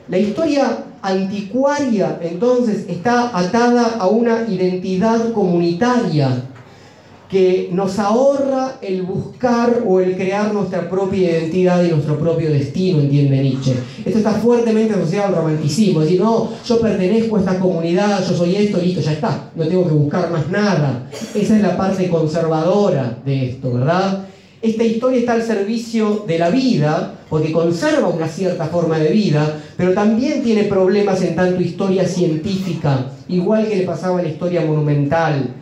La 0.09 0.19
historia 0.19 0.85
anticuaria 1.03 2.19
entonces 2.23 2.87
está 2.89 3.37
atada 3.37 3.97
a 3.99 4.09
una 4.09 4.47
identidad 4.49 5.33
comunitaria, 5.33 6.43
que 7.29 7.71
nos 7.73 7.99
ahorra 7.99 8.77
el 8.81 9.03
buscar 9.03 9.83
o 9.87 10.01
el 10.01 10.15
crear 10.15 10.55
nuestra 10.55 10.89
propia 10.89 11.31
identidad 11.31 11.85
y 11.85 11.89
nuestro 11.89 12.19
propio 12.19 12.51
destino, 12.51 13.01
entiende 13.01 13.43
Nietzsche. 13.43 13.75
Esto 14.05 14.19
está 14.19 14.33
fuertemente 14.33 14.95
asociado 14.95 15.29
al 15.29 15.35
romanticismo, 15.35 16.01
es 16.01 16.07
decir, 16.07 16.21
no, 16.21 16.51
yo 16.65 16.81
pertenezco 16.81 17.37
a 17.37 17.41
esta 17.41 17.59
comunidad, 17.59 18.25
yo 18.27 18.35
soy 18.37 18.55
esto, 18.57 18.79
listo, 18.79 19.01
ya 19.01 19.13
está, 19.13 19.51
no 19.57 19.67
tengo 19.67 19.87
que 19.89 19.95
buscar 19.95 20.31
más 20.31 20.49
nada. 20.49 21.09
Esa 21.35 21.57
es 21.57 21.63
la 21.63 21.77
parte 21.77 22.09
conservadora 22.09 23.19
de 23.25 23.51
esto, 23.51 23.73
¿verdad? 23.73 24.27
Esta 24.63 24.85
historia 24.85 25.19
está 25.19 25.33
al 25.35 25.43
servicio 25.43 26.25
de 26.27 26.39
la 26.39 26.51
vida, 26.51 27.15
porque 27.29 27.53
conserva 27.53 28.09
una 28.09 28.29
cierta 28.29 28.67
forma 28.67 28.99
de 28.99 29.11
vida, 29.11 29.61
pero 29.77 29.93
también 29.93 30.43
tiene 30.43 30.65
problemas 30.65 31.21
en 31.23 31.35
tanto 31.35 31.61
historia 31.61 32.07
científica, 32.07 33.11
igual 33.29 33.67
que 33.67 33.77
le 33.77 33.85
pasaba 33.85 34.21
a 34.21 34.23
la 34.23 34.29
historia 34.29 34.65
monumental 34.65 35.55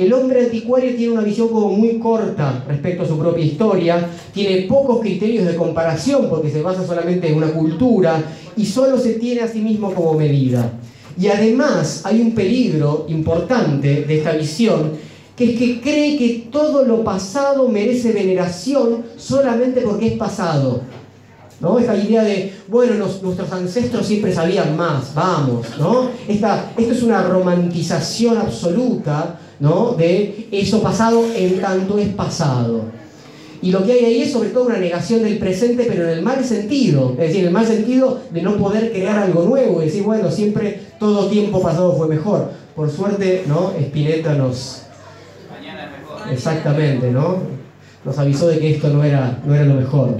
el 0.00 0.12
hombre 0.12 0.44
anticuario 0.44 0.94
tiene 0.96 1.12
una 1.12 1.22
visión 1.22 1.48
como 1.48 1.68
muy 1.70 1.98
corta 1.98 2.64
respecto 2.66 3.02
a 3.02 3.06
su 3.06 3.18
propia 3.18 3.44
historia, 3.44 4.08
tiene 4.32 4.62
pocos 4.62 5.00
criterios 5.00 5.46
de 5.46 5.56
comparación 5.56 6.28
porque 6.30 6.50
se 6.50 6.62
basa 6.62 6.86
solamente 6.86 7.28
en 7.28 7.36
una 7.36 7.52
cultura 7.52 8.22
y 8.56 8.64
solo 8.64 8.98
se 8.98 9.14
tiene 9.14 9.42
a 9.42 9.48
sí 9.48 9.60
mismo 9.60 9.92
como 9.94 10.14
medida. 10.14 10.72
Y 11.18 11.28
además 11.28 12.02
hay 12.04 12.22
un 12.22 12.32
peligro 12.32 13.04
importante 13.08 14.04
de 14.04 14.18
esta 14.18 14.32
visión, 14.32 14.92
que 15.36 15.52
es 15.52 15.58
que 15.58 15.80
cree 15.80 16.16
que 16.16 16.48
todo 16.50 16.84
lo 16.84 17.04
pasado 17.04 17.68
merece 17.68 18.12
veneración 18.12 19.04
solamente 19.16 19.82
porque 19.82 20.08
es 20.08 20.12
pasado. 20.14 20.82
¿No? 21.60 21.78
Esta 21.78 21.94
idea 21.94 22.22
de, 22.22 22.54
bueno, 22.68 22.94
nuestros 22.94 23.52
ancestros 23.52 24.06
siempre 24.06 24.32
sabían 24.32 24.78
más, 24.78 25.14
vamos, 25.14 25.66
¿no? 25.78 26.08
Esta, 26.26 26.72
esto 26.74 26.94
es 26.94 27.02
una 27.02 27.22
romantización 27.22 28.38
absoluta 28.38 29.39
¿no? 29.60 29.92
de 29.92 30.48
eso 30.50 30.82
pasado 30.82 31.24
en 31.34 31.60
tanto 31.60 31.98
es 31.98 32.08
pasado. 32.08 32.84
Y 33.62 33.70
lo 33.70 33.84
que 33.84 33.92
hay 33.92 34.04
ahí 34.06 34.22
es 34.22 34.32
sobre 34.32 34.48
todo 34.48 34.64
una 34.64 34.78
negación 34.78 35.22
del 35.22 35.38
presente, 35.38 35.84
pero 35.86 36.04
en 36.04 36.18
el 36.18 36.22
mal 36.22 36.42
sentido, 36.42 37.10
es 37.12 37.18
decir, 37.28 37.40
en 37.40 37.48
el 37.48 37.52
mal 37.52 37.66
sentido 37.66 38.20
de 38.30 38.40
no 38.40 38.56
poder 38.56 38.90
crear 38.90 39.18
algo 39.18 39.42
nuevo, 39.42 39.82
y 39.82 39.84
decir, 39.84 40.02
bueno, 40.02 40.30
siempre 40.30 40.80
todo 40.98 41.28
tiempo 41.28 41.60
pasado 41.60 41.94
fue 41.94 42.08
mejor. 42.08 42.50
Por 42.74 42.90
suerte, 42.90 43.44
¿no? 43.46 43.72
Spinetta 43.78 44.34
nos... 44.34 44.84
Mañana 45.50 45.84
es 45.84 46.00
mejor. 46.00 46.32
Exactamente, 46.32 47.10
¿no? 47.10 47.38
Nos 48.02 48.18
avisó 48.18 48.48
de 48.48 48.58
que 48.58 48.76
esto 48.76 48.88
no 48.88 49.04
era, 49.04 49.42
no 49.44 49.54
era 49.54 49.64
lo 49.64 49.74
mejor. 49.74 50.16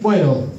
Bueno, 0.00 0.57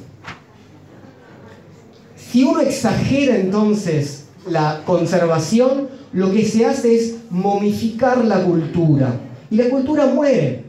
si 2.30 2.44
uno 2.44 2.60
exagera 2.60 3.36
entonces 3.36 4.26
la 4.48 4.82
conservación, 4.84 5.88
lo 6.12 6.32
que 6.32 6.44
se 6.44 6.64
hace 6.64 6.94
es 6.94 7.14
momificar 7.30 8.24
la 8.24 8.44
cultura. 8.44 9.14
Y 9.50 9.56
la 9.56 9.68
cultura 9.68 10.06
muere, 10.06 10.64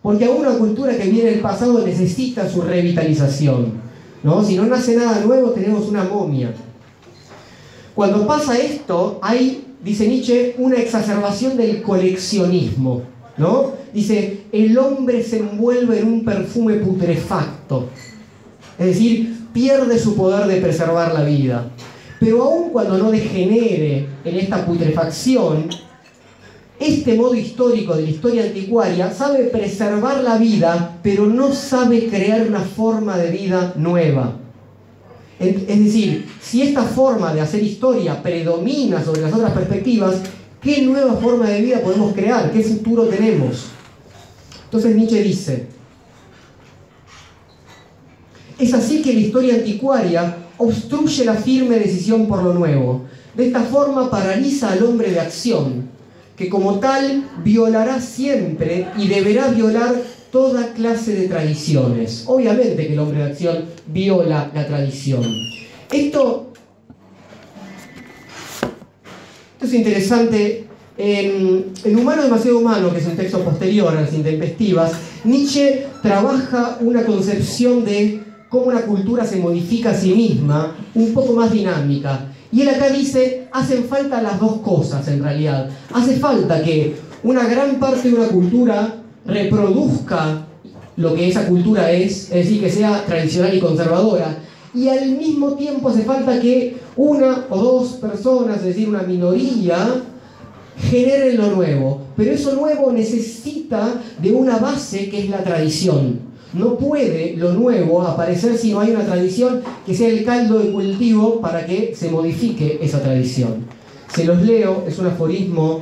porque 0.00 0.26
aún 0.26 0.46
una 0.46 0.58
cultura 0.58 0.96
que 0.96 1.08
viene 1.08 1.30
del 1.30 1.40
pasado 1.40 1.84
necesita 1.84 2.48
su 2.48 2.62
revitalización. 2.62 3.72
¿no? 4.22 4.44
Si 4.44 4.56
no 4.56 4.64
nace 4.66 4.96
nada 4.96 5.20
nuevo, 5.24 5.50
tenemos 5.50 5.88
una 5.88 6.04
momia. 6.04 6.52
Cuando 7.94 8.26
pasa 8.26 8.56
esto, 8.56 9.18
hay, 9.22 9.74
dice 9.82 10.06
Nietzsche, 10.06 10.54
una 10.58 10.76
exacerbación 10.76 11.56
del 11.56 11.82
coleccionismo. 11.82 13.02
¿no? 13.36 13.72
Dice, 13.92 14.42
el 14.52 14.78
hombre 14.78 15.22
se 15.22 15.38
envuelve 15.38 15.98
en 15.98 16.06
un 16.06 16.24
perfume 16.24 16.74
putrefacto. 16.74 17.88
Es 18.78 18.86
decir, 18.86 19.31
pierde 19.52 19.98
su 19.98 20.14
poder 20.14 20.46
de 20.46 20.60
preservar 20.60 21.12
la 21.12 21.22
vida. 21.24 21.70
Pero 22.18 22.42
aun 22.42 22.70
cuando 22.70 22.98
no 22.98 23.10
degenere 23.10 24.06
en 24.24 24.38
esta 24.38 24.64
putrefacción, 24.64 25.68
este 26.78 27.14
modo 27.14 27.34
histórico 27.34 27.94
de 27.94 28.02
la 28.02 28.10
historia 28.10 28.44
anticuaria 28.44 29.12
sabe 29.12 29.44
preservar 29.44 30.22
la 30.22 30.36
vida, 30.38 30.98
pero 31.02 31.26
no 31.26 31.52
sabe 31.52 32.08
crear 32.08 32.46
una 32.46 32.60
forma 32.60 33.16
de 33.16 33.30
vida 33.30 33.72
nueva. 33.76 34.36
Es 35.38 35.66
decir, 35.66 36.28
si 36.40 36.62
esta 36.62 36.82
forma 36.82 37.34
de 37.34 37.40
hacer 37.40 37.62
historia 37.62 38.22
predomina 38.22 39.02
sobre 39.02 39.22
las 39.22 39.32
otras 39.32 39.52
perspectivas, 39.52 40.16
¿qué 40.60 40.82
nueva 40.82 41.14
forma 41.14 41.48
de 41.48 41.60
vida 41.60 41.80
podemos 41.80 42.12
crear? 42.14 42.52
¿Qué 42.52 42.62
futuro 42.62 43.04
tenemos? 43.06 43.66
Entonces 44.64 44.94
Nietzsche 44.94 45.22
dice, 45.22 45.66
es 48.64 48.74
así 48.74 49.02
que 49.02 49.12
la 49.12 49.20
historia 49.20 49.54
anticuaria 49.54 50.36
obstruye 50.58 51.24
la 51.24 51.34
firme 51.34 51.78
decisión 51.78 52.26
por 52.26 52.42
lo 52.42 52.54
nuevo. 52.54 53.02
De 53.34 53.46
esta 53.46 53.62
forma 53.62 54.10
paraliza 54.10 54.72
al 54.72 54.84
hombre 54.84 55.10
de 55.10 55.20
acción, 55.20 55.88
que 56.36 56.48
como 56.48 56.78
tal 56.78 57.24
violará 57.42 58.00
siempre 58.00 58.88
y 58.96 59.08
deberá 59.08 59.48
violar 59.48 59.94
toda 60.30 60.72
clase 60.74 61.14
de 61.14 61.28
tradiciones. 61.28 62.24
Obviamente 62.26 62.86
que 62.86 62.92
el 62.92 62.98
hombre 62.98 63.18
de 63.18 63.24
acción 63.24 63.64
viola 63.86 64.50
la 64.54 64.66
tradición. 64.66 65.24
Esto, 65.90 66.52
es 69.60 69.74
interesante. 69.74 70.66
En, 70.98 71.72
en 71.84 71.96
Humano 71.96 72.22
demasiado 72.22 72.58
humano, 72.58 72.92
que 72.92 72.98
es 72.98 73.06
un 73.06 73.16
texto 73.16 73.42
posterior 73.42 73.96
a 73.96 74.02
las 74.02 74.12
intempestivas, 74.12 74.92
Nietzsche 75.24 75.86
trabaja 76.02 76.76
una 76.80 77.04
concepción 77.04 77.84
de 77.84 78.31
cómo 78.52 78.66
una 78.66 78.82
cultura 78.82 79.24
se 79.24 79.38
modifica 79.38 79.92
a 79.92 79.94
sí 79.94 80.12
misma, 80.12 80.76
un 80.94 81.14
poco 81.14 81.32
más 81.32 81.50
dinámica. 81.50 82.26
Y 82.52 82.60
él 82.60 82.68
acá 82.68 82.90
dice, 82.90 83.48
hacen 83.50 83.84
falta 83.84 84.20
las 84.20 84.38
dos 84.38 84.58
cosas 84.58 85.08
en 85.08 85.22
realidad. 85.22 85.70
Hace 85.94 86.16
falta 86.16 86.62
que 86.62 86.94
una 87.22 87.48
gran 87.48 87.76
parte 87.76 88.10
de 88.10 88.14
una 88.14 88.28
cultura 88.28 88.96
reproduzca 89.24 90.44
lo 90.96 91.14
que 91.14 91.28
esa 91.28 91.46
cultura 91.46 91.90
es, 91.92 92.24
es 92.24 92.44
decir, 92.44 92.60
que 92.60 92.70
sea 92.70 93.02
tradicional 93.06 93.56
y 93.56 93.58
conservadora. 93.58 94.36
Y 94.74 94.88
al 94.88 95.08
mismo 95.12 95.54
tiempo 95.54 95.88
hace 95.88 96.02
falta 96.02 96.38
que 96.38 96.76
una 96.94 97.46
o 97.48 97.56
dos 97.56 97.92
personas, 97.92 98.58
es 98.58 98.64
decir, 98.64 98.86
una 98.86 99.02
minoría, 99.02 100.02
generen 100.76 101.38
lo 101.38 101.52
nuevo. 101.52 102.02
Pero 102.18 102.32
eso 102.32 102.54
nuevo 102.54 102.92
necesita 102.92 103.94
de 104.20 104.30
una 104.30 104.58
base 104.58 105.08
que 105.08 105.20
es 105.20 105.30
la 105.30 105.42
tradición. 105.42 106.31
No 106.52 106.76
puede 106.76 107.34
lo 107.36 107.54
nuevo 107.54 108.02
aparecer 108.02 108.58
si 108.58 108.72
no 108.72 108.80
hay 108.80 108.90
una 108.90 109.06
tradición 109.06 109.62
que 109.86 109.94
sea 109.94 110.08
el 110.08 110.22
caldo 110.24 110.58
de 110.58 110.70
cultivo 110.70 111.40
para 111.40 111.64
que 111.64 111.94
se 111.96 112.10
modifique 112.10 112.78
esa 112.82 113.02
tradición. 113.02 113.64
Se 114.14 114.24
los 114.24 114.42
leo, 114.42 114.84
es 114.86 114.98
un 114.98 115.06
aforismo 115.06 115.80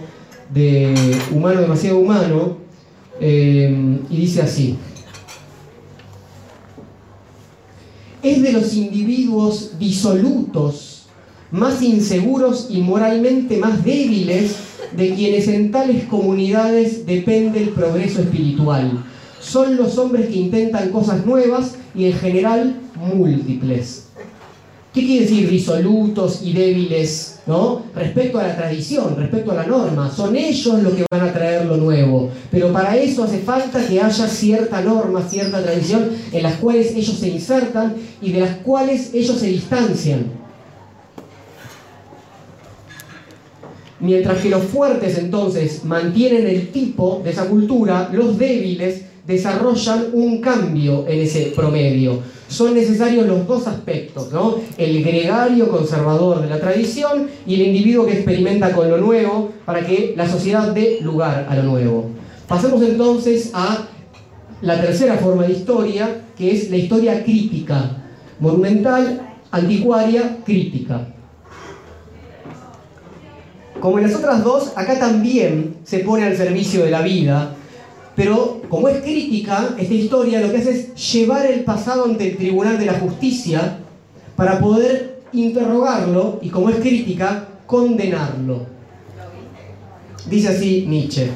de 0.55 0.95
Humano 1.35 1.61
demasiado 1.61 1.99
humano, 1.99 2.57
eh, 3.21 3.99
y 4.09 4.17
dice 4.17 4.43
así. 4.43 4.77
Es 8.23 8.41
de 8.41 8.53
los 8.53 8.75
individuos 8.75 9.73
disolutos, 9.79 11.07
más 11.51 11.83
inseguros 11.83 12.69
y 12.71 12.81
moralmente 12.81 13.57
más 13.57 13.85
débiles 13.85 14.57
de 14.97 15.15
quienes 15.15 15.49
en 15.49 15.73
tales 15.73 16.05
comunidades 16.05 17.07
depende 17.07 17.61
el 17.61 17.71
progreso 17.71 18.21
espiritual 18.21 19.05
son 19.41 19.77
los 19.77 19.99
hombres 19.99 20.29
que 20.29 20.37
intentan 20.37 20.91
cosas 20.91 21.25
nuevas 21.27 21.77
y 21.95 22.07
en 22.07 22.13
general 22.13 22.77
múltiples. 22.97 24.07
¿Qué 24.93 25.07
quiere 25.07 25.23
decir 25.25 25.49
disolutos 25.49 26.43
y 26.43 26.53
débiles? 26.53 27.41
¿no? 27.47 27.83
Respecto 27.95 28.39
a 28.39 28.47
la 28.47 28.57
tradición, 28.57 29.17
respecto 29.17 29.51
a 29.51 29.55
la 29.55 29.67
norma. 29.67 30.11
Son 30.11 30.37
ellos 30.37 30.83
los 30.83 30.93
que 30.95 31.05
van 31.11 31.23
a 31.23 31.33
traer 31.33 31.67
lo 31.67 31.77
nuevo. 31.77 32.31
Pero 32.51 32.73
para 32.73 32.97
eso 32.97 33.25
hace 33.25 33.39
falta 33.39 33.85
que 33.87 34.01
haya 34.01 34.29
cierta 34.29 34.81
norma, 34.81 35.23
cierta 35.29 35.63
tradición 35.63 36.11
en 36.33 36.43
las 36.43 36.57
cuales 36.57 36.95
ellos 36.95 37.17
se 37.17 37.29
insertan 37.29 37.97
y 38.21 38.33
de 38.33 38.41
las 38.41 38.57
cuales 38.59 39.13
ellos 39.15 39.37
se 39.39 39.47
distancian. 39.49 40.27
Mientras 43.99 44.39
que 44.39 44.49
los 44.49 44.63
fuertes 44.63 45.19
entonces 45.19 45.85
mantienen 45.85 46.47
el 46.47 46.71
tipo 46.71 47.21
de 47.23 47.31
esa 47.31 47.47
cultura, 47.47 48.09
los 48.13 48.39
débiles 48.39 49.03
desarrollan 49.27 50.07
un 50.13 50.41
cambio 50.41 51.07
en 51.07 51.21
ese 51.21 51.53
promedio. 51.55 52.21
Son 52.49 52.75
necesarios 52.75 53.27
los 53.27 53.47
dos 53.47 53.67
aspectos, 53.67 54.33
¿no? 54.33 54.57
El 54.77 55.05
gregario 55.05 55.69
conservador 55.69 56.43
de 56.43 56.49
la 56.49 56.59
tradición 56.59 57.29
y 57.47 57.55
el 57.55 57.63
individuo 57.69 58.07
que 58.07 58.15
experimenta 58.15 58.73
con 58.73 58.91
lo 58.91 58.97
nuevo 58.99 59.53
para 59.65 59.87
que 59.87 60.15
la 60.17 60.29
sociedad 60.29 60.73
dé 60.73 60.99
lugar 61.03 61.47
a 61.49 61.57
lo 61.57 61.63
nuevo. 61.63 62.11
Pasemos 62.49 62.83
entonces 62.83 63.51
a 63.55 63.87
la 64.63 64.81
tercera 64.81 65.17
forma 65.17 65.45
de 65.45 65.53
historia, 65.53 66.23
que 66.37 66.53
es 66.53 66.71
la 66.71 66.77
historia 66.77 67.23
crítica, 67.23 68.03
monumental, 68.41 69.37
anticuaria, 69.51 70.39
crítica. 70.45 71.07
Como 73.79 73.99
en 73.99 74.05
las 74.05 74.17
otras 74.17 74.45
dos, 74.45 74.73
acá 74.77 74.99
también 74.99 75.77
se 75.85 76.01
pone 76.01 76.25
al 76.25 76.37
servicio 76.37 76.85
de 76.85 76.91
la 76.91 77.01
vida 77.01 77.55
pero 78.21 78.61
como 78.69 78.87
es 78.87 79.01
crítica, 79.01 79.77
esta 79.79 79.95
historia 79.95 80.43
lo 80.43 80.51
que 80.51 80.59
hace 80.59 80.73
es 80.73 81.13
llevar 81.13 81.47
el 81.47 81.65
pasado 81.65 82.05
ante 82.05 82.29
el 82.29 82.37
Tribunal 82.37 82.79
de 82.79 82.85
la 82.85 82.93
Justicia 82.93 83.79
para 84.37 84.61
poder 84.61 85.23
interrogarlo 85.33 86.39
y 86.43 86.51
como 86.51 86.69
es 86.69 86.77
crítica, 86.77 87.49
condenarlo. 87.65 88.67
Dice 90.29 90.49
así 90.49 90.85
Nietzsche. 90.87 91.31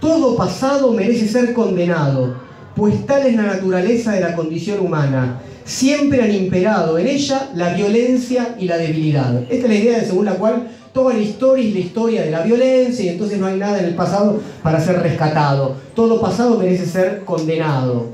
Todo 0.00 0.34
pasado 0.34 0.90
merece 0.90 1.28
ser 1.28 1.52
condenado, 1.52 2.36
pues 2.80 3.04
tal 3.04 3.26
es 3.26 3.36
la 3.36 3.42
naturaleza 3.42 4.12
de 4.12 4.22
la 4.22 4.34
condición 4.34 4.80
humana. 4.80 5.42
Siempre 5.64 6.22
han 6.22 6.34
imperado 6.34 6.98
en 6.98 7.08
ella 7.08 7.50
la 7.54 7.74
violencia 7.74 8.56
y 8.58 8.64
la 8.64 8.78
debilidad. 8.78 9.42
Esta 9.50 9.66
es 9.66 9.68
la 9.68 9.74
idea 9.74 10.02
según 10.02 10.24
la 10.24 10.36
cual 10.36 10.66
Toda 10.92 11.14
la 11.14 11.20
historia 11.20 11.68
es 11.68 11.72
la 11.72 11.78
historia 11.78 12.22
de 12.22 12.30
la 12.32 12.42
violencia 12.42 13.04
y 13.04 13.08
entonces 13.10 13.38
no 13.38 13.46
hay 13.46 13.56
nada 13.56 13.78
en 13.78 13.84
el 13.84 13.94
pasado 13.94 14.40
para 14.60 14.80
ser 14.80 15.00
rescatado. 15.00 15.76
Todo 15.94 16.20
pasado 16.20 16.58
merece 16.58 16.84
ser 16.84 17.24
condenado. 17.24 18.08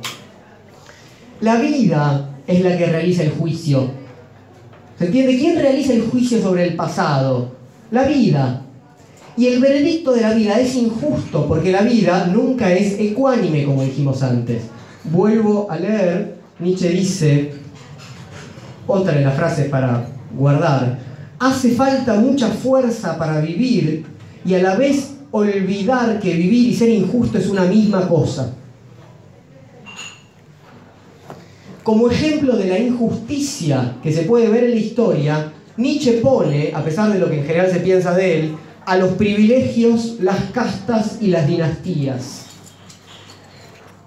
La 1.40 1.56
vida 1.56 2.36
es 2.46 2.60
la 2.62 2.76
que 2.76 2.84
realiza 2.84 3.22
el 3.22 3.30
juicio. 3.30 3.88
¿Se 4.98 5.06
entiende? 5.06 5.38
¿Quién 5.38 5.56
realiza 5.58 5.94
el 5.94 6.02
juicio 6.02 6.42
sobre 6.42 6.64
el 6.64 6.76
pasado? 6.76 7.52
La 7.90 8.02
vida. 8.02 8.65
Y 9.36 9.48
el 9.48 9.60
veredicto 9.60 10.12
de 10.12 10.22
la 10.22 10.32
vida 10.32 10.58
es 10.58 10.74
injusto 10.74 11.46
porque 11.46 11.70
la 11.70 11.82
vida 11.82 12.26
nunca 12.26 12.72
es 12.72 12.98
ecuánime, 12.98 13.64
como 13.64 13.82
dijimos 13.82 14.22
antes. 14.22 14.62
Vuelvo 15.04 15.70
a 15.70 15.76
leer, 15.76 16.36
Nietzsche 16.58 16.88
dice, 16.88 17.52
otra 18.86 19.12
de 19.12 19.24
las 19.24 19.36
frases 19.36 19.68
para 19.68 20.06
guardar, 20.34 20.98
hace 21.38 21.72
falta 21.72 22.14
mucha 22.14 22.48
fuerza 22.48 23.18
para 23.18 23.40
vivir 23.40 24.06
y 24.44 24.54
a 24.54 24.62
la 24.62 24.74
vez 24.74 25.16
olvidar 25.30 26.18
que 26.18 26.32
vivir 26.32 26.68
y 26.68 26.74
ser 26.74 26.88
injusto 26.88 27.36
es 27.36 27.48
una 27.48 27.64
misma 27.64 28.08
cosa. 28.08 28.54
Como 31.82 32.10
ejemplo 32.10 32.56
de 32.56 32.68
la 32.68 32.78
injusticia 32.78 33.96
que 34.02 34.12
se 34.12 34.22
puede 34.22 34.48
ver 34.48 34.64
en 34.64 34.70
la 34.70 34.76
historia, 34.76 35.52
Nietzsche 35.76 36.14
pone, 36.14 36.72
a 36.74 36.82
pesar 36.82 37.12
de 37.12 37.18
lo 37.18 37.28
que 37.28 37.40
en 37.40 37.44
general 37.44 37.70
se 37.70 37.80
piensa 37.80 38.14
de 38.14 38.40
él, 38.40 38.56
a 38.86 38.96
los 38.96 39.12
privilegios, 39.14 40.16
las 40.20 40.40
castas 40.52 41.18
y 41.20 41.26
las 41.26 41.46
dinastías. 41.46 42.46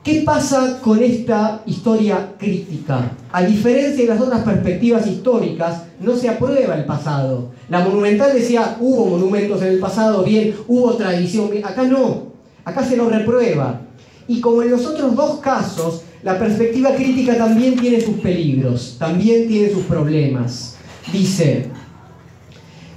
¿Qué 0.01 0.23
pasa 0.25 0.79
con 0.81 1.03
esta 1.03 1.61
historia 1.65 2.33
crítica? 2.39 3.11
A 3.33 3.43
diferencia 3.43 4.03
de 4.03 4.09
las 4.09 4.21
otras 4.21 4.41
perspectivas 4.43 5.05
históricas, 5.05 5.83
no 5.99 6.15
se 6.15 6.29
aprueba 6.29 6.75
el 6.75 6.85
pasado. 6.85 7.49
La 7.67 7.81
monumental 7.81 8.33
decía, 8.33 8.77
hubo 8.79 9.05
monumentos 9.05 9.61
en 9.61 9.67
el 9.67 9.79
pasado, 9.79 10.23
bien, 10.23 10.55
hubo 10.67 10.93
tradición, 10.93 11.51
bien. 11.51 11.65
acá 11.65 11.83
no, 11.83 12.31
acá 12.63 12.83
se 12.83 12.95
lo 12.95 13.09
reprueba. 13.09 13.81
Y 14.29 14.39
como 14.39 14.61
en 14.63 14.71
los 14.71 14.85
otros 14.85 15.13
dos 15.13 15.39
casos, 15.41 16.03
la 16.23 16.39
perspectiva 16.39 16.95
crítica 16.95 17.37
también 17.37 17.75
tiene 17.75 17.99
sus 17.99 18.15
peligros, 18.19 18.95
también 18.97 19.49
tiene 19.49 19.69
sus 19.69 19.83
problemas. 19.83 20.77
Dice, 21.11 21.69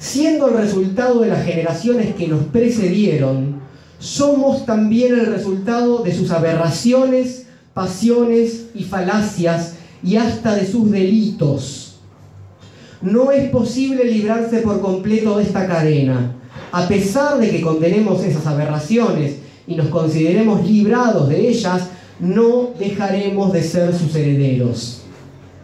siendo 0.02 0.48
el 0.48 0.56
resultado 0.56 1.20
de 1.20 1.28
las 1.28 1.46
generaciones 1.46 2.16
que 2.16 2.26
nos 2.26 2.42
precedieron, 2.46 3.60
somos 4.00 4.66
también 4.66 5.16
el 5.16 5.26
resultado 5.26 6.02
de 6.02 6.12
sus 6.12 6.32
aberraciones, 6.32 7.46
pasiones 7.72 8.66
y 8.74 8.82
falacias 8.82 9.74
y 10.02 10.16
hasta 10.16 10.56
de 10.56 10.66
sus 10.66 10.90
delitos. 10.90 12.00
No 13.00 13.30
es 13.30 13.48
posible 13.50 14.04
librarse 14.04 14.58
por 14.58 14.80
completo 14.80 15.38
de 15.38 15.44
esta 15.44 15.68
cadena. 15.68 16.34
A 16.72 16.88
pesar 16.88 17.38
de 17.38 17.50
que 17.50 17.60
condenemos 17.60 18.24
esas 18.24 18.44
aberraciones 18.48 19.36
y 19.68 19.76
nos 19.76 19.86
consideremos 19.86 20.66
librados 20.66 21.28
de 21.28 21.48
ellas, 21.48 21.90
no 22.18 22.70
dejaremos 22.76 23.52
de 23.52 23.62
ser 23.62 23.94
sus 23.94 24.12
herederos. 24.16 25.02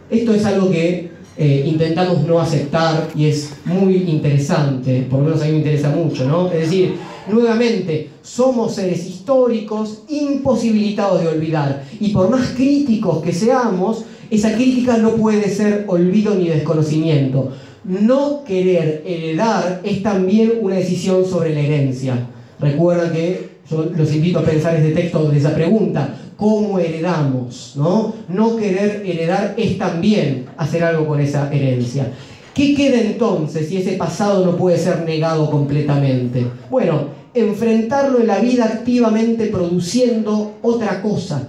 Esto 0.08 0.32
es 0.32 0.44
algo 0.44 0.70
que 0.70 1.07
eh, 1.40 1.62
intentamos 1.66 2.26
no 2.26 2.40
aceptar 2.40 3.10
y 3.14 3.26
es 3.26 3.52
muy 3.64 3.94
interesante, 4.08 5.06
por 5.08 5.20
lo 5.20 5.26
menos 5.26 5.40
a 5.40 5.44
mí 5.44 5.52
me 5.52 5.58
interesa 5.58 5.88
mucho, 5.88 6.26
¿no? 6.26 6.48
Es 6.50 6.62
decir, 6.62 6.96
nuevamente, 7.30 8.10
somos 8.22 8.74
seres 8.74 9.06
históricos 9.06 10.02
imposibilitados 10.08 11.22
de 11.22 11.28
olvidar. 11.28 11.84
Y 12.00 12.08
por 12.08 12.28
más 12.28 12.48
críticos 12.56 13.22
que 13.22 13.32
seamos, 13.32 14.04
esa 14.30 14.52
crítica 14.54 14.96
no 14.96 15.12
puede 15.12 15.48
ser 15.48 15.84
olvido 15.86 16.34
ni 16.34 16.48
desconocimiento. 16.48 17.52
No 17.84 18.42
querer 18.44 19.04
heredar 19.06 19.80
es 19.84 20.02
también 20.02 20.54
una 20.60 20.74
decisión 20.74 21.24
sobre 21.24 21.54
la 21.54 21.60
herencia. 21.60 22.28
Recuerda 22.58 23.12
que 23.12 23.58
yo 23.70 23.84
los 23.96 24.12
invito 24.12 24.40
a 24.40 24.42
pensar 24.42 24.74
este 24.74 24.90
texto 24.90 25.30
de 25.30 25.38
esa 25.38 25.54
pregunta. 25.54 26.16
¿Cómo 26.38 26.78
heredamos? 26.78 27.72
¿no? 27.74 28.14
no 28.28 28.56
querer 28.56 29.02
heredar 29.04 29.54
es 29.56 29.76
también 29.76 30.46
hacer 30.56 30.84
algo 30.84 31.08
con 31.08 31.18
esa 31.18 31.52
herencia. 31.52 32.12
¿Qué 32.54 32.76
queda 32.76 33.00
entonces 33.00 33.68
si 33.68 33.78
ese 33.78 33.94
pasado 33.94 34.46
no 34.46 34.56
puede 34.56 34.78
ser 34.78 35.04
negado 35.04 35.50
completamente? 35.50 36.46
Bueno, 36.70 37.08
enfrentarlo 37.34 38.20
en 38.20 38.28
la 38.28 38.38
vida 38.38 38.66
activamente 38.66 39.46
produciendo 39.46 40.52
otra 40.62 41.02
cosa. 41.02 41.48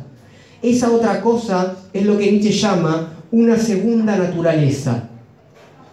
Esa 0.59 0.91
otra 0.91 1.21
cosa 1.21 1.77
es 1.93 2.03
lo 2.03 2.17
que 2.17 2.31
Nietzsche 2.31 2.51
llama 2.51 3.13
una 3.31 3.57
segunda 3.57 4.17
naturaleza. 4.17 5.03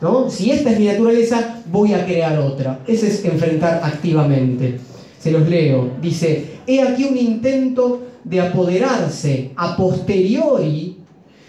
¿No? 0.00 0.30
Si 0.30 0.50
esta 0.50 0.70
es 0.70 0.78
mi 0.78 0.86
naturaleza, 0.86 1.62
voy 1.70 1.92
a 1.92 2.06
crear 2.06 2.38
otra. 2.38 2.80
Ese 2.86 3.08
es 3.08 3.22
enfrentar 3.26 3.82
activamente. 3.84 4.80
Se 5.26 5.32
los 5.32 5.48
leo. 5.48 5.90
Dice, 6.00 6.44
he 6.68 6.80
aquí 6.80 7.02
un 7.02 7.18
intento 7.18 8.00
de 8.22 8.40
apoderarse 8.40 9.50
a 9.56 9.76
posteriori 9.76 10.98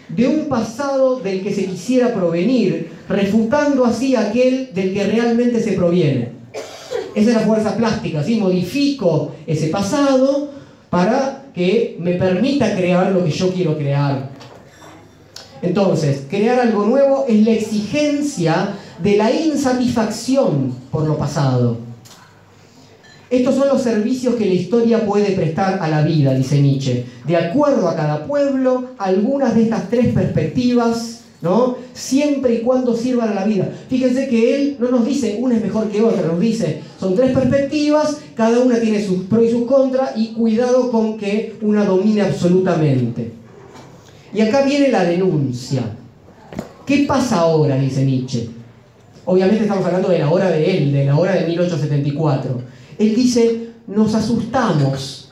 de 0.08 0.26
un 0.26 0.46
pasado 0.48 1.20
del 1.20 1.44
que 1.44 1.54
se 1.54 1.66
quisiera 1.66 2.12
provenir, 2.12 2.90
refutando 3.08 3.84
así 3.84 4.16
aquel 4.16 4.70
del 4.74 4.92
que 4.92 5.04
realmente 5.04 5.62
se 5.62 5.74
proviene. 5.74 6.30
Esa 7.14 7.30
es 7.30 7.36
la 7.36 7.42
fuerza 7.42 7.76
plástica, 7.76 8.24
¿sí? 8.24 8.34
Modifico 8.40 9.30
ese 9.46 9.68
pasado 9.68 10.50
para 10.90 11.44
que 11.54 11.96
me 12.00 12.14
permita 12.14 12.74
crear 12.74 13.12
lo 13.12 13.24
que 13.24 13.30
yo 13.30 13.52
quiero 13.52 13.78
crear. 13.78 14.30
Entonces, 15.62 16.24
crear 16.28 16.58
algo 16.58 16.84
nuevo 16.84 17.26
es 17.28 17.46
la 17.46 17.52
exigencia 17.52 18.74
de 19.00 19.16
la 19.16 19.30
insatisfacción 19.30 20.74
por 20.90 21.06
lo 21.06 21.16
pasado. 21.16 21.87
Estos 23.30 23.56
son 23.56 23.68
los 23.68 23.82
servicios 23.82 24.36
que 24.36 24.46
la 24.46 24.54
historia 24.54 25.04
puede 25.04 25.32
prestar 25.32 25.78
a 25.82 25.88
la 25.88 26.02
vida, 26.02 26.32
dice 26.34 26.60
Nietzsche. 26.60 27.04
De 27.26 27.36
acuerdo 27.36 27.88
a 27.88 27.94
cada 27.94 28.26
pueblo, 28.26 28.92
algunas 28.96 29.54
de 29.54 29.64
estas 29.64 29.90
tres 29.90 30.14
perspectivas, 30.14 31.20
¿no? 31.42 31.76
Siempre 31.92 32.54
y 32.54 32.60
cuando 32.62 32.96
sirvan 32.96 33.28
a 33.28 33.34
la 33.34 33.44
vida. 33.44 33.70
Fíjense 33.88 34.28
que 34.28 34.54
él 34.54 34.76
no 34.80 34.90
nos 34.90 35.04
dice 35.04 35.36
una 35.40 35.56
es 35.56 35.62
mejor 35.62 35.88
que 35.88 36.00
otra, 36.02 36.26
nos 36.26 36.40
dice 36.40 36.80
son 36.98 37.14
tres 37.14 37.32
perspectivas, 37.32 38.16
cada 38.34 38.60
una 38.60 38.80
tiene 38.80 39.04
sus 39.04 39.24
pros 39.24 39.44
y 39.44 39.50
sus 39.50 39.66
contras 39.66 40.12
y 40.16 40.28
cuidado 40.28 40.90
con 40.90 41.18
que 41.18 41.56
una 41.60 41.84
domine 41.84 42.22
absolutamente. 42.22 43.32
Y 44.32 44.40
acá 44.40 44.62
viene 44.62 44.88
la 44.88 45.04
denuncia. 45.04 45.82
¿Qué 46.86 47.04
pasa 47.06 47.40
ahora? 47.40 47.76
dice 47.76 48.04
Nietzsche. 48.04 48.48
Obviamente 49.26 49.64
estamos 49.64 49.84
hablando 49.84 50.08
de 50.08 50.18
la 50.18 50.30
hora 50.30 50.50
de 50.50 50.78
él, 50.78 50.92
de 50.92 51.04
la 51.04 51.18
hora 51.18 51.34
de 51.34 51.46
1874. 51.46 52.77
Él 52.98 53.14
dice, 53.14 53.70
nos 53.86 54.14
asustamos. 54.14 55.24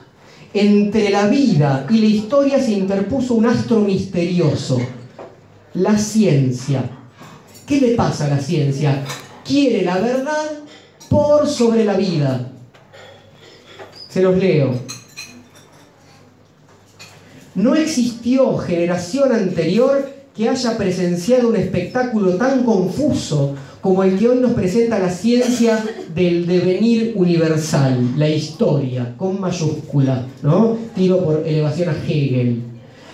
Entre 0.54 1.10
la 1.10 1.26
vida 1.26 1.86
y 1.90 1.98
la 1.98 2.06
historia 2.06 2.62
se 2.62 2.72
interpuso 2.72 3.34
un 3.34 3.44
astro 3.44 3.80
misterioso, 3.80 4.80
la 5.74 5.98
ciencia. 5.98 6.82
¿Qué 7.66 7.80
le 7.80 7.94
pasa 7.94 8.24
a 8.24 8.30
la 8.30 8.38
ciencia? 8.38 9.04
Quiere 9.44 9.82
la 9.82 9.98
verdad 9.98 10.50
por 11.10 11.46
sobre 11.46 11.84
la 11.84 11.94
vida. 11.94 12.52
Se 14.08 14.22
los 14.22 14.38
leo. 14.38 14.80
No 17.54 17.74
existió 17.74 18.56
generación 18.56 19.32
anterior 19.32 20.10
que 20.34 20.48
haya 20.48 20.76
presenciado 20.78 21.48
un 21.48 21.56
espectáculo 21.56 22.36
tan 22.36 22.64
confuso 22.64 23.54
como 23.86 24.02
el 24.02 24.18
que 24.18 24.28
hoy 24.28 24.38
nos 24.40 24.50
presenta 24.50 24.98
la 24.98 25.08
ciencia 25.08 25.78
del 26.12 26.44
devenir 26.44 27.12
universal, 27.14 28.14
la 28.16 28.28
historia, 28.28 29.14
con 29.16 29.40
mayúscula, 29.40 30.26
¿no? 30.42 30.76
Tiro 30.96 31.22
por 31.22 31.46
elevación 31.46 31.90
a 31.90 31.92
Hegel. 31.92 32.62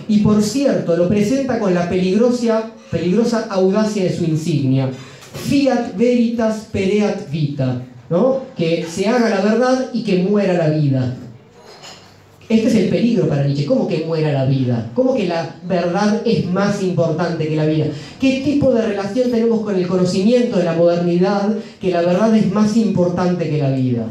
Y 0.08 0.20
por 0.20 0.42
cierto, 0.42 0.96
lo 0.96 1.10
presenta 1.10 1.58
con 1.58 1.74
la 1.74 1.90
peligrosa, 1.90 2.70
peligrosa 2.90 3.48
audacia 3.50 4.04
de 4.04 4.16
su 4.16 4.24
insignia. 4.24 4.88
Fiat 5.34 5.94
veritas 5.94 6.68
pereat 6.72 7.30
vita, 7.30 7.82
¿no? 8.08 8.40
Que 8.56 8.86
se 8.88 9.06
haga 9.06 9.28
la 9.28 9.42
verdad 9.42 9.90
y 9.92 10.04
que 10.04 10.22
muera 10.22 10.54
la 10.54 10.70
vida. 10.70 11.14
Este 12.52 12.68
es 12.68 12.74
el 12.74 12.88
peligro 12.90 13.28
para 13.28 13.44
Nietzsche. 13.44 13.64
¿Cómo 13.64 13.88
que 13.88 14.04
muera 14.04 14.30
la 14.30 14.44
vida? 14.44 14.90
¿Cómo 14.94 15.14
que 15.14 15.26
la 15.26 15.56
verdad 15.64 16.20
es 16.26 16.44
más 16.50 16.82
importante 16.82 17.48
que 17.48 17.56
la 17.56 17.64
vida? 17.64 17.86
¿Qué 18.20 18.42
tipo 18.44 18.74
de 18.74 18.86
relación 18.86 19.30
tenemos 19.30 19.62
con 19.62 19.74
el 19.74 19.86
conocimiento 19.86 20.58
de 20.58 20.64
la 20.64 20.74
modernidad 20.74 21.56
que 21.80 21.90
la 21.90 22.02
verdad 22.02 22.36
es 22.36 22.52
más 22.52 22.76
importante 22.76 23.48
que 23.48 23.56
la 23.56 23.70
vida? 23.70 24.04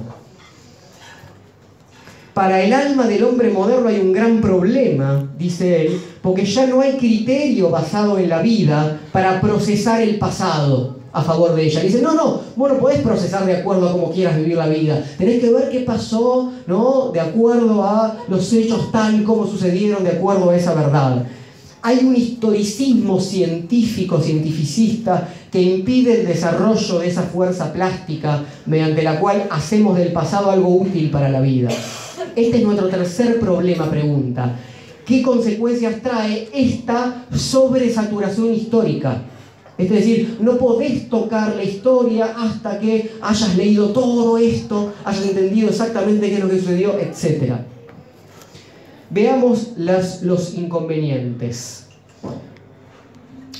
Para 2.33 2.63
el 2.63 2.73
alma 2.73 3.05
del 3.05 3.25
hombre 3.25 3.51
moderno 3.51 3.89
hay 3.89 3.99
un 3.99 4.11
gran 4.11 4.41
problema, 4.41 5.29
dice 5.37 5.85
él, 5.85 6.01
porque 6.23 6.45
ya 6.45 6.65
no 6.65 6.81
hay 6.81 6.93
criterio 6.93 7.69
basado 7.69 8.17
en 8.17 8.27
la 8.27 8.41
vida 8.41 9.01
para 9.11 9.39
procesar 9.39 10.01
el 10.01 10.17
pasado 10.17 11.00
a 11.13 11.21
favor 11.21 11.55
de 11.55 11.63
ella. 11.63 11.81
Dice, 11.81 12.01
no, 12.01 12.13
no, 12.13 12.41
vos 12.55 12.71
no 12.71 12.77
podés 12.77 13.01
procesar 13.01 13.45
de 13.45 13.57
acuerdo 13.57 13.89
a 13.89 13.91
cómo 13.91 14.11
quieras 14.11 14.37
vivir 14.37 14.57
la 14.57 14.67
vida. 14.67 15.03
Tenés 15.17 15.39
que 15.39 15.51
ver 15.51 15.69
qué 15.69 15.81
pasó, 15.81 16.51
¿no? 16.67 17.11
De 17.13 17.19
acuerdo 17.19 17.83
a 17.83 18.17
los 18.27 18.51
hechos 18.53 18.91
tal 18.91 19.23
como 19.23 19.47
sucedieron, 19.47 20.03
de 20.03 20.11
acuerdo 20.11 20.49
a 20.49 20.55
esa 20.55 20.73
verdad. 20.73 21.25
Hay 21.83 22.05
un 22.05 22.15
historicismo 22.15 23.19
científico, 23.19 24.21
cientificista, 24.21 25.27
que 25.51 25.61
impide 25.61 26.21
el 26.21 26.27
desarrollo 26.27 26.99
de 26.99 27.07
esa 27.07 27.23
fuerza 27.23 27.73
plástica 27.73 28.43
mediante 28.67 29.01
la 29.01 29.19
cual 29.19 29.47
hacemos 29.49 29.97
del 29.97 30.13
pasado 30.13 30.51
algo 30.51 30.69
útil 30.69 31.09
para 31.09 31.27
la 31.29 31.41
vida. 31.41 31.69
Este 32.35 32.57
es 32.57 32.63
nuestro 32.63 32.87
tercer 32.87 33.39
problema, 33.39 33.89
pregunta. 33.89 34.55
¿Qué 35.05 35.21
consecuencias 35.23 36.01
trae 36.01 36.49
esta 36.53 37.25
sobresaturación 37.35 38.53
histórica? 38.53 39.23
Es 39.77 39.89
decir, 39.89 40.37
no 40.39 40.57
podés 40.57 41.09
tocar 41.09 41.55
la 41.55 41.63
historia 41.63 42.35
hasta 42.37 42.79
que 42.79 43.11
hayas 43.21 43.55
leído 43.55 43.89
todo 43.89 44.37
esto, 44.37 44.93
hayas 45.03 45.25
entendido 45.25 45.69
exactamente 45.69 46.29
qué 46.29 46.35
es 46.35 46.39
lo 46.39 46.49
que 46.49 46.59
sucedió, 46.59 46.99
etc. 46.99 47.53
Veamos 49.09 49.71
las, 49.77 50.21
los 50.21 50.53
inconvenientes. 50.53 51.87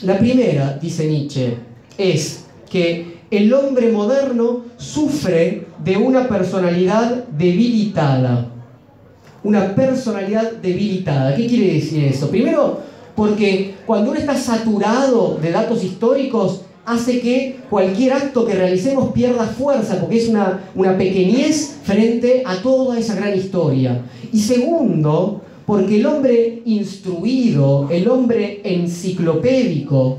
La 0.04 0.18
primera, 0.18 0.78
dice 0.82 1.08
Nietzsche, 1.08 1.58
es 1.98 2.46
que 2.70 3.22
el 3.32 3.54
hombre 3.54 3.92
moderno 3.92 4.66
sufre 4.78 5.68
de 5.84 5.98
una 5.98 6.28
personalidad 6.28 7.26
debilitada. 7.30 8.48
Una 9.44 9.74
personalidad 9.74 10.52
debilitada. 10.54 11.36
¿Qué 11.36 11.48
quiere 11.48 11.76
decir 11.76 12.04
eso? 12.06 12.30
Primero, 12.30 12.82
porque 13.22 13.76
cuando 13.86 14.10
uno 14.10 14.20
está 14.20 14.36
saturado 14.36 15.38
de 15.40 15.52
datos 15.52 15.84
históricos, 15.84 16.62
hace 16.88 17.20
que 17.20 17.58
cualquier 17.70 18.14
acto 18.14 18.48
que 18.48 18.56
realicemos 18.56 19.12
pierda 19.12 19.46
fuerza, 19.46 20.00
porque 20.00 20.18
es 20.18 20.28
una, 20.28 20.60
pequeñez 20.98 21.78
frente 21.84 22.42
a 22.44 22.56
toda 22.64 22.98
esa 22.98 23.14
gran 23.14 23.38
historia. 23.38 24.02
Y 24.34 24.40
segundo, 24.40 25.40
porque 25.68 25.98
el 25.98 26.08
hombre 26.08 26.64
instruido, 26.66 27.88
el 27.92 28.10
hombre 28.10 28.62
enciclopédico, 28.64 30.18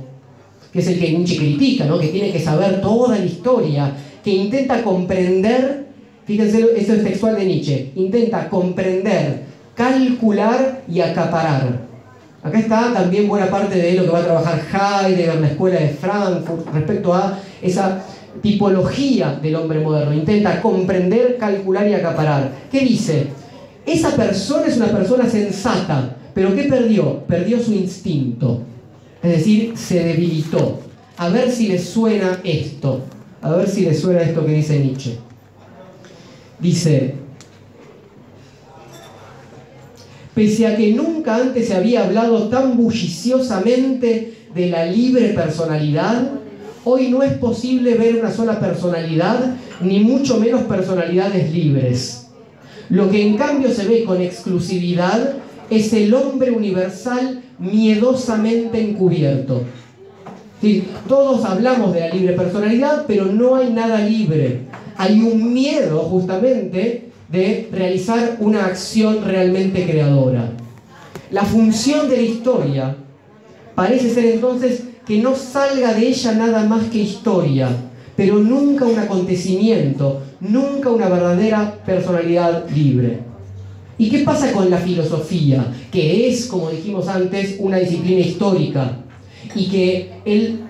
que 0.73 0.79
es 0.79 0.87
el 0.87 1.01
que 1.01 1.11
Nietzsche 1.11 1.39
critica, 1.39 1.87
¿no? 1.87 1.99
que 1.99 2.07
tiene 2.07 2.31
que 2.31 2.39
saber 2.39 2.81
toda 2.81 3.19
la 3.19 3.25
historia, 3.25 3.97
que 4.23 4.31
intenta 4.31 4.81
comprender, 4.85 5.89
fíjense, 6.25 6.69
esto 6.77 6.93
es 6.93 7.03
textual 7.03 7.35
de 7.35 7.47
Nietzsche, 7.47 7.91
intenta 7.97 8.49
comprender, 8.49 9.43
calcular 9.75 10.85
y 10.89 11.01
acaparar. 11.01 11.82
Acá 12.43 12.59
está 12.59 12.93
también 12.93 13.29
buena 13.29 13.49
parte 13.49 13.77
de 13.77 13.95
lo 13.95 14.05
que 14.05 14.11
va 14.11 14.19
a 14.19 14.25
trabajar 14.25 14.61
Heidegger, 15.07 15.41
la 15.41 15.47
escuela 15.47 15.79
de 15.79 15.91
Frankfurt, 15.91 16.67
respecto 16.75 17.15
a 17.15 17.39
esa 17.61 18.03
tipología 18.41 19.39
del 19.41 19.55
hombre 19.55 19.79
moderno. 19.79 20.13
Intenta 20.13 20.61
comprender, 20.61 21.37
calcular 21.39 21.87
y 21.87 21.95
acaparar. 21.95 22.51
¿Qué 22.71 22.81
dice? 22.81 23.29
Esa 23.87 24.11
persona 24.17 24.67
es 24.67 24.77
una 24.77 24.87
persona 24.87 25.29
sensata, 25.29 26.17
pero 26.35 26.55
¿qué 26.55 26.65
perdió? 26.65 27.21
Perdió 27.27 27.63
su 27.63 27.73
instinto. 27.73 28.63
Es 29.23 29.31
decir, 29.31 29.77
se 29.77 30.03
debilitó. 30.03 30.81
A 31.19 31.29
ver 31.29 31.51
si 31.51 31.69
le 31.69 31.79
suena 31.79 32.41
esto. 32.43 33.03
A 33.41 33.51
ver 33.53 33.69
si 33.69 33.83
le 33.83 33.95
suena 33.95 34.23
esto 34.23 34.45
que 34.45 34.53
dice 34.53 34.81
Nietzsche. 34.81 35.19
Dice, 36.59 37.15
pese 40.35 40.67
a 40.67 40.77
que 40.77 40.93
nunca 40.93 41.37
antes 41.37 41.69
se 41.69 41.75
había 41.75 42.05
hablado 42.05 42.49
tan 42.49 42.77
bulliciosamente 42.77 44.35
de 44.55 44.67
la 44.71 44.87
libre 44.87 45.29
personalidad, 45.29 46.31
hoy 46.85 47.11
no 47.11 47.23
es 47.23 47.35
posible 47.35 47.95
ver 47.95 48.17
una 48.17 48.33
sola 48.33 48.59
personalidad, 48.59 49.57
ni 49.81 50.01
mucho 50.01 50.39
menos 50.39 50.63
personalidades 50.63 51.53
libres. 51.53 52.27
Lo 52.89 53.11
que 53.11 53.27
en 53.27 53.37
cambio 53.37 53.71
se 53.71 53.87
ve 53.87 54.05
con 54.05 54.21
exclusividad 54.21 55.35
es 55.71 55.93
el 55.93 56.13
hombre 56.13 56.51
universal 56.51 57.43
miedosamente 57.59 58.81
encubierto. 58.81 59.63
Todos 61.09 61.45
hablamos 61.45 61.95
de 61.95 62.01
la 62.01 62.11
libre 62.11 62.35
personalidad, 62.35 63.05
pero 63.07 63.27
no 63.27 63.57
hay 63.57 63.73
nada 63.73 64.01
libre. 64.01 64.61
Hay 64.97 65.21
un 65.21 65.53
miedo 65.53 66.01
justamente 66.01 67.12
de 67.33 67.71
realizar 67.73 68.37
una 68.41 68.67
acción 68.67 69.25
realmente 69.25 69.87
creadora. 69.87 70.51
La 71.31 71.45
función 71.45 72.11
de 72.11 72.19
la 72.19 72.23
historia 72.23 72.97
parece 73.75 74.11
ser 74.11 74.27
entonces 74.27 74.83
que 75.07 75.19
no 75.19 75.35
salga 75.35 75.95
de 75.95 76.09
ella 76.09 76.33
nada 76.33 76.65
más 76.67 76.85
que 76.85 76.99
historia, 76.99 77.69
pero 78.15 78.39
nunca 78.39 78.85
un 78.85 78.99
acontecimiento, 78.99 80.21
nunca 80.41 80.91
una 80.91 81.09
verdadera 81.09 81.83
personalidad 81.87 82.69
libre. 82.69 83.21
¿Y 83.97 84.11
qué 84.11 84.19
pasa 84.19 84.53
con 84.53 84.69
la 84.69 84.79
filosofía? 84.79 85.65
Que 85.91 86.29
es, 86.29 86.47
como 86.47 86.71
dijimos 86.71 87.09
antes, 87.09 87.57
una 87.59 87.79
disciplina 87.79 88.21
histórica 88.21 88.99
y 89.55 89.69
que 89.69 90.11
él, 90.25 90.61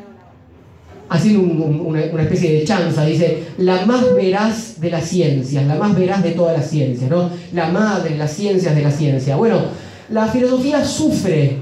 haciendo 1.13 1.43
una, 1.43 2.01
una, 2.07 2.23
especie 2.23 2.53
de 2.53 2.65
chanza, 2.65 3.05
dice, 3.05 3.45
la 3.59 3.85
más 3.85 4.15
veraz 4.15 4.81
de 4.81 4.91
las 4.91 5.05
ciencias, 5.05 5.67
la 5.67 5.75
más 5.75 5.95
veraz 5.95 6.23
de 6.23 6.31
todas 6.31 6.57
las 6.57 6.71
ciencias, 6.71 7.11
¿no? 7.11 7.29
La 7.53 7.69
madre 7.69 8.11
de 8.11 8.17
las 8.17 8.33
ciencias 8.33 8.75
de 8.75 8.83
la 8.83 8.91
ciencia. 8.91 9.37
Bueno, 9.37 9.61
la 10.09 10.27
filosofía 10.29 10.83
sufre 10.83 11.59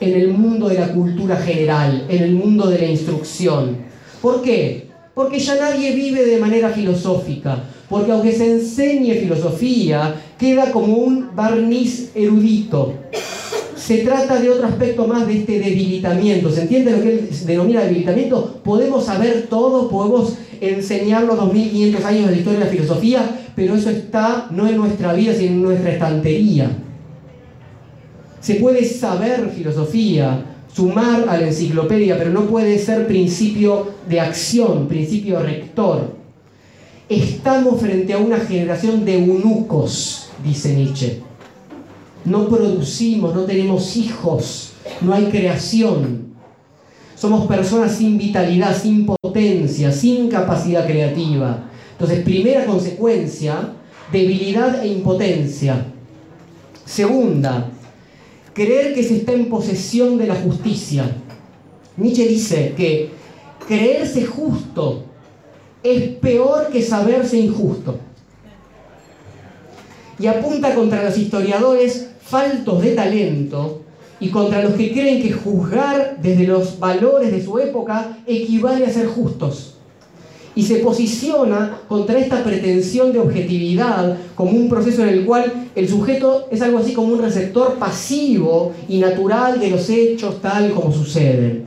en 0.00 0.14
el 0.14 0.28
mundo 0.28 0.68
de 0.68 0.78
la 0.78 0.88
cultura 0.88 1.36
general, 1.36 2.06
en 2.08 2.22
el 2.22 2.32
mundo 2.32 2.68
de 2.68 2.78
la 2.78 2.86
instrucción. 2.86 3.76
¿Por 4.22 4.40
qué? 4.42 4.88
Porque 5.14 5.38
ya 5.38 5.56
nadie 5.56 5.94
vive 5.94 6.24
de 6.24 6.38
manera 6.38 6.70
filosófica, 6.70 7.64
porque 7.90 8.12
aunque 8.12 8.32
se 8.32 8.50
enseñe 8.50 9.14
filosofía, 9.14 10.14
queda 10.38 10.72
como 10.72 10.94
un 10.94 11.36
barniz 11.36 12.12
erudito. 12.14 12.94
Se 13.86 13.98
trata 13.98 14.40
de 14.40 14.50
otro 14.50 14.66
aspecto 14.66 15.06
más 15.06 15.28
de 15.28 15.38
este 15.38 15.60
debilitamiento. 15.60 16.50
¿Se 16.50 16.62
entiende 16.62 16.90
lo 16.90 17.00
que 17.00 17.08
él 17.08 17.30
denomina 17.46 17.84
debilitamiento? 17.84 18.60
Podemos 18.64 19.04
saber 19.04 19.46
todo, 19.48 19.88
podemos 19.88 20.38
enseñar 20.60 21.22
los 21.22 21.36
2500 21.36 22.04
años 22.04 22.24
de 22.24 22.32
la 22.32 22.36
historia 22.36 22.58
de 22.58 22.64
la 22.64 22.70
filosofía, 22.72 23.46
pero 23.54 23.76
eso 23.76 23.88
está 23.90 24.48
no 24.50 24.66
en 24.66 24.76
nuestra 24.76 25.12
vida, 25.12 25.34
sino 25.34 25.52
en 25.52 25.62
nuestra 25.62 25.92
estantería. 25.92 26.68
Se 28.40 28.56
puede 28.56 28.84
saber 28.84 29.52
filosofía, 29.54 30.44
sumar 30.74 31.28
a 31.28 31.38
la 31.38 31.46
enciclopedia, 31.46 32.18
pero 32.18 32.30
no 32.30 32.46
puede 32.46 32.80
ser 32.80 33.06
principio 33.06 33.86
de 34.08 34.18
acción, 34.18 34.88
principio 34.88 35.38
rector. 35.38 36.12
Estamos 37.08 37.80
frente 37.80 38.14
a 38.14 38.18
una 38.18 38.38
generación 38.38 39.04
de 39.04 39.14
eunucos, 39.14 40.28
dice 40.42 40.74
Nietzsche. 40.74 41.25
No 42.26 42.48
producimos, 42.48 43.34
no 43.34 43.42
tenemos 43.42 43.96
hijos, 43.96 44.72
no 45.00 45.14
hay 45.14 45.26
creación. 45.26 46.34
Somos 47.14 47.46
personas 47.46 47.92
sin 47.92 48.18
vitalidad, 48.18 48.76
sin 48.76 49.06
potencia, 49.06 49.92
sin 49.92 50.28
capacidad 50.28 50.84
creativa. 50.84 51.70
Entonces, 51.92 52.24
primera 52.24 52.66
consecuencia, 52.66 53.70
debilidad 54.10 54.84
e 54.84 54.88
impotencia. 54.88 55.86
Segunda, 56.84 57.70
creer 58.52 58.92
que 58.92 59.04
se 59.04 59.18
está 59.18 59.32
en 59.32 59.48
posesión 59.48 60.18
de 60.18 60.26
la 60.26 60.34
justicia. 60.34 61.08
Nietzsche 61.96 62.26
dice 62.26 62.74
que 62.76 63.10
creerse 63.68 64.26
justo 64.26 65.04
es 65.84 66.08
peor 66.16 66.70
que 66.72 66.82
saberse 66.82 67.38
injusto. 67.38 68.00
Y 70.18 70.26
apunta 70.26 70.74
contra 70.74 71.04
los 71.04 71.16
historiadores 71.16 72.08
faltos 72.28 72.82
de 72.82 72.94
talento 72.94 73.82
y 74.18 74.30
contra 74.30 74.62
los 74.62 74.74
que 74.74 74.92
creen 74.92 75.22
que 75.22 75.32
juzgar 75.32 76.18
desde 76.20 76.46
los 76.46 76.78
valores 76.78 77.30
de 77.30 77.44
su 77.44 77.58
época 77.58 78.18
equivale 78.26 78.84
a 78.86 78.90
ser 78.90 79.06
justos 79.06 79.76
y 80.56 80.62
se 80.62 80.76
posiciona 80.76 81.82
contra 81.86 82.18
esta 82.18 82.42
pretensión 82.42 83.12
de 83.12 83.18
objetividad 83.18 84.16
como 84.34 84.52
un 84.52 84.70
proceso 84.70 85.02
en 85.02 85.10
el 85.10 85.26
cual 85.26 85.68
el 85.76 85.86
sujeto 85.88 86.48
es 86.50 86.62
algo 86.62 86.78
así 86.78 86.94
como 86.94 87.12
un 87.12 87.20
receptor 87.20 87.74
pasivo 87.74 88.72
y 88.88 88.98
natural 88.98 89.60
de 89.60 89.70
los 89.70 89.88
hechos 89.90 90.40
tal 90.40 90.72
como 90.72 90.90
suceden. 90.90 91.66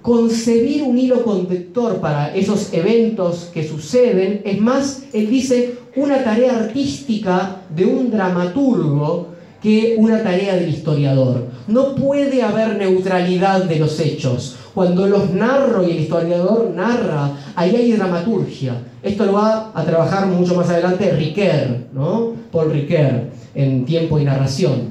Concebir 0.00 0.84
un 0.84 0.96
hilo 0.96 1.22
conductor 1.22 2.00
para 2.00 2.34
esos 2.34 2.72
eventos 2.72 3.50
que 3.52 3.68
suceden 3.68 4.40
es 4.44 4.58
más, 4.58 5.02
él 5.12 5.28
dice, 5.28 5.74
una 5.96 6.24
tarea 6.24 6.56
artística 6.56 7.60
de 7.74 7.84
un 7.84 8.10
dramaturgo 8.10 9.35
que 9.66 9.96
una 9.98 10.22
tarea 10.22 10.54
del 10.54 10.68
historiador. 10.68 11.48
No 11.66 11.96
puede 11.96 12.40
haber 12.40 12.76
neutralidad 12.76 13.64
de 13.64 13.80
los 13.80 13.98
hechos. 13.98 14.54
Cuando 14.72 15.08
los 15.08 15.30
narro 15.30 15.82
y 15.82 15.90
el 15.90 16.00
historiador 16.02 16.70
narra, 16.72 17.32
ahí 17.56 17.74
hay 17.74 17.90
dramaturgia. 17.90 18.80
Esto 19.02 19.26
lo 19.26 19.32
va 19.32 19.72
a 19.74 19.82
trabajar 19.82 20.28
mucho 20.28 20.54
más 20.54 20.70
adelante 20.70 21.10
Riquer, 21.10 21.88
¿no? 21.92 22.34
Paul 22.52 22.70
Riquer, 22.70 23.32
en 23.56 23.84
Tiempo 23.84 24.20
y 24.20 24.24
Narración. 24.24 24.90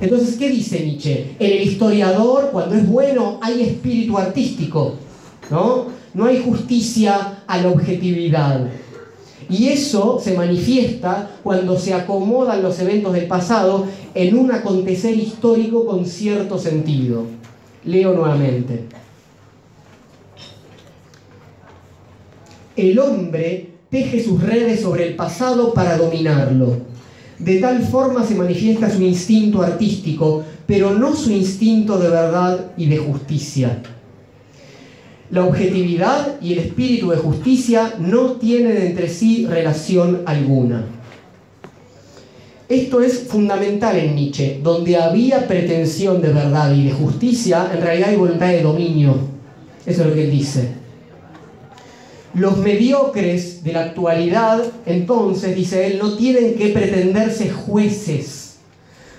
Entonces, 0.00 0.36
¿qué 0.38 0.48
dice 0.48 0.80
Nietzsche? 0.80 1.36
En 1.38 1.52
el 1.52 1.64
historiador, 1.64 2.48
cuando 2.50 2.76
es 2.76 2.88
bueno, 2.88 3.40
hay 3.42 3.60
espíritu 3.60 4.16
artístico, 4.16 4.94
¿no? 5.50 5.88
No 6.14 6.24
hay 6.24 6.42
justicia 6.42 7.40
a 7.46 7.58
la 7.58 7.68
objetividad. 7.68 8.70
Y 9.48 9.68
eso 9.68 10.20
se 10.22 10.34
manifiesta 10.34 11.30
cuando 11.42 11.78
se 11.78 11.94
acomodan 11.94 12.62
los 12.62 12.78
eventos 12.80 13.12
del 13.12 13.26
pasado 13.26 13.86
en 14.14 14.36
un 14.36 14.52
acontecer 14.52 15.16
histórico 15.16 15.86
con 15.86 16.06
cierto 16.06 16.58
sentido. 16.58 17.24
Leo 17.84 18.14
nuevamente. 18.14 18.84
El 22.76 22.98
hombre 22.98 23.70
teje 23.90 24.22
sus 24.22 24.42
redes 24.42 24.80
sobre 24.80 25.06
el 25.06 25.14
pasado 25.14 25.72
para 25.72 25.96
dominarlo. 25.96 26.78
De 27.38 27.60
tal 27.60 27.82
forma 27.82 28.24
se 28.24 28.34
manifiesta 28.34 28.90
su 28.90 29.02
instinto 29.02 29.62
artístico, 29.62 30.42
pero 30.66 30.94
no 30.94 31.14
su 31.14 31.30
instinto 31.30 31.98
de 31.98 32.08
verdad 32.08 32.72
y 32.76 32.86
de 32.86 32.98
justicia. 32.98 33.82
La 35.34 35.44
objetividad 35.44 36.40
y 36.40 36.52
el 36.52 36.60
espíritu 36.60 37.10
de 37.10 37.16
justicia 37.16 37.94
no 37.98 38.34
tienen 38.34 38.76
entre 38.76 39.08
sí 39.08 39.48
relación 39.50 40.22
alguna. 40.26 40.84
Esto 42.68 43.02
es 43.02 43.18
fundamental 43.18 43.96
en 43.96 44.14
Nietzsche. 44.14 44.60
Donde 44.62 44.96
había 44.96 45.48
pretensión 45.48 46.22
de 46.22 46.28
verdad 46.28 46.72
y 46.72 46.84
de 46.84 46.92
justicia, 46.92 47.68
en 47.74 47.80
realidad 47.80 48.10
hay 48.10 48.16
voluntad 48.16 48.46
de 48.46 48.62
dominio. 48.62 49.16
Eso 49.84 50.02
es 50.02 50.06
lo 50.06 50.14
que 50.14 50.22
él 50.22 50.30
dice. 50.30 50.68
Los 52.34 52.58
mediocres 52.58 53.64
de 53.64 53.72
la 53.72 53.86
actualidad, 53.86 54.62
entonces, 54.86 55.56
dice 55.56 55.88
él, 55.88 55.98
no 55.98 56.16
tienen 56.16 56.54
que 56.54 56.68
pretenderse 56.68 57.50
jueces, 57.50 58.58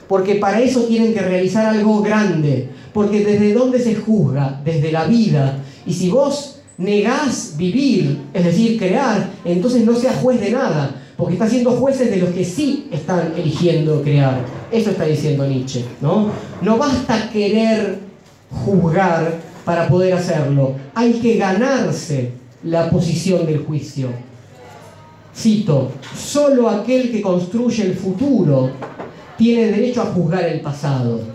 porque 0.08 0.36
para 0.36 0.62
eso 0.62 0.86
tienen 0.86 1.14
que 1.14 1.20
realizar 1.20 1.66
algo 1.66 2.02
grande, 2.02 2.70
porque 2.94 3.26
desde 3.26 3.52
dónde 3.52 3.82
se 3.82 3.96
juzga, 3.96 4.62
desde 4.64 4.94
la 4.94 5.04
vida. 5.08 5.62
Y 5.86 5.94
si 5.94 6.10
vos 6.10 6.60
negás 6.78 7.56
vivir, 7.58 8.22
es 8.34 8.44
decir, 8.44 8.78
crear, 8.78 9.30
entonces 9.44 9.86
no 9.86 9.96
seas 9.96 10.18
juez 10.18 10.40
de 10.42 10.52
nada, 10.52 11.02
porque 11.18 11.34
está 11.34 11.48
siendo 11.48 11.72
jueces 11.72 12.10
de 12.10 12.18
los 12.18 12.30
que 12.32 12.44
sí 12.44 12.88
están 12.92 13.34
eligiendo 13.38 14.02
crear. 14.02 14.46
Eso 14.72 14.92
está 14.92 15.06
diciendo 15.06 15.46
Nietzsche, 15.48 15.86
¿no? 16.02 16.30
No 16.62 16.78
basta 16.78 17.30
querer 17.32 18.00
juzgar 18.66 19.40
para 19.64 19.88
poder 19.88 20.14
hacerlo, 20.14 20.76
hay 20.94 21.14
que 21.14 21.38
ganarse 21.38 22.32
la 22.64 22.90
posición 22.90 23.46
del 23.46 23.60
juicio. 23.60 24.10
Cito, 25.36 25.92
solo 26.16 26.70
aquel 26.70 27.12
que 27.12 27.22
construye 27.22 27.84
el 27.84 27.96
futuro 27.96 28.70
tiene 29.38 29.66
derecho 29.66 30.02
a 30.02 30.06
juzgar 30.06 30.44
el 30.46 30.62
pasado. 30.62 31.35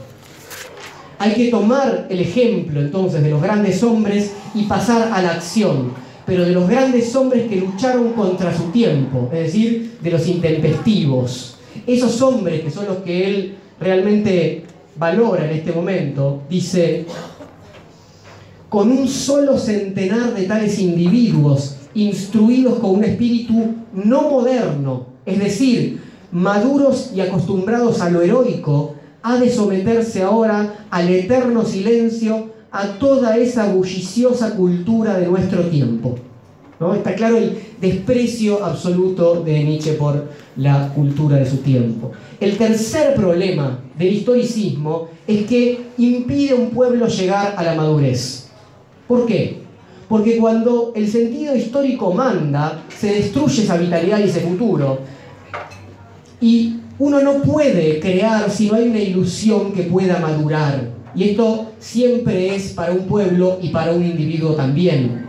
Hay 1.20 1.34
que 1.34 1.50
tomar 1.50 2.08
el 2.10 2.18
ejemplo 2.18 2.80
entonces 2.80 3.22
de 3.22 3.30
los 3.30 3.40
grandes 3.40 3.80
hombres 3.84 4.32
y 4.54 4.64
pasar 4.64 5.12
a 5.12 5.22
la 5.22 5.34
acción 5.34 5.92
pero 6.30 6.44
de 6.44 6.52
los 6.52 6.68
grandes 6.68 7.14
hombres 7.16 7.48
que 7.48 7.56
lucharon 7.56 8.12
contra 8.12 8.56
su 8.56 8.70
tiempo, 8.70 9.28
es 9.32 9.40
decir, 9.40 9.98
de 10.00 10.10
los 10.12 10.28
intempestivos. 10.28 11.56
Esos 11.88 12.22
hombres 12.22 12.62
que 12.62 12.70
son 12.70 12.86
los 12.86 12.98
que 12.98 13.28
él 13.28 13.56
realmente 13.80 14.62
valora 14.96 15.46
en 15.46 15.58
este 15.58 15.72
momento, 15.72 16.42
dice, 16.48 17.04
con 18.68 18.92
un 18.92 19.08
solo 19.08 19.58
centenar 19.58 20.32
de 20.32 20.44
tales 20.44 20.78
individuos 20.78 21.78
instruidos 21.94 22.78
con 22.78 22.90
un 22.90 23.02
espíritu 23.04 23.74
no 23.92 24.30
moderno, 24.30 25.06
es 25.26 25.36
decir, 25.40 26.00
maduros 26.30 27.10
y 27.12 27.22
acostumbrados 27.22 28.00
a 28.00 28.08
lo 28.08 28.22
heroico, 28.22 28.94
ha 29.22 29.38
de 29.38 29.50
someterse 29.50 30.22
ahora 30.22 30.86
al 30.90 31.08
eterno 31.08 31.64
silencio 31.64 32.50
a 32.70 32.86
toda 32.98 33.36
esa 33.36 33.72
bulliciosa 33.72 34.54
cultura 34.54 35.18
de 35.18 35.26
nuestro 35.26 35.62
tiempo. 35.64 36.16
¿no? 36.78 36.94
Está 36.94 37.14
claro 37.14 37.36
el 37.36 37.58
desprecio 37.80 38.64
absoluto 38.64 39.42
de 39.42 39.64
Nietzsche 39.64 39.92
por 39.92 40.28
la 40.56 40.88
cultura 40.94 41.36
de 41.36 41.46
su 41.48 41.58
tiempo. 41.58 42.12
El 42.40 42.56
tercer 42.56 43.14
problema 43.14 43.80
del 43.98 44.14
historicismo 44.14 45.08
es 45.26 45.46
que 45.46 45.78
impide 45.98 46.52
a 46.52 46.54
un 46.56 46.70
pueblo 46.70 47.06
llegar 47.06 47.54
a 47.56 47.62
la 47.62 47.74
madurez. 47.74 48.48
¿Por 49.06 49.26
qué? 49.26 49.58
Porque 50.08 50.38
cuando 50.38 50.92
el 50.96 51.08
sentido 51.08 51.54
histórico 51.54 52.12
manda, 52.12 52.82
se 52.98 53.14
destruye 53.14 53.62
esa 53.62 53.76
vitalidad 53.76 54.18
y 54.18 54.22
ese 54.24 54.40
futuro. 54.40 54.98
Y 56.40 56.79
uno 57.00 57.20
no 57.22 57.42
puede 57.42 57.98
crear 57.98 58.50
si 58.50 58.68
no 58.68 58.74
hay 58.76 58.88
una 58.88 59.00
ilusión 59.00 59.72
que 59.72 59.84
pueda 59.84 60.20
madurar. 60.20 60.90
Y 61.14 61.30
esto 61.30 61.72
siempre 61.78 62.54
es 62.54 62.72
para 62.72 62.92
un 62.92 63.06
pueblo 63.06 63.58
y 63.60 63.70
para 63.70 63.92
un 63.92 64.04
individuo 64.04 64.54
también. 64.54 65.26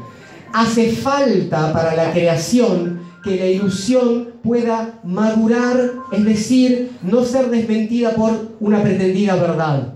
hace 0.54 0.92
falta 0.92 1.72
para 1.72 1.96
la 1.96 2.12
creación 2.12 3.00
que 3.24 3.38
la 3.38 3.46
ilusión 3.46 4.32
pueda 4.44 5.00
madurar, 5.06 5.92
es 6.12 6.26
decir, 6.26 6.92
no 7.02 7.24
ser 7.24 7.50
desmentida 7.50 8.16
por 8.16 8.50
una 8.60 8.84
pretendida 8.84 9.36
verdad. 9.36 9.94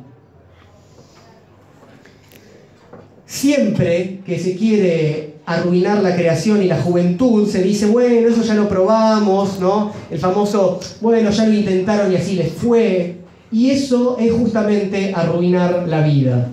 Siempre 3.35 4.21
que 4.25 4.39
se 4.39 4.55
quiere 4.55 5.33
arruinar 5.45 6.01
la 6.01 6.15
creación 6.15 6.63
y 6.63 6.67
la 6.67 6.81
juventud, 6.81 7.49
se 7.49 7.61
dice, 7.61 7.85
bueno, 7.85 8.29
eso 8.29 8.43
ya 8.43 8.53
lo 8.53 8.69
probamos, 8.69 9.59
¿no? 9.59 9.91
El 10.09 10.19
famoso, 10.19 10.79
bueno, 11.01 11.29
ya 11.31 11.45
lo 11.45 11.53
intentaron 11.53 12.13
y 12.13 12.15
así 12.15 12.37
les 12.37 12.53
fue. 12.53 13.17
Y 13.51 13.71
eso 13.71 14.15
es 14.21 14.31
justamente 14.31 15.11
arruinar 15.13 15.85
la 15.85 15.99
vida. 15.99 16.47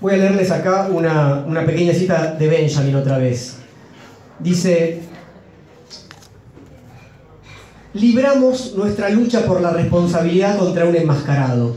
Voy 0.00 0.14
a 0.14 0.16
leerles 0.16 0.50
acá 0.50 0.88
una, 0.92 1.44
una 1.46 1.64
pequeña 1.64 1.94
cita 1.94 2.34
de 2.34 2.48
Benjamin 2.48 2.96
otra 2.96 3.18
vez. 3.18 3.58
Dice, 4.40 5.11
libramos 7.94 8.72
nuestra 8.74 9.10
lucha 9.10 9.44
por 9.44 9.60
la 9.60 9.70
responsabilidad 9.70 10.58
contra 10.58 10.86
un 10.86 10.96
enmascarado. 10.96 11.74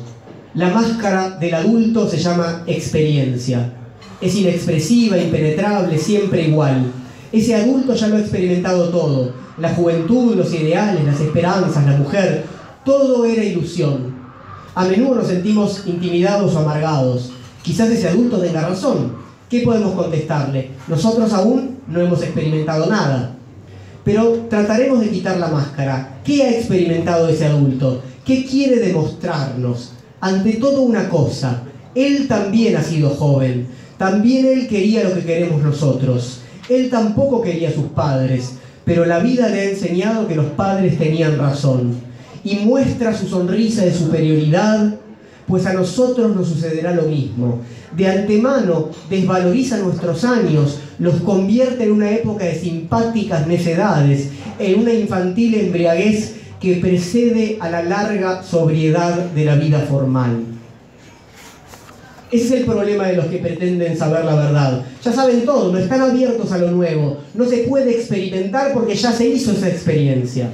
La 0.53 0.69
máscara 0.69 1.31
del 1.31 1.53
adulto 1.53 2.07
se 2.07 2.17
llama 2.17 2.63
experiencia. 2.67 3.73
Es 4.21 4.33
inexpresiva, 4.35 5.17
impenetrable, 5.17 5.97
siempre 5.97 6.47
igual. 6.47 6.85
Ese 7.33 7.53
adulto 7.53 7.93
ya 7.95 8.07
lo 8.07 8.15
ha 8.15 8.21
experimentado 8.21 8.89
todo. 8.89 9.33
La 9.57 9.73
juventud, 9.73 10.35
los 10.35 10.53
ideales, 10.53 11.03
las 11.03 11.19
esperanzas, 11.19 11.85
la 11.85 11.97
mujer, 11.97 12.45
todo 12.85 13.25
era 13.25 13.43
ilusión. 13.43 14.15
A 14.73 14.85
menudo 14.85 15.15
nos 15.15 15.27
sentimos 15.27 15.83
intimidados 15.85 16.55
o 16.55 16.59
amargados. 16.59 17.31
Quizás 17.61 17.89
ese 17.89 18.07
adulto 18.07 18.39
tenga 18.39 18.61
razón. 18.61 19.13
¿Qué 19.49 19.61
podemos 19.61 19.93
contestarle? 19.93 20.71
Nosotros 20.87 21.33
aún 21.33 21.79
no 21.87 21.99
hemos 21.99 22.21
experimentado 22.21 22.85
nada. 22.85 23.34
Pero 24.05 24.45
trataremos 24.49 25.01
de 25.01 25.09
quitar 25.09 25.37
la 25.37 25.47
máscara. 25.47 26.19
¿Qué 26.23 26.43
ha 26.43 26.51
experimentado 26.51 27.27
ese 27.27 27.45
adulto? 27.45 28.03
¿Qué 28.23 28.45
quiere 28.45 28.77
demostrarnos? 28.77 29.93
Ante 30.21 30.53
todo 30.53 30.83
una 30.83 31.09
cosa, 31.09 31.63
él 31.95 32.27
también 32.27 32.77
ha 32.77 32.83
sido 32.83 33.09
joven. 33.09 33.67
También 33.97 34.45
él 34.45 34.67
quería 34.67 35.03
lo 35.03 35.15
que 35.15 35.25
queremos 35.25 35.61
nosotros. 35.61 36.41
Él 36.69 36.89
tampoco 36.89 37.41
quería 37.41 37.69
a 37.69 37.73
sus 37.73 37.85
padres, 37.85 38.53
pero 38.85 39.05
la 39.05 39.19
vida 39.19 39.49
le 39.49 39.61
ha 39.61 39.69
enseñado 39.71 40.27
que 40.27 40.35
los 40.35 40.47
padres 40.47 40.97
tenían 40.99 41.37
razón. 41.39 41.95
Y 42.43 42.57
muestra 42.57 43.17
su 43.17 43.27
sonrisa 43.27 43.83
de 43.83 43.93
superioridad 43.93 44.95
pues 45.47 45.65
a 45.65 45.73
nosotros 45.73 46.35
nos 46.35 46.47
sucederá 46.47 46.93
lo 46.93 47.03
mismo. 47.03 47.61
De 47.95 48.07
antemano 48.07 48.89
desvaloriza 49.09 49.77
nuestros 49.77 50.23
años, 50.23 50.79
los 50.99 51.15
convierte 51.21 51.83
en 51.83 51.91
una 51.91 52.11
época 52.11 52.45
de 52.45 52.55
simpáticas 52.55 53.47
necedades, 53.47 54.29
en 54.59 54.79
una 54.79 54.93
infantil 54.93 55.55
embriaguez 55.55 56.35
que 56.59 56.75
precede 56.75 57.57
a 57.59 57.69
la 57.69 57.83
larga 57.83 58.43
sobriedad 58.43 59.15
de 59.31 59.45
la 59.45 59.55
vida 59.55 59.79
formal. 59.79 60.45
Ese 62.31 62.45
es 62.45 62.51
el 62.51 62.65
problema 62.65 63.07
de 63.07 63.15
los 63.15 63.27
que 63.27 63.37
pretenden 63.37 63.95
saber 63.97 64.25
la 64.25 64.35
verdad. 64.35 64.81
Ya 65.03 65.13
saben 65.13 65.45
todo, 65.45 65.71
no 65.71 65.77
están 65.77 66.01
abiertos 66.01 66.51
a 66.51 66.57
lo 66.57 66.71
nuevo, 66.71 67.17
no 67.33 67.45
se 67.45 67.59
puede 67.59 67.91
experimentar 67.91 68.73
porque 68.73 68.95
ya 68.95 69.11
se 69.11 69.27
hizo 69.27 69.51
esa 69.51 69.69
experiencia. 69.69 70.49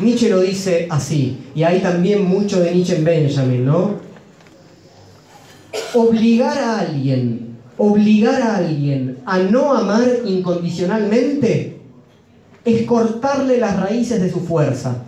Nietzsche 0.00 0.28
lo 0.28 0.40
dice 0.40 0.86
así, 0.90 1.38
y 1.54 1.62
hay 1.62 1.80
también 1.80 2.26
mucho 2.26 2.60
de 2.60 2.74
Nietzsche 2.74 2.96
en 2.96 3.04
Benjamin, 3.04 3.64
¿no? 3.64 3.94
Obligar 5.94 6.56
a 6.58 6.80
alguien, 6.80 7.58
obligar 7.76 8.40
a 8.42 8.56
alguien 8.56 9.18
a 9.26 9.38
no 9.38 9.74
amar 9.74 10.08
incondicionalmente 10.24 11.78
es 12.64 12.82
cortarle 12.82 13.58
las 13.58 13.78
raíces 13.78 14.20
de 14.20 14.30
su 14.30 14.40
fuerza. 14.40 15.02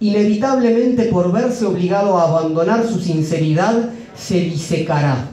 Inevitablemente 0.00 1.04
por 1.04 1.32
verse 1.32 1.64
obligado 1.64 2.18
a 2.18 2.28
abandonar 2.28 2.86
su 2.86 3.00
sinceridad, 3.00 3.90
se 4.16 4.40
disecará. 4.40 5.31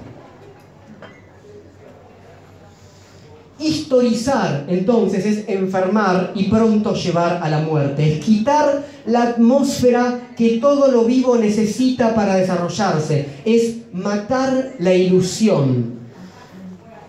Historizar, 3.60 4.66
entonces, 4.70 5.26
es 5.26 5.50
enfermar 5.50 6.32
y 6.34 6.46
pronto 6.46 6.94
llevar 6.94 7.42
a 7.44 7.50
la 7.50 7.60
muerte. 7.60 8.14
Es 8.14 8.24
quitar 8.24 8.86
la 9.06 9.24
atmósfera 9.24 10.30
que 10.38 10.60
todo 10.60 10.90
lo 10.90 11.04
vivo 11.04 11.38
necesita 11.38 12.16
para 12.16 12.36
desarrollarse. 12.36 13.26
Es 13.44 13.76
matar 13.92 14.76
la 14.80 14.94
ilusión. 14.94 16.00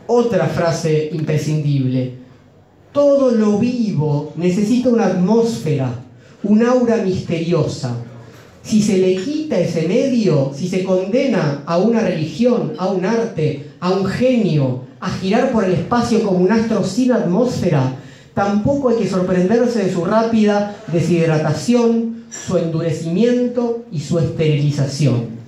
Otra 0.08 0.46
frase 0.46 1.10
imprescindible. 1.12 2.14
Todo 2.90 3.30
lo 3.30 3.58
vivo 3.58 4.32
necesita 4.34 4.88
una 4.88 5.06
atmósfera, 5.06 6.02
un 6.42 6.64
aura 6.64 6.96
misteriosa. 6.96 7.94
Si 8.64 8.82
se 8.82 8.98
le 8.98 9.14
quita 9.14 9.56
ese 9.60 9.86
medio, 9.86 10.50
si 10.52 10.68
se 10.68 10.82
condena 10.82 11.62
a 11.64 11.78
una 11.78 12.00
religión, 12.00 12.72
a 12.76 12.88
un 12.88 13.04
arte, 13.04 13.70
a 13.78 13.92
un 13.92 14.04
genio, 14.04 14.89
a 15.00 15.10
girar 15.10 15.50
por 15.50 15.64
el 15.64 15.72
espacio 15.72 16.22
como 16.22 16.38
un 16.38 16.52
astro 16.52 16.84
sin 16.84 17.12
atmósfera, 17.12 17.94
tampoco 18.34 18.90
hay 18.90 18.96
que 18.96 19.08
sorprenderse 19.08 19.84
de 19.84 19.92
su 19.92 20.04
rápida 20.04 20.76
deshidratación, 20.92 22.24
su 22.30 22.58
endurecimiento 22.58 23.84
y 23.90 24.00
su 24.00 24.18
esterilización. 24.18 25.40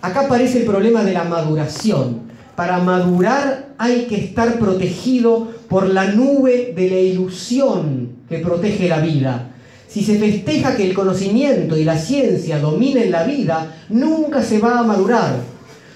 Acá 0.00 0.26
aparece 0.26 0.60
el 0.60 0.64
problema 0.64 1.04
de 1.04 1.12
la 1.12 1.24
maduración. 1.24 2.24
Para 2.56 2.78
madurar 2.78 3.74
hay 3.78 4.04
que 4.04 4.16
estar 4.16 4.58
protegido 4.58 5.48
por 5.68 5.88
la 5.88 6.06
nube 6.12 6.72
de 6.74 6.90
la 6.90 6.98
ilusión 6.98 8.10
que 8.28 8.38
protege 8.38 8.88
la 8.88 9.00
vida. 9.00 9.50
Si 9.88 10.02
se 10.02 10.18
festeja 10.18 10.76
que 10.76 10.88
el 10.88 10.94
conocimiento 10.94 11.76
y 11.76 11.84
la 11.84 11.98
ciencia 11.98 12.58
dominen 12.58 13.10
la 13.10 13.24
vida, 13.24 13.76
nunca 13.88 14.42
se 14.42 14.58
va 14.58 14.78
a 14.78 14.82
madurar. 14.82 15.36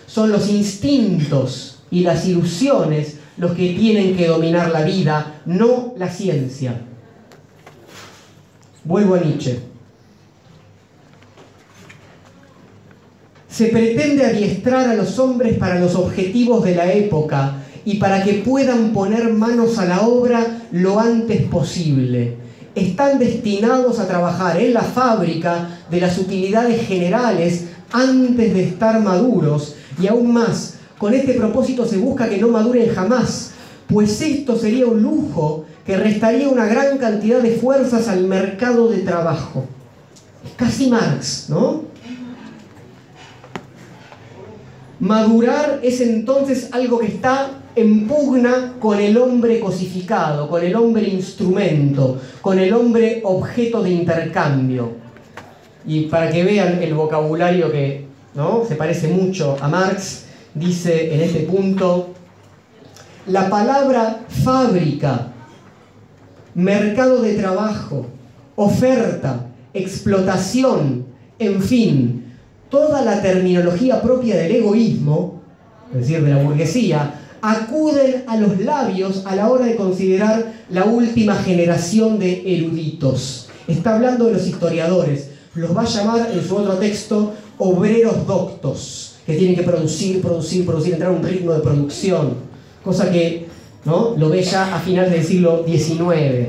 Son 0.06 0.30
los 0.30 0.48
instintos 0.48 1.77
y 1.90 2.00
las 2.00 2.26
ilusiones 2.26 3.16
los 3.38 3.52
que 3.52 3.74
tienen 3.74 4.16
que 4.16 4.26
dominar 4.26 4.70
la 4.70 4.82
vida, 4.82 5.40
no 5.46 5.94
la 5.96 6.08
ciencia. 6.08 6.80
Vuelvo 8.84 9.14
a 9.14 9.20
Nietzsche. 9.20 9.60
Se 13.48 13.66
pretende 13.66 14.24
adiestrar 14.24 14.88
a 14.88 14.94
los 14.94 15.18
hombres 15.18 15.56
para 15.58 15.80
los 15.80 15.94
objetivos 15.94 16.64
de 16.64 16.74
la 16.74 16.92
época 16.92 17.64
y 17.84 17.96
para 17.96 18.22
que 18.22 18.34
puedan 18.34 18.92
poner 18.92 19.32
manos 19.32 19.78
a 19.78 19.84
la 19.84 20.02
obra 20.02 20.62
lo 20.72 21.00
antes 21.00 21.42
posible. 21.42 22.36
Están 22.74 23.18
destinados 23.18 23.98
a 23.98 24.06
trabajar 24.06 24.60
en 24.60 24.74
la 24.74 24.82
fábrica 24.82 25.80
de 25.90 26.00
las 26.00 26.18
utilidades 26.18 26.86
generales 26.86 27.66
antes 27.90 28.54
de 28.54 28.64
estar 28.64 29.00
maduros 29.00 29.74
y 30.00 30.06
aún 30.06 30.32
más 30.32 30.77
con 30.98 31.14
este 31.14 31.34
propósito 31.34 31.86
se 31.86 31.96
busca 31.96 32.28
que 32.28 32.38
no 32.38 32.48
maduren 32.48 32.92
jamás, 32.92 33.52
pues 33.86 34.20
esto 34.20 34.56
sería 34.58 34.86
un 34.86 35.02
lujo 35.02 35.64
que 35.86 35.96
restaría 35.96 36.48
una 36.48 36.66
gran 36.66 36.98
cantidad 36.98 37.40
de 37.40 37.52
fuerzas 37.52 38.08
al 38.08 38.24
mercado 38.24 38.88
de 38.88 38.98
trabajo. 38.98 39.64
Es 40.44 40.52
casi 40.56 40.90
Marx, 40.90 41.46
¿no? 41.48 41.82
Madurar 45.00 45.80
es 45.82 46.00
entonces 46.00 46.68
algo 46.72 46.98
que 46.98 47.06
está 47.06 47.62
en 47.76 48.08
pugna 48.08 48.74
con 48.80 48.98
el 48.98 49.16
hombre 49.16 49.60
cosificado, 49.60 50.48
con 50.48 50.64
el 50.64 50.74
hombre 50.74 51.08
instrumento, 51.08 52.20
con 52.42 52.58
el 52.58 52.74
hombre 52.74 53.20
objeto 53.24 53.82
de 53.82 53.90
intercambio. 53.90 54.90
Y 55.86 56.06
para 56.06 56.30
que 56.30 56.42
vean 56.42 56.82
el 56.82 56.94
vocabulario 56.94 57.70
que 57.70 58.06
¿no? 58.34 58.64
se 58.66 58.74
parece 58.74 59.08
mucho 59.08 59.56
a 59.60 59.68
Marx, 59.68 60.24
dice 60.58 61.14
en 61.14 61.20
este 61.20 61.40
punto, 61.40 62.14
la 63.26 63.48
palabra 63.48 64.24
fábrica, 64.28 65.32
mercado 66.54 67.22
de 67.22 67.34
trabajo, 67.34 68.06
oferta, 68.56 69.46
explotación, 69.74 71.06
en 71.38 71.62
fin, 71.62 72.34
toda 72.68 73.02
la 73.02 73.22
terminología 73.22 74.02
propia 74.02 74.36
del 74.36 74.56
egoísmo, 74.56 75.42
es 75.92 76.00
decir, 76.00 76.22
de 76.22 76.30
la 76.30 76.42
burguesía, 76.42 77.14
acuden 77.40 78.24
a 78.26 78.36
los 78.36 78.58
labios 78.58 79.24
a 79.26 79.36
la 79.36 79.48
hora 79.48 79.66
de 79.66 79.76
considerar 79.76 80.52
la 80.70 80.84
última 80.84 81.36
generación 81.36 82.18
de 82.18 82.42
eruditos. 82.56 83.48
Está 83.68 83.94
hablando 83.94 84.26
de 84.26 84.32
los 84.32 84.46
historiadores, 84.46 85.30
los 85.54 85.76
va 85.76 85.82
a 85.82 85.86
llamar 85.86 86.30
en 86.32 86.42
su 86.42 86.56
otro 86.56 86.74
texto 86.74 87.34
obreros 87.58 88.26
doctos 88.26 89.07
que 89.28 89.34
tienen 89.34 89.56
que 89.56 89.62
producir, 89.62 90.22
producir, 90.22 90.64
producir, 90.64 90.94
entrar 90.94 91.12
a 91.12 91.14
un 91.14 91.22
ritmo 91.22 91.52
de 91.52 91.60
producción, 91.60 92.36
cosa 92.82 93.10
que 93.12 93.44
¿no? 93.84 94.14
lo 94.16 94.30
ve 94.30 94.42
ya 94.42 94.74
a 94.74 94.80
finales 94.80 95.12
del 95.12 95.22
siglo 95.22 95.66
XIX. 95.68 96.48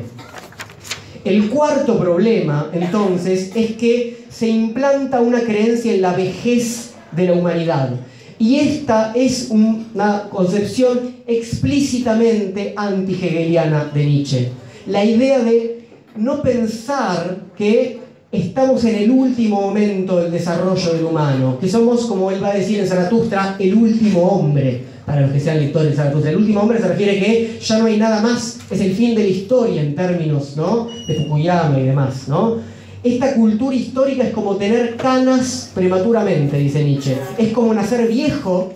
El 1.26 1.50
cuarto 1.50 2.00
problema, 2.00 2.70
entonces, 2.72 3.52
es 3.54 3.76
que 3.76 4.24
se 4.30 4.48
implanta 4.48 5.20
una 5.20 5.42
creencia 5.42 5.94
en 5.94 6.02
la 6.02 6.14
vejez 6.14 6.92
de 7.12 7.26
la 7.26 7.34
humanidad. 7.34 8.00
Y 8.38 8.60
esta 8.60 9.12
es 9.14 9.50
una 9.50 10.30
concepción 10.30 11.18
explícitamente 11.28 12.74
anti-hegeliana 12.78 13.92
de 13.94 14.06
Nietzsche. 14.06 14.52
La 14.88 15.04
idea 15.04 15.40
de 15.40 15.86
no 16.16 16.42
pensar 16.42 17.40
que 17.58 18.00
estamos 18.32 18.84
en 18.86 18.96
el 18.96 19.12
último 19.12 19.62
momento 19.62 20.18
del 20.18 20.32
desarrollo 20.32 20.94
del 20.94 21.06
humano, 21.06 21.58
que 21.60 21.68
somos, 21.68 22.06
como 22.06 22.30
él 22.30 22.44
va 22.44 22.50
a 22.50 22.56
decir 22.56 22.80
en 22.80 22.88
Zaratustra, 22.88 23.56
el 23.58 23.74
último 23.74 24.22
hombre, 24.22 24.84
para 25.06 25.22
los 25.22 25.32
que 25.32 25.40
sean 25.40 25.60
lectores 25.60 25.92
de 25.92 25.96
Zaratustra. 25.96 26.30
El 26.32 26.38
último 26.38 26.62
hombre 26.62 26.80
se 26.80 26.88
refiere 26.88 27.20
que 27.20 27.60
ya 27.60 27.80
no 27.80 27.86
hay 27.86 27.98
nada 27.98 28.22
más, 28.22 28.60
es 28.70 28.82
el 28.82 28.94
fin 28.94 29.16
de 29.16 29.24
la 29.24 29.30
historia 29.30 29.82
en 29.82 29.96
términos 29.96 30.56
¿no? 30.56 30.88
de 31.08 31.16
Fukuyama 31.16 31.80
y 31.80 31.84
demás. 31.86 32.28
¿no? 32.28 32.58
Esta 33.04 33.34
cultura 33.34 33.76
histórica 33.76 34.24
es 34.24 34.32
como 34.32 34.58
tener 34.58 34.96
canas 34.96 35.72
prematuramente, 35.74 36.58
dice 36.58 36.84
Nietzsche. 36.84 37.18
Es 37.38 37.52
como 37.52 37.74
nacer 37.74 38.08
viejo 38.08 38.74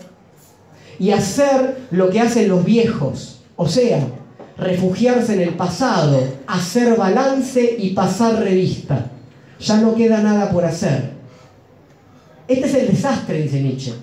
y 0.97 1.11
hacer 1.11 1.77
lo 1.91 2.09
que 2.09 2.21
hacen 2.21 2.47
los 2.47 2.65
viejos. 2.65 3.41
O 3.55 3.67
sea, 3.67 4.07
refugiarse 4.57 5.33
en 5.33 5.41
el 5.41 5.53
pasado, 5.53 6.23
hacer 6.47 6.95
balance 6.97 7.75
y 7.77 7.91
pasar 7.91 8.39
revista. 8.39 9.11
Ya 9.59 9.77
no 9.77 9.95
queda 9.95 10.21
nada 10.21 10.51
por 10.51 10.65
hacer. 10.65 11.13
Este 12.47 12.67
es 12.67 12.75
el 12.75 12.87
desastre, 12.87 13.41
dice 13.41 13.61
Nietzsche. 13.61 13.93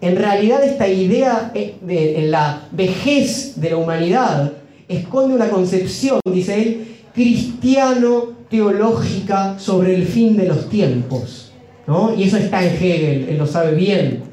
En 0.00 0.16
realidad 0.16 0.64
esta 0.64 0.88
idea 0.88 1.52
eh, 1.54 1.76
de, 1.80 2.18
en 2.18 2.30
la 2.30 2.66
vejez 2.72 3.60
de 3.60 3.70
la 3.70 3.76
humanidad 3.76 4.52
esconde 4.88 5.34
una 5.34 5.48
concepción, 5.48 6.20
dice 6.24 6.60
él, 6.60 6.96
cristiano-teológica 7.14 9.58
sobre 9.58 9.94
el 9.94 10.06
fin 10.06 10.36
de 10.36 10.48
los 10.48 10.68
tiempos. 10.68 11.52
¿no? 11.86 12.14
Y 12.14 12.24
eso 12.24 12.36
está 12.36 12.62
en 12.64 12.74
Hegel, 12.74 13.28
él 13.28 13.38
lo 13.38 13.46
sabe 13.46 13.74
bien. 13.74 14.24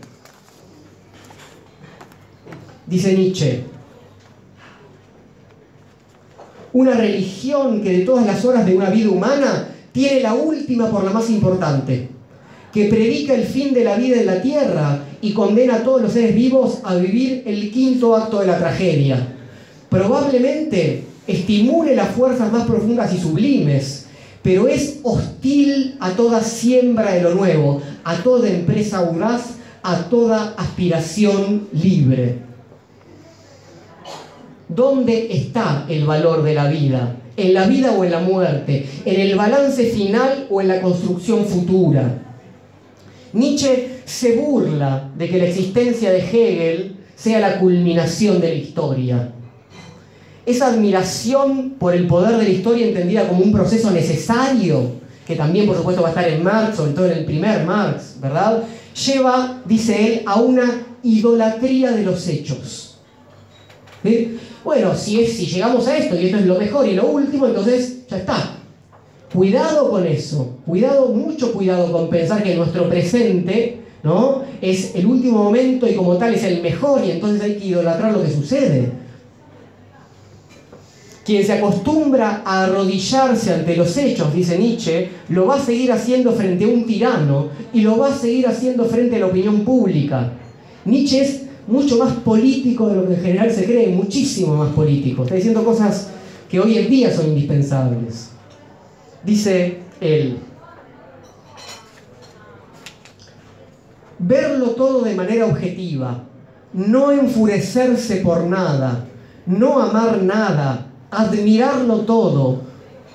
Dice 2.87 3.13
Nietzsche, 3.13 3.63
una 6.73 6.93
religión 6.93 7.81
que 7.81 7.99
de 7.99 8.05
todas 8.05 8.25
las 8.25 8.43
horas 8.45 8.65
de 8.65 8.75
una 8.75 8.89
vida 8.89 9.09
humana 9.09 9.68
tiene 9.91 10.21
la 10.21 10.33
última 10.33 10.89
por 10.89 11.03
la 11.03 11.11
más 11.11 11.29
importante, 11.29 12.09
que 12.73 12.85
predica 12.85 13.33
el 13.33 13.43
fin 13.43 13.73
de 13.73 13.83
la 13.83 13.95
vida 13.95 14.17
en 14.17 14.25
la 14.25 14.41
tierra 14.41 15.03
y 15.21 15.33
condena 15.33 15.75
a 15.75 15.83
todos 15.83 16.01
los 16.01 16.13
seres 16.13 16.35
vivos 16.35 16.79
a 16.83 16.95
vivir 16.95 17.43
el 17.45 17.71
quinto 17.71 18.15
acto 18.15 18.39
de 18.39 18.47
la 18.47 18.57
tragedia. 18.57 19.35
Probablemente 19.89 21.03
estimule 21.25 21.95
las 21.95 22.09
fuerzas 22.09 22.51
más 22.51 22.65
profundas 22.65 23.13
y 23.13 23.19
sublimes, 23.19 24.05
pero 24.41 24.67
es 24.67 24.99
hostil 25.03 25.97
a 25.99 26.11
toda 26.11 26.41
siembra 26.41 27.13
de 27.13 27.21
lo 27.21 27.33
nuevo, 27.33 27.81
a 28.03 28.17
toda 28.17 28.49
empresa 28.49 28.99
audaz, 28.99 29.55
a 29.83 30.03
toda 30.09 30.53
aspiración 30.57 31.67
libre. 31.73 32.37
¿Dónde 34.67 35.27
está 35.31 35.85
el 35.89 36.05
valor 36.05 36.43
de 36.43 36.53
la 36.53 36.67
vida? 36.67 37.15
¿En 37.39 37.53
la 37.53 37.67
vida 37.67 37.93
o 37.93 38.03
en 38.03 38.11
la 38.11 38.19
muerte? 38.19 38.85
¿En 39.05 39.17
el 39.17 39.37
balance 39.37 39.85
final 39.85 40.47
o 40.49 40.59
en 40.59 40.67
la 40.67 40.81
construcción 40.81 41.45
futura? 41.45 42.21
Nietzsche 43.31 44.01
se 44.03 44.35
burla 44.35 45.09
de 45.17 45.29
que 45.29 45.37
la 45.37 45.45
existencia 45.45 46.11
de 46.11 46.19
Hegel 46.19 46.97
sea 47.15 47.39
la 47.39 47.57
culminación 47.57 48.41
de 48.41 48.49
la 48.49 48.55
historia. 48.55 49.31
Esa 50.45 50.67
admiración 50.67 51.75
por 51.79 51.95
el 51.95 52.07
poder 52.07 52.35
de 52.35 52.43
la 52.43 52.49
historia 52.49 52.87
entendida 52.87 53.29
como 53.29 53.41
un 53.41 53.53
proceso 53.53 53.89
necesario, 53.89 54.99
que 55.25 55.37
también 55.37 55.65
por 55.65 55.77
supuesto 55.77 56.01
va 56.01 56.09
a 56.09 56.11
estar 56.11 56.27
en 56.27 56.43
Marx, 56.43 56.75
sobre 56.75 56.91
todo 56.91 57.05
en 57.05 57.19
el 57.19 57.23
primer 57.23 57.63
Marx, 57.65 58.17
¿verdad? 58.19 58.63
Lleva, 59.05 59.61
dice 59.63 60.07
él, 60.07 60.23
a 60.25 60.41
una 60.41 60.87
idolatría 61.03 61.91
de 61.91 62.03
los 62.03 62.27
hechos. 62.27 62.88
Bueno, 64.63 64.95
si, 64.95 65.21
es, 65.21 65.33
si 65.33 65.45
llegamos 65.45 65.87
a 65.87 65.97
esto 65.97 66.19
y 66.19 66.25
esto 66.25 66.37
es 66.37 66.45
lo 66.45 66.57
mejor 66.57 66.87
y 66.87 66.93
lo 66.93 67.07
último, 67.07 67.47
entonces 67.47 68.07
ya 68.09 68.17
está. 68.17 68.55
Cuidado 69.33 69.91
con 69.91 70.05
eso, 70.07 70.57
cuidado, 70.65 71.09
mucho 71.09 71.53
cuidado 71.53 71.91
con 71.91 72.09
pensar 72.09 72.41
que 72.41 72.55
nuestro 72.55 72.89
presente 72.89 73.77
¿no? 74.01 74.41
es 74.59 74.95
el 74.95 75.05
último 75.05 75.43
momento 75.43 75.87
y 75.87 75.93
como 75.93 76.17
tal 76.17 76.33
es 76.33 76.43
el 76.43 76.61
mejor 76.61 77.03
y 77.05 77.11
entonces 77.11 77.41
hay 77.41 77.55
que 77.57 77.65
idolatrar 77.67 78.11
lo 78.13 78.23
que 78.23 78.31
sucede. 78.31 78.89
Quien 81.23 81.45
se 81.45 81.53
acostumbra 81.53 82.41
a 82.43 82.63
arrodillarse 82.63 83.53
ante 83.53 83.75
los 83.75 83.95
hechos, 83.97 84.33
dice 84.33 84.57
Nietzsche, 84.57 85.09
lo 85.29 85.45
va 85.45 85.57
a 85.57 85.59
seguir 85.63 85.91
haciendo 85.91 86.31
frente 86.31 86.65
a 86.65 86.67
un 86.67 86.87
tirano 86.87 87.49
y 87.71 87.81
lo 87.81 87.99
va 87.99 88.07
a 88.07 88.17
seguir 88.17 88.47
haciendo 88.47 88.85
frente 88.85 89.17
a 89.17 89.19
la 89.19 89.27
opinión 89.27 89.63
pública. 89.63 90.31
Nietzsche 90.85 91.21
es 91.21 91.41
mucho 91.69 91.97
más 91.97 92.13
político 92.15 92.89
de 92.89 92.95
lo 92.95 93.07
que 93.07 93.13
en 93.13 93.21
general 93.21 93.51
se 93.51 93.65
cree, 93.65 93.89
muchísimo 93.89 94.55
más 94.55 94.73
político. 94.73 95.23
Está 95.23 95.35
diciendo 95.35 95.63
cosas 95.63 96.09
que 96.49 96.59
hoy 96.59 96.79
en 96.79 96.89
día 96.89 97.15
son 97.15 97.27
indispensables. 97.27 98.29
Dice 99.23 99.77
él, 100.01 100.39
verlo 104.17 104.71
todo 104.71 105.03
de 105.03 105.13
manera 105.13 105.45
objetiva, 105.45 106.23
no 106.73 107.11
enfurecerse 107.11 108.17
por 108.17 108.45
nada, 108.45 109.05
no 109.45 109.79
amar 109.79 110.23
nada, 110.23 110.87
admirarlo 111.11 111.99
todo, 111.99 112.61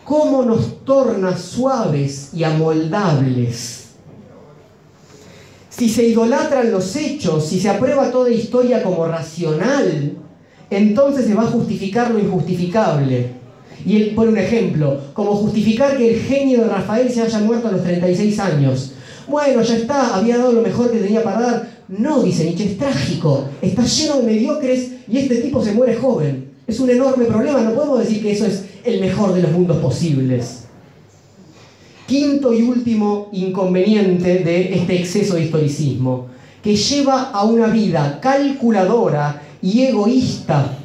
cómo 0.05 0.45
nos 0.45 0.85
torna 0.85 1.37
suaves 1.37 2.31
y 2.33 2.45
amoldables 2.45 3.84
si 5.77 5.89
se 5.89 6.07
idolatran 6.07 6.71
los 6.71 6.95
hechos, 6.95 7.47
si 7.47 7.59
se 7.59 7.69
aprueba 7.69 8.11
toda 8.11 8.31
historia 8.31 8.83
como 8.83 9.07
racional, 9.07 10.13
entonces 10.71 11.27
se 11.27 11.35
va 11.35 11.43
a 11.43 11.47
justificar 11.47 12.13
lo 12.13 12.19
injustificable. 12.21 13.31
Y 13.85 13.97
él 13.97 14.13
pone 14.15 14.31
un 14.31 14.39
ejemplo, 14.39 15.01
como 15.13 15.35
justificar 15.35 15.97
que 15.97 16.15
el 16.15 16.21
genio 16.21 16.63
de 16.63 16.69
Rafael 16.69 17.11
se 17.11 17.23
haya 17.23 17.41
muerto 17.41 17.69
a 17.69 17.73
los 17.73 17.83
36 17.83 18.39
años. 18.39 18.93
Bueno, 19.27 19.63
ya 19.63 19.77
está, 19.77 20.17
había 20.17 20.39
dado 20.39 20.53
lo 20.53 20.63
mejor 20.63 20.91
que 20.91 20.99
tenía 20.99 21.25
para 21.25 21.41
dar. 21.41 21.69
No, 21.89 22.23
dice 22.23 22.45
Nietzsche, 22.45 22.65
es 22.65 22.79
trágico, 22.79 23.49
está 23.61 23.85
lleno 23.85 24.19
de 24.19 24.23
mediocres 24.23 24.91
y 25.09 25.19
este 25.19 25.37
tipo 25.37 25.63
se 25.63 25.73
muere 25.73 25.97
joven. 25.97 26.51
Es 26.67 26.79
un 26.81 26.89
enorme 26.89 27.25
problema, 27.25 27.61
no 27.61 27.75
podemos 27.75 27.99
decir 27.99 28.23
que 28.23 28.33
eso 28.33 28.47
es 28.47 28.65
el 28.85 29.01
mejor 29.01 29.35
de 29.35 29.43
los 29.43 29.51
mundos 29.51 29.79
posibles. 29.79 30.64
Quinto 32.07 32.53
y 32.53 32.63
último 32.63 33.29
inconveniente 33.33 34.41
de 34.41 34.75
este 34.75 34.97
exceso 34.97 35.37
de 35.37 35.45
historicismo, 35.45 36.27
que 36.63 36.77
lleva 36.77 37.31
a 37.31 37.45
una 37.45 37.69
vida 37.69 38.19
calculadora 38.21 39.43
y 39.63 39.85
egoísta 39.85 40.77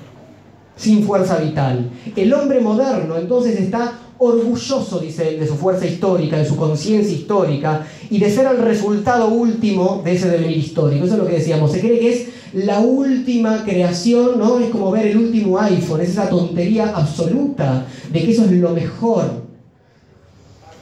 sin 0.77 1.03
fuerza 1.03 1.37
vital. 1.37 1.89
El 2.15 2.33
hombre 2.33 2.61
moderno 2.61 3.17
entonces 3.17 3.59
está 3.59 3.99
orgulloso, 4.17 4.99
dice 4.99 5.27
él, 5.27 5.39
de 5.41 5.47
su 5.47 5.55
fuerza 5.55 5.85
histórica, 5.85 6.37
de 6.37 6.45
su 6.45 6.55
conciencia 6.55 7.13
histórica 7.13 7.85
y 8.09 8.19
de 8.19 8.29
ser 8.29 8.47
el 8.47 8.59
resultado 8.59 9.27
último 9.27 10.01
de 10.03 10.13
ese 10.13 10.29
devenir 10.29 10.57
histórico. 10.57 11.05
Eso 11.05 11.15
es 11.15 11.19
lo 11.19 11.27
que 11.27 11.35
decíamos, 11.35 11.71
se 11.73 11.81
cree 11.81 11.99
que 11.99 12.13
es 12.13 12.27
la 12.53 12.79
última 12.79 13.65
creación, 13.65 14.39
¿no? 14.39 14.59
Es 14.59 14.69
como 14.69 14.89
ver 14.91 15.07
el 15.07 15.17
último 15.17 15.59
iPhone, 15.59 15.99
es 15.99 16.09
esa 16.09 16.29
tontería 16.29 16.93
absoluta 16.95 17.85
de 18.11 18.23
que 18.23 18.31
eso 18.31 18.45
es 18.45 18.51
lo 18.51 18.69
mejor 18.71 19.48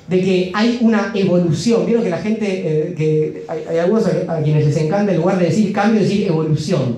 de 0.08 0.22
que 0.22 0.52
hay 0.54 0.80
una 0.82 1.12
evolución. 1.14 1.86
Vieron 1.86 2.04
que 2.04 2.10
la 2.10 2.20
gente, 2.20 2.46
eh, 2.48 2.94
que 2.96 3.46
hay, 3.48 3.78
algunos 3.78 4.06
a, 4.08 4.42
quienes 4.42 4.66
les 4.66 4.78
encanta 4.78 5.12
en 5.12 5.18
lugar 5.18 5.38
de 5.40 5.46
decir 5.46 5.74
cambio, 5.74 6.02
decir 6.02 6.28
evolución, 6.28 6.98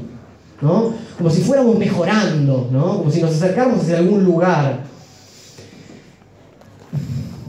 ¿no? 0.62 0.94
Como 1.18 1.30
si 1.30 1.42
fuéramos 1.42 1.78
mejorando, 1.78 2.70
¿no? 2.72 3.00
Como 3.00 3.12
si 3.12 3.22
nos 3.22 3.32
acercáramos 3.32 3.82
hacia 3.82 3.98
algún 3.98 4.24
lugar. 4.24 4.84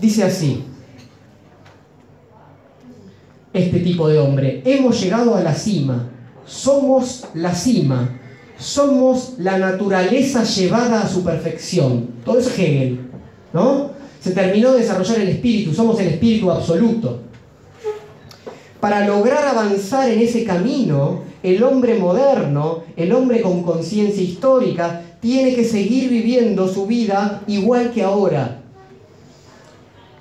Dice 0.00 0.24
así, 0.24 0.64
este 3.52 3.80
tipo 3.80 4.08
de 4.08 4.18
hombre, 4.18 4.62
hemos 4.64 5.00
llegado 5.00 5.34
a 5.34 5.42
la 5.42 5.54
cima, 5.54 6.08
somos 6.46 7.26
la 7.34 7.54
cima, 7.54 8.18
somos 8.58 9.34
la 9.38 9.58
naturaleza 9.58 10.42
llevada 10.44 11.02
a 11.02 11.08
su 11.08 11.22
perfección. 11.22 12.08
Todo 12.24 12.38
es 12.38 12.58
Hegel, 12.58 13.00
¿no? 13.52 13.89
Se 14.20 14.32
terminó 14.32 14.72
de 14.72 14.80
desarrollar 14.80 15.20
el 15.20 15.28
espíritu, 15.28 15.72
somos 15.72 15.98
el 16.00 16.08
espíritu 16.08 16.50
absoluto. 16.50 17.20
Para 18.78 19.06
lograr 19.06 19.46
avanzar 19.46 20.08
en 20.10 20.20
ese 20.20 20.44
camino, 20.44 21.22
el 21.42 21.62
hombre 21.62 21.98
moderno, 21.98 22.82
el 22.96 23.12
hombre 23.12 23.40
con 23.40 23.62
conciencia 23.62 24.22
histórica, 24.22 25.02
tiene 25.20 25.54
que 25.54 25.64
seguir 25.64 26.10
viviendo 26.10 26.68
su 26.68 26.86
vida 26.86 27.42
igual 27.46 27.92
que 27.92 28.02
ahora. 28.02 28.60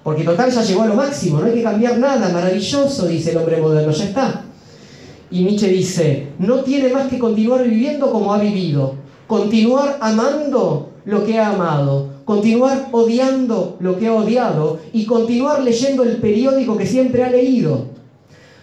Porque 0.04 0.24
total 0.24 0.50
ya 0.52 0.64
llegó 0.64 0.84
a 0.84 0.88
lo 0.88 0.96
máximo, 0.96 1.40
no 1.40 1.46
hay 1.46 1.54
que 1.54 1.64
cambiar 1.64 1.98
nada, 1.98 2.30
maravilloso, 2.30 3.08
dice 3.08 3.32
el 3.32 3.38
hombre 3.38 3.58
moderno, 3.58 3.92
ya 3.92 4.06
está. 4.06 4.46
Y 5.32 5.44
Nietzsche 5.44 5.68
dice, 5.68 6.28
no 6.40 6.62
tiene 6.62 6.90
más 6.90 7.08
que 7.10 7.20
continuar 7.20 7.64
viviendo 7.64 8.12
como 8.12 8.34
ha 8.34 8.40
vivido, 8.40 8.96
continuar 9.28 9.98
amando 10.02 10.90
lo 11.06 11.26
que 11.26 11.38
ha 11.38 11.50
amado, 11.50 12.10
continuar 12.30 12.90
odiando 12.92 13.78
lo 13.80 13.98
que 13.98 14.06
ha 14.06 14.14
odiado 14.14 14.80
y 14.94 15.08
continuar 15.08 15.64
leyendo 15.64 16.04
el 16.04 16.18
periódico 16.18 16.78
que 16.78 16.86
siempre 16.86 17.24
ha 17.24 17.32
leído. 17.32 17.88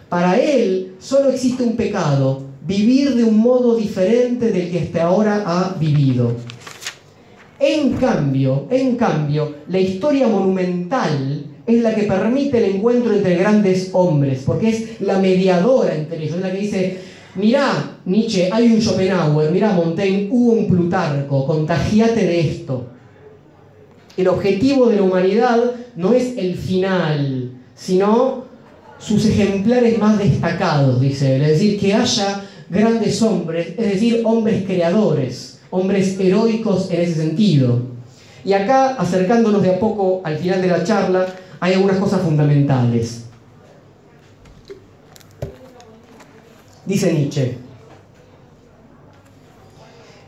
Para 0.07 0.39
él 0.39 0.93
solo 0.99 1.31
existe 1.31 1.63
un 1.63 1.75
pecado, 1.75 2.43
vivir 2.65 3.13
de 3.15 3.25
un 3.25 3.37
modo 3.37 3.75
diferente 3.75 4.53
del 4.53 4.71
que 4.71 4.79
hasta 4.79 5.03
ahora 5.03 5.43
ha 5.45 5.75
vivido. 5.77 6.31
En 7.59 7.91
cambio, 7.97 8.67
en 8.69 8.95
cambio, 8.95 9.55
la 9.67 9.81
historia 9.81 10.29
monumental 10.29 11.47
es 11.65 11.81
la 11.83 11.93
que 11.93 12.03
permite 12.03 12.59
el 12.59 12.75
encuentro 12.75 13.13
entre 13.13 13.35
grandes 13.35 13.89
hombres, 13.91 14.43
porque 14.45 14.69
es 14.69 15.01
la 15.01 15.19
mediadora 15.19 15.93
entre 15.93 16.23
ellos, 16.23 16.37
es 16.37 16.41
la 16.41 16.53
que 16.53 16.59
dice, 16.59 16.97
mirá 17.35 17.97
Nietzsche, 18.05 18.47
hay 18.49 18.71
un 18.71 18.81
Schopenhauer, 18.81 19.51
mirá 19.51 19.73
Montaigne, 19.73 20.29
hubo 20.31 20.53
un 20.53 20.67
Plutarco, 20.67 21.45
contagiate 21.45 22.25
de 22.25 22.39
esto. 22.39 22.96
El 24.17 24.27
objetivo 24.27 24.87
de 24.87 24.95
la 24.95 25.03
humanidad 25.03 25.71
no 25.95 26.13
es 26.13 26.35
el 26.37 26.55
final, 26.55 27.51
sino 27.75 28.45
sus 28.97 29.25
ejemplares 29.25 29.99
más 29.99 30.17
destacados, 30.17 30.99
dice 30.99 31.35
él. 31.35 31.43
Es 31.43 31.49
decir, 31.49 31.79
que 31.79 31.93
haya 31.93 32.43
grandes 32.67 33.21
hombres, 33.21 33.75
es 33.77 33.93
decir, 33.93 34.23
hombres 34.25 34.65
creadores, 34.65 35.59
hombres 35.69 36.19
heroicos 36.19 36.89
en 36.89 37.01
ese 37.01 37.13
sentido. 37.13 37.79
Y 38.43 38.53
acá, 38.53 38.95
acercándonos 38.95 39.61
de 39.61 39.75
a 39.75 39.79
poco 39.79 40.21
al 40.23 40.37
final 40.37 40.61
de 40.63 40.67
la 40.67 40.83
charla, 40.83 41.27
hay 41.59 41.73
algunas 41.73 41.97
cosas 41.97 42.21
fundamentales. 42.21 43.25
Dice 46.87 47.13
Nietzsche, 47.13 47.57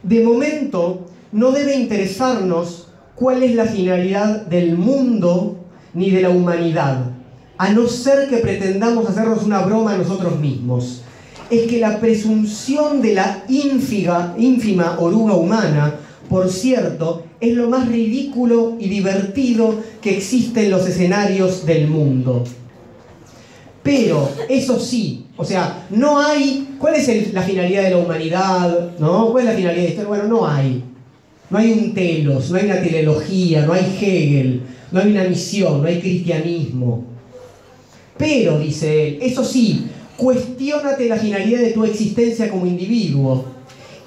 de 0.03 0.23
momento 0.23 1.07
no 1.31 1.51
debe 1.51 1.75
interesarnos 1.75 2.88
cuál 3.19 3.43
es 3.43 3.53
la 3.53 3.65
finalidad 3.65 4.45
del 4.45 4.77
mundo 4.77 5.57
ni 5.93 6.09
de 6.09 6.21
la 6.21 6.29
humanidad, 6.29 7.11
a 7.57 7.69
no 7.73 7.87
ser 7.87 8.29
que 8.29 8.37
pretendamos 8.37 9.09
hacernos 9.09 9.43
una 9.43 9.59
broma 9.59 9.93
a 9.93 9.97
nosotros 9.97 10.39
mismos. 10.39 11.01
Es 11.49 11.69
que 11.69 11.79
la 11.79 11.99
presunción 11.99 13.01
de 13.01 13.15
la 13.15 13.43
ínfima, 13.49 14.95
oruga 14.99 15.33
humana, 15.33 15.95
por 16.29 16.49
cierto, 16.49 17.23
es 17.41 17.55
lo 17.55 17.67
más 17.69 17.87
ridículo 17.89 18.77
y 18.79 18.87
divertido 18.87 19.75
que 19.99 20.15
existe 20.15 20.65
en 20.65 20.71
los 20.71 20.87
escenarios 20.87 21.65
del 21.65 21.87
mundo. 21.87 22.43
Pero, 23.81 24.29
eso 24.47 24.79
sí, 24.79 25.25
o 25.35 25.43
sea, 25.43 25.87
no 25.89 26.19
hay. 26.19 26.75
¿Cuál 26.77 26.95
es 26.95 27.33
la 27.33 27.41
finalidad 27.41 27.83
de 27.83 27.89
la 27.89 27.97
humanidad? 27.97 28.91
¿no? 28.99 29.31
¿Cuál 29.31 29.45
es 29.45 29.49
la 29.49 29.55
finalidad 29.57 29.81
de 29.81 29.87
esto? 29.89 30.07
Bueno, 30.07 30.25
no 30.25 30.47
hay. 30.47 30.83
No 31.49 31.57
hay 31.57 31.71
un 31.71 31.93
telos, 31.93 32.51
no 32.51 32.57
hay 32.57 32.65
una 32.65 32.81
teleología, 32.81 33.65
no 33.65 33.73
hay 33.73 33.97
Hegel, 33.99 34.61
no 34.91 34.99
hay 34.99 35.11
una 35.11 35.23
misión, 35.23 35.81
no 35.81 35.87
hay 35.87 35.99
cristianismo. 35.99 37.05
Pero, 38.17 38.59
dice 38.59 39.07
él, 39.07 39.19
eso 39.21 39.43
sí, 39.43 39.87
cuestiónate 40.17 41.07
la 41.07 41.17
finalidad 41.17 41.59
de 41.59 41.71
tu 41.71 41.85
existencia 41.85 42.49
como 42.49 42.65
individuo. 42.65 43.45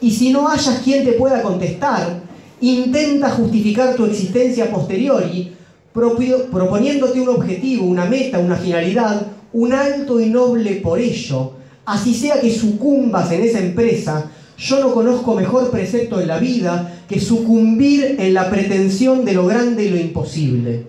Y 0.00 0.10
si 0.10 0.30
no 0.30 0.48
hayas 0.48 0.80
quien 0.80 1.04
te 1.04 1.12
pueda 1.12 1.42
contestar, 1.42 2.20
intenta 2.60 3.30
justificar 3.30 3.94
tu 3.94 4.04
existencia 4.04 4.70
posteriori, 4.70 5.52
proponiéndote 5.92 7.20
un 7.20 7.28
objetivo, 7.28 7.86
una 7.86 8.06
meta, 8.06 8.38
una 8.38 8.56
finalidad, 8.56 9.26
un 9.52 9.72
alto 9.72 10.20
y 10.20 10.26
noble 10.26 10.76
por 10.76 10.98
ello, 10.98 11.52
así 11.84 12.14
sea 12.14 12.40
que 12.40 12.50
sucumbas 12.50 13.30
en 13.32 13.42
esa 13.42 13.58
empresa, 13.58 14.30
yo 14.62 14.78
no 14.78 14.94
conozco 14.94 15.34
mejor 15.34 15.72
precepto 15.72 16.20
en 16.20 16.28
la 16.28 16.38
vida 16.38 17.00
que 17.08 17.18
sucumbir 17.18 18.14
en 18.20 18.32
la 18.32 18.48
pretensión 18.48 19.24
de 19.24 19.32
lo 19.32 19.44
grande 19.44 19.84
y 19.84 19.88
lo 19.88 19.96
imposible. 19.96 20.84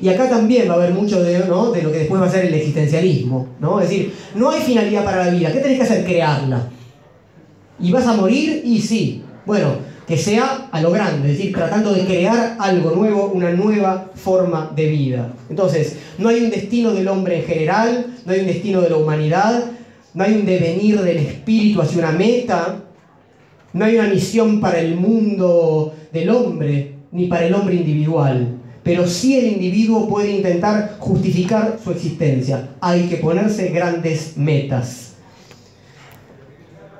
Y 0.00 0.08
acá 0.08 0.28
también 0.28 0.68
va 0.68 0.74
a 0.74 0.76
haber 0.76 0.92
mucho 0.94 1.20
de, 1.20 1.40
lo 1.40 1.72
que 1.72 1.82
después 1.82 2.22
va 2.22 2.26
a 2.26 2.30
ser 2.30 2.46
el 2.46 2.54
existencialismo. 2.54 3.48
¿no? 3.58 3.80
Es 3.80 3.88
decir, 3.88 4.14
no 4.36 4.50
hay 4.50 4.60
finalidad 4.60 5.04
para 5.04 5.26
la 5.26 5.32
vida. 5.32 5.52
¿Qué 5.52 5.58
tenés 5.58 5.78
que 5.78 5.82
hacer? 5.82 6.04
Crearla. 6.04 6.70
¿Y 7.80 7.90
vas 7.90 8.06
a 8.06 8.14
morir? 8.14 8.62
Y 8.64 8.80
sí. 8.80 9.24
Bueno, 9.44 9.78
que 10.06 10.16
sea 10.16 10.68
a 10.70 10.80
lo 10.80 10.92
grande, 10.92 11.32
es 11.32 11.38
decir, 11.38 11.52
tratando 11.52 11.92
de 11.92 12.04
crear 12.04 12.56
algo 12.60 12.92
nuevo, 12.92 13.32
una 13.34 13.50
nueva 13.50 14.12
forma 14.14 14.70
de 14.76 14.86
vida. 14.86 15.34
Entonces, 15.50 15.96
no 16.18 16.28
hay 16.28 16.44
un 16.44 16.50
destino 16.50 16.92
del 16.92 17.08
hombre 17.08 17.40
en 17.40 17.44
general, 17.46 18.06
no 18.24 18.32
hay 18.32 18.40
un 18.40 18.46
destino 18.46 18.80
de 18.80 18.90
la 18.90 18.96
humanidad, 18.96 19.64
no 20.14 20.22
hay 20.22 20.34
un 20.34 20.46
devenir 20.46 21.00
del 21.00 21.16
espíritu 21.16 21.82
hacia 21.82 21.98
una 21.98 22.12
meta, 22.12 22.76
no 23.72 23.84
hay 23.84 23.96
una 23.96 24.08
misión 24.08 24.60
para 24.60 24.80
el 24.80 24.96
mundo 24.96 25.94
del 26.12 26.30
hombre, 26.30 26.94
ni 27.10 27.26
para 27.26 27.46
el 27.46 27.54
hombre 27.54 27.76
individual. 27.76 28.58
Pero 28.82 29.06
sí 29.06 29.38
el 29.38 29.46
individuo 29.46 30.08
puede 30.08 30.32
intentar 30.32 30.96
justificar 30.98 31.78
su 31.82 31.92
existencia. 31.92 32.70
Hay 32.80 33.02
que 33.08 33.16
ponerse 33.16 33.68
grandes 33.68 34.36
metas. 34.36 35.12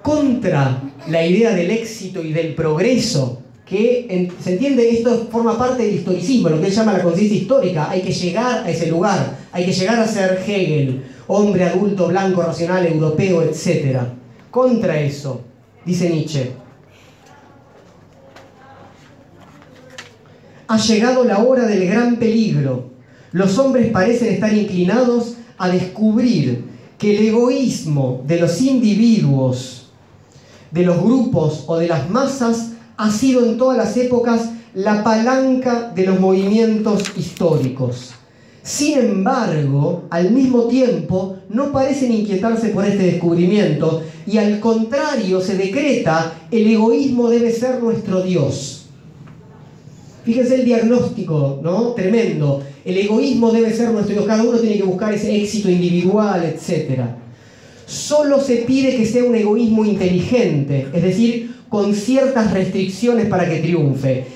Contra 0.01 0.83
la 1.09 1.27
idea 1.27 1.55
del 1.55 1.71
éxito 1.71 2.23
y 2.23 2.33
del 2.33 2.55
progreso, 2.55 3.43
que 3.67 4.29
se 4.41 4.53
entiende, 4.53 4.91
esto 4.91 5.29
forma 5.31 5.57
parte 5.57 5.85
del 5.85 5.95
historicismo, 5.95 6.49
lo 6.49 6.61
que 6.61 6.67
él 6.67 6.73
llama 6.73 6.93
la 6.93 7.03
conciencia 7.03 7.39
histórica. 7.39 7.91
Hay 7.91 8.03
que 8.03 8.13
llegar 8.13 8.65
a 8.65 8.71
ese 8.71 8.89
lugar, 8.89 9.39
hay 9.51 9.65
que 9.65 9.73
llegar 9.73 9.99
a 9.99 10.07
ser 10.07 10.43
Hegel, 10.47 11.03
hombre 11.27 11.65
adulto, 11.65 12.09
blanco, 12.09 12.43
racional, 12.43 12.87
europeo, 12.87 13.43
etc. 13.43 14.01
Contra 14.51 15.01
eso, 15.01 15.41
dice 15.87 16.11
Nietzsche, 16.11 16.51
ha 20.73 20.79
llegado 20.79 21.25
la 21.25 21.41
hora 21.41 21.67
del 21.67 21.87
gran 21.87 22.17
peligro. 22.17 22.93
Los 23.33 23.59
hombres 23.59 23.93
parecen 23.93 24.33
estar 24.33 24.55
inclinados 24.57 25.35
a 25.59 25.69
descubrir 25.69 26.65
que 26.97 27.15
el 27.15 27.27
egoísmo 27.27 28.23
de 28.27 28.41
los 28.41 28.59
individuos, 28.63 29.91
de 30.71 30.85
los 30.85 30.99
grupos 31.03 31.65
o 31.67 31.77
de 31.77 31.89
las 31.89 32.09
masas 32.09 32.71
ha 32.97 33.11
sido 33.11 33.45
en 33.45 33.59
todas 33.59 33.77
las 33.77 33.95
épocas 33.99 34.49
la 34.73 35.05
palanca 35.05 35.93
de 35.95 36.07
los 36.07 36.19
movimientos 36.19 37.03
históricos. 37.19 38.15
Sin 38.63 38.99
embargo, 38.99 40.05
al 40.09 40.31
mismo 40.31 40.69
tiempo, 40.69 41.37
no 41.51 41.71
parecen 41.71 42.15
inquietarse 42.15 42.69
por 42.69 42.87
este 42.87 43.03
descubrimiento 43.03 44.05
y 44.27 44.39
al 44.39 44.59
contrario 44.59 45.43
se 45.43 45.55
decreta, 45.55 46.33
el 46.51 46.67
egoísmo 46.67 47.29
debe 47.29 47.53
ser 47.53 47.83
nuestro 47.83 48.23
Dios. 48.23 48.82
Fíjense 50.25 50.57
el 50.57 50.65
diagnóstico, 50.65 51.61
¿no? 51.63 51.93
Tremendo. 51.93 52.63
El 52.85 52.99
egoísmo 52.99 53.51
debe 53.51 53.73
ser 53.73 53.91
nuestro 53.91 54.15
Dios, 54.15 54.27
cada 54.27 54.43
uno 54.43 54.59
tiene 54.59 54.77
que 54.77 54.85
buscar 54.85 55.13
ese 55.13 55.35
éxito 55.37 55.71
individual, 55.71 56.45
etc. 56.45 57.01
Solo 57.87 58.41
se 58.41 58.57
pide 58.59 58.97
que 58.97 59.07
sea 59.07 59.25
un 59.25 59.35
egoísmo 59.35 59.85
inteligente, 59.85 60.89
es 60.93 61.03
decir, 61.03 61.57
con 61.69 61.95
ciertas 61.95 62.53
restricciones 62.53 63.27
para 63.27 63.49
que 63.49 63.61
triunfe 63.61 64.27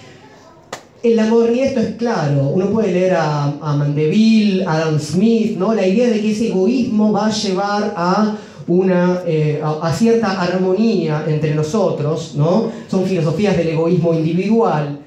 en 1.11 1.17
la 1.17 1.27
modernidad 1.27 1.67
esto 1.67 1.81
es 1.81 1.95
claro. 1.97 2.49
Uno 2.49 2.71
puede 2.71 2.93
leer 2.93 3.15
a, 3.15 3.51
Mandeville, 3.61 4.65
a 4.67 4.77
Adam 4.77 4.99
Smith, 4.99 5.57
¿no? 5.57 5.75
La 5.75 5.87
idea 5.87 6.09
de 6.09 6.21
que 6.21 6.33
ese 6.33 6.49
egoísmo 6.49 7.13
va 7.13 7.27
a 7.27 7.31
llevar 7.31 7.95
a 7.97 8.37
una, 8.67 9.21
eh, 9.27 9.63
a, 9.63 9.93
cierta 9.93 10.41
armonía 10.41 11.25
entre 11.29 11.55
nosotros, 11.55 12.35
¿no? 12.37 12.71
Son 12.91 13.05
filosofías 13.05 13.57
del 13.57 13.69
egoísmo 13.69 14.15
individual. 14.15 15.01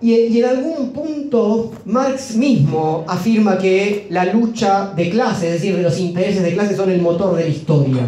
Y, 0.00 0.38
en 0.38 0.44
algún 0.44 0.90
punto 0.90 1.72
Marx 1.86 2.36
mismo 2.36 3.04
afirma 3.08 3.56
que 3.56 4.06
la 4.10 4.26
lucha 4.26 4.92
de 4.94 5.08
clases, 5.08 5.44
es 5.44 5.52
decir, 5.54 5.76
de 5.76 5.82
los 5.82 5.98
intereses 5.98 6.42
de 6.42 6.52
clase, 6.52 6.76
son 6.76 6.90
el 6.90 7.00
motor 7.00 7.34
de 7.36 7.44
la 7.44 7.48
historia. 7.48 8.02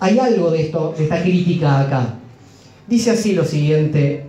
Hay 0.00 0.18
algo 0.18 0.50
de 0.50 0.62
esto, 0.62 0.94
de 0.96 1.04
esta 1.04 1.22
crítica 1.22 1.80
acá. 1.80 2.14
Dice 2.86 3.10
así 3.10 3.32
lo 3.32 3.44
siguiente 3.44 4.26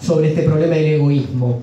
sobre 0.00 0.30
este 0.30 0.42
problema 0.42 0.76
del 0.76 0.94
egoísmo. 0.94 1.60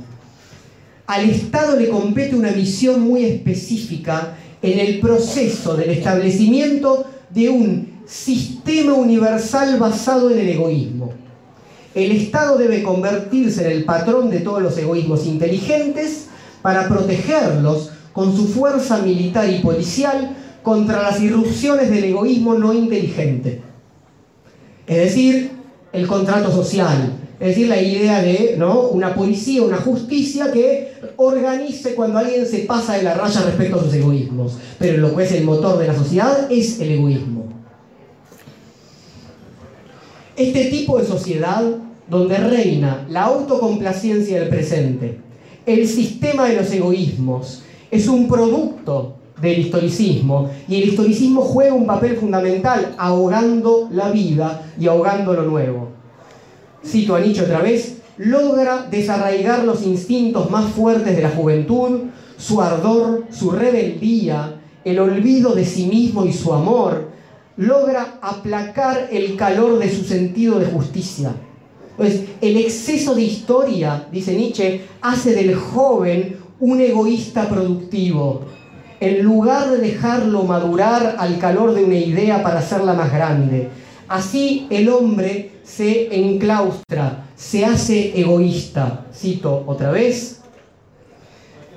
Al 1.08 1.28
Estado 1.30 1.76
le 1.76 1.90
compete 1.90 2.36
una 2.36 2.52
misión 2.52 3.02
muy 3.02 3.26
específica 3.26 4.38
en 4.62 4.80
el 4.80 5.00
proceso 5.00 5.76
del 5.76 5.90
establecimiento 5.90 7.06
de 7.32 7.50
un 7.50 8.00
sistema 8.06 8.94
universal 8.94 9.80
basado 9.80 10.30
en 10.30 10.40
el 10.40 10.50
egoísmo. 10.50 11.14
El 11.96 12.12
Estado 12.12 12.58
debe 12.58 12.84
convertirse 12.84 13.66
en 13.66 13.72
el 13.72 13.86
patrón 13.86 14.30
de 14.30 14.40
todos 14.40 14.62
los 14.62 14.78
egoísmos 14.78 15.26
inteligentes 15.26 16.28
para 16.62 16.88
protegerlos 16.88 17.92
con 18.14 18.36
su 18.36 18.48
fuerza 18.48 19.00
militar 19.00 19.50
y 19.50 19.60
policial 19.60 20.36
contra 20.62 21.02
las 21.02 21.20
irrupciones 21.22 21.90
del 21.90 22.04
egoísmo 22.06 22.54
no 22.54 22.74
inteligente. 22.74 23.62
Es 24.86 24.98
decir, 24.98 25.52
el 25.94 26.08
contrato 26.08 26.52
social, 26.52 27.14
es 27.40 27.48
decir, 27.50 27.68
la 27.68 27.82
idea 27.82 28.22
de 28.22 28.56
¿no? 28.58 28.82
una 28.90 29.16
policía, 29.16 29.64
una 29.64 29.78
justicia 29.78 30.52
que 30.52 30.94
organice 31.16 31.96
cuando 31.96 32.20
alguien 32.20 32.46
se 32.46 32.60
pasa 32.60 32.98
de 32.98 33.04
la 33.04 33.14
raya 33.14 33.42
respecto 33.42 33.80
a 33.80 33.84
sus 33.84 33.94
egoísmos. 33.94 34.58
Pero 34.78 34.98
lo 34.98 35.16
que 35.16 35.24
es 35.24 35.32
el 35.32 35.44
motor 35.44 35.78
de 35.80 35.88
la 35.88 35.96
sociedad 35.96 36.52
es 36.52 36.80
el 36.82 36.92
egoísmo. 36.92 37.39
Este 40.40 40.68
tipo 40.68 40.98
de 40.98 41.06
sociedad 41.06 41.62
donde 42.10 42.38
reina 42.38 43.06
la 43.10 43.24
autocomplacencia 43.24 44.40
del 44.40 44.48
presente, 44.48 45.20
el 45.66 45.86
sistema 45.86 46.48
de 46.48 46.56
los 46.56 46.72
egoísmos, 46.72 47.64
es 47.92 48.08
un 48.08 48.30
producto 48.30 49.16
del 49.42 49.60
historicismo 49.60 50.50
y 50.70 50.82
el 50.82 50.88
historicismo 50.88 51.42
juega 51.42 51.74
un 51.74 51.86
papel 51.86 52.16
fundamental 52.16 52.96
ahogando 52.98 53.90
la 53.92 54.12
vida 54.12 54.62
y 54.80 54.88
ahogando 54.88 55.34
lo 55.34 55.44
nuevo. 55.44 55.90
Cito 56.86 57.16
a 57.16 57.20
Nietzsche 57.20 57.42
otra 57.42 57.60
vez, 57.60 57.98
logra 58.16 58.88
desarraigar 58.90 59.66
los 59.66 59.86
instintos 59.86 60.50
más 60.50 60.72
fuertes 60.72 61.18
de 61.18 61.22
la 61.22 61.32
juventud, 61.32 62.04
su 62.38 62.62
ardor, 62.62 63.26
su 63.30 63.52
rebeldía, 63.52 64.62
el 64.86 65.00
olvido 65.00 65.54
de 65.54 65.66
sí 65.66 65.88
mismo 65.88 66.24
y 66.24 66.32
su 66.32 66.54
amor, 66.54 67.09
logra 67.60 68.20
aplacar 68.22 69.10
el 69.12 69.36
calor 69.36 69.80
de 69.80 69.94
su 69.94 70.06
sentido 70.06 70.60
de 70.60 70.68
justicia. 70.68 71.34
Pues 71.98 72.22
el 72.40 72.56
exceso 72.56 73.14
de 73.14 73.24
historia, 73.24 74.08
dice 74.10 74.34
Nietzsche, 74.34 74.86
hace 75.02 75.36
del 75.36 75.56
joven 75.56 76.38
un 76.62 76.80
egoísta 76.80 77.50
productivo. 77.50 78.46
En 79.02 79.22
lugar 79.24 79.72
de 79.72 79.78
dejarlo 79.80 80.44
madurar 80.44 81.18
al 81.20 81.38
calor 81.38 81.74
de 81.74 81.84
una 81.84 81.98
idea 81.98 82.42
para 82.42 82.60
hacerla 82.60 82.94
más 82.94 83.12
grande. 83.12 83.68
Así 84.08 84.66
el 84.70 84.88
hombre 84.88 85.52
se 85.64 86.16
enclaustra, 86.16 87.28
se 87.36 87.66
hace 87.66 88.18
egoísta. 88.18 89.06
Cito 89.14 89.66
otra 89.68 89.92
vez. 89.92 90.40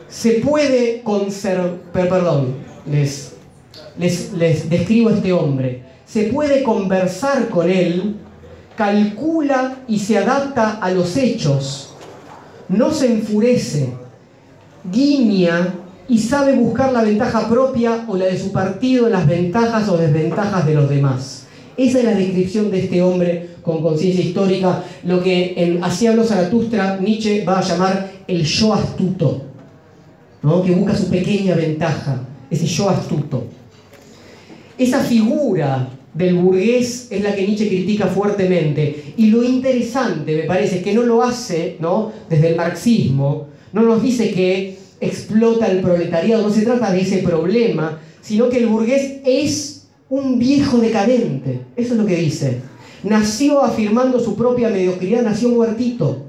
Se 0.09 0.35
puede 0.35 1.03
conservar, 1.03 1.75
perdón, 1.93 2.55
les, 2.87 3.33
les, 3.99 4.69
describo 4.69 5.09
a 5.11 5.15
este 5.15 5.33
hombre. 5.33 5.83
Se 6.07 6.25
puede 6.25 6.63
conversar 6.63 7.49
con 7.49 7.71
él 7.71 8.17
calcula 8.77 9.79
y 9.87 9.99
se 9.99 10.19
adapta 10.19 10.79
a 10.81 10.91
los 10.91 11.17
hechos, 11.17 11.95
no 12.69 12.91
se 12.91 13.13
enfurece, 13.13 13.93
guiña 14.91 15.75
y 16.09 16.19
sabe 16.19 16.55
buscar 16.55 16.93
la 16.93 17.03
ventaja 17.03 17.49
propia 17.49 18.05
o 18.09 18.17
la 18.17 18.27
de 18.27 18.39
su 18.39 18.51
partido 18.51 19.09
las 19.09 19.27
ventajas 19.27 19.89
o 19.89 19.97
desventajas 19.97 20.67
de 20.67 20.75
los 20.75 20.89
demás. 20.89 21.47
Esa 21.77 21.99
es 21.99 22.05
la 22.05 22.15
descripción 22.15 22.71
de 22.71 22.81
este 22.81 23.01
hombre 23.01 23.51
con 23.63 23.81
conciencia 23.81 24.25
histórica, 24.25 24.85
lo 25.05 25.23
que 25.23 25.55
en 25.57 25.83
Así 25.83 26.07
habló 26.07 26.25
Zaratustra 26.25 26.99
Nietzsche 26.99 27.45
va 27.45 27.59
a 27.59 27.63
llamar 27.63 28.11
el 28.27 28.45
yo 28.45 28.75
astuto, 28.75 29.43
que 30.65 30.73
busca 30.73 30.97
su 30.97 31.09
pequeña 31.09 31.55
ventaja, 31.55 32.21
ese 32.51 32.67
yo 32.67 32.91
astuto. 32.91 33.45
Esa 34.83 34.99
figura 34.99 35.89
del 36.13 36.35
burgués 36.35 37.07
es 37.09 37.23
la 37.23 37.37
que 37.37 37.47
Nietzsche 37.47 37.69
critica 37.69 38.09
fuertemente. 38.09 39.15
Y 39.17 39.29
lo 39.29 39.45
interesante, 39.45 40.37
me 40.37 40.43
parece, 40.43 40.79
es 40.79 40.83
que 40.83 40.93
no 40.93 41.05
lo 41.05 41.23
hace 41.23 41.77
¿no? 41.79 42.11
desde 42.29 42.49
el 42.49 42.57
marxismo, 42.57 43.47
no 43.73 43.83
nos 43.83 44.03
dice 44.03 44.33
que 44.33 44.77
explota 45.01 45.69
el 45.71 45.83
proletariado, 45.83 46.43
no 46.43 46.53
se 46.53 46.63
trata 46.63 46.93
de 46.93 47.01
ese 47.01 47.19
problema, 47.19 48.01
sino 48.23 48.49
que 48.49 48.59
el 48.59 48.67
burgués 48.67 49.21
es 49.25 49.87
un 50.11 50.41
viejo 50.41 50.79
decadente. 50.79 51.61
Eso 51.77 51.95
es 51.95 52.01
lo 52.01 52.07
que 52.07 52.17
dice. 52.17 52.59
Nació 53.05 53.63
afirmando 53.63 54.19
su 54.19 54.35
propia 54.35 54.69
mediocridad, 54.69 55.23
nació 55.23 55.51
muertito. 55.51 56.25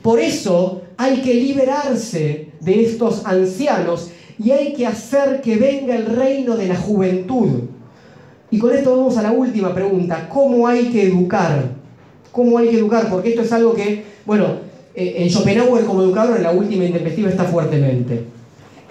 Por 0.00 0.18
eso 0.18 0.80
hay 0.96 1.20
que 1.20 1.34
liberarse 1.34 2.48
de 2.58 2.82
estos 2.82 3.26
ancianos 3.26 4.08
y 4.38 4.50
hay 4.50 4.72
que 4.72 4.86
hacer 4.86 5.40
que 5.40 5.56
venga 5.56 5.94
el 5.94 6.06
reino 6.06 6.56
de 6.56 6.68
la 6.68 6.76
juventud 6.76 7.62
y 8.52 8.58
con 8.58 8.76
esto 8.76 8.94
vamos 8.94 9.16
a 9.16 9.22
la 9.22 9.32
última 9.32 9.74
pregunta, 9.74 10.28
¿cómo 10.28 10.68
hay 10.68 10.88
que 10.88 11.04
educar? 11.04 11.70
¿Cómo 12.30 12.58
hay 12.58 12.68
que 12.68 12.76
educar? 12.76 13.08
Porque 13.08 13.30
esto 13.30 13.40
es 13.40 13.50
algo 13.50 13.72
que, 13.72 14.04
bueno, 14.26 14.56
eh, 14.94 15.14
en 15.20 15.30
Schopenhauer 15.30 15.86
como 15.86 16.02
educador 16.02 16.36
en 16.36 16.42
la 16.42 16.52
última 16.52 16.84
intempestiva 16.84 17.30
está 17.30 17.44
fuertemente. 17.44 18.24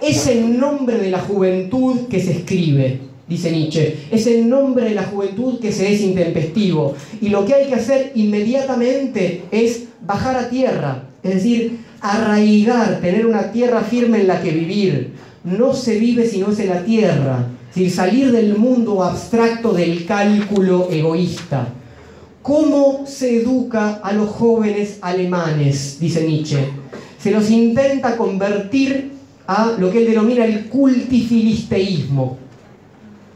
Es 0.01 0.25
el 0.25 0.59
nombre 0.59 0.97
de 0.97 1.11
la 1.11 1.19
juventud 1.19 2.07
que 2.09 2.19
se 2.19 2.31
escribe, 2.31 3.01
dice 3.27 3.51
Nietzsche. 3.51 3.97
Es 4.09 4.25
el 4.25 4.49
nombre 4.49 4.85
de 4.85 4.95
la 4.95 5.03
juventud 5.03 5.59
que 5.59 5.71
se 5.71 5.93
es 5.93 6.01
intempestivo. 6.01 6.95
Y 7.21 7.29
lo 7.29 7.45
que 7.45 7.53
hay 7.53 7.67
que 7.67 7.75
hacer 7.75 8.13
inmediatamente 8.15 9.43
es 9.51 9.83
bajar 10.01 10.37
a 10.37 10.49
tierra, 10.49 11.03
es 11.21 11.35
decir, 11.35 11.81
arraigar, 12.01 12.99
tener 12.99 13.27
una 13.27 13.51
tierra 13.51 13.81
firme 13.81 14.21
en 14.21 14.27
la 14.27 14.41
que 14.41 14.49
vivir. 14.49 15.11
No 15.43 15.73
se 15.73 15.97
vive 15.97 16.27
si 16.27 16.39
no 16.39 16.51
es 16.51 16.59
en 16.59 16.69
la 16.69 16.83
tierra 16.83 17.47
decir, 17.73 17.91
salir 17.91 18.31
del 18.31 18.57
mundo 18.57 19.03
abstracto 19.03 19.73
del 19.73 20.05
cálculo 20.05 20.89
egoísta. 20.91 21.67
¿Cómo 22.41 23.05
se 23.05 23.41
educa 23.41 24.01
a 24.03 24.13
los 24.13 24.29
jóvenes 24.29 24.97
alemanes? 25.01 25.97
Dice 25.99 26.27
Nietzsche. 26.27 26.67
Se 27.19 27.31
los 27.31 27.49
intenta 27.49 28.17
convertir 28.17 29.11
a 29.47 29.75
lo 29.77 29.91
que 29.91 29.99
él 29.99 30.07
denomina 30.07 30.45
el 30.45 30.67
cultifilisteísmo, 30.69 32.37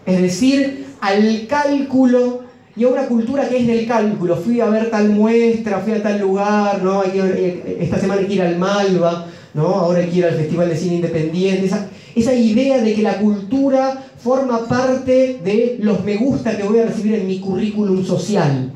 es 0.06 0.22
decir, 0.22 0.86
al 1.02 1.46
cálculo 1.48 2.46
y 2.76 2.84
a 2.84 2.88
una 2.88 3.06
cultura 3.06 3.48
que 3.48 3.58
es 3.58 3.68
del 3.68 3.88
cálculo. 3.88 4.36
Fui 4.36 4.60
a 4.60 4.66
ver 4.66 4.90
tal 4.90 5.10
muestra, 5.10 5.80
fui 5.80 5.94
a 5.94 6.02
tal 6.02 6.20
lugar, 6.20 6.82
¿no? 6.84 7.04
esta 7.04 8.00
semana 8.00 8.22
hay 8.22 8.28
que 8.28 8.34
ir 8.34 8.42
al 8.42 8.58
Malva, 8.58 9.28
¿no? 9.56 9.68
ahora 9.68 10.00
hay 10.00 10.10
que 10.10 10.18
ir 10.18 10.26
al 10.26 10.36
Festival 10.36 10.70
de 10.70 10.78
Cine 10.78 10.96
Independiente. 10.96 11.66
Esa, 11.66 11.90
esa 12.14 12.34
idea 12.34 12.82
de 12.82 12.94
que 12.94 13.02
la 13.02 13.18
cultura 13.20 14.04
forma 14.20 14.68
parte 14.68 15.40
de 15.44 15.78
los 15.80 16.04
me 16.04 16.18
gusta 16.18 16.56
que 16.56 16.64
voy 16.64 16.80
a 16.80 16.86
recibir 16.86 17.16
en 17.16 17.28
mi 17.28 17.40
currículum 17.40 18.06
social. 18.06 18.72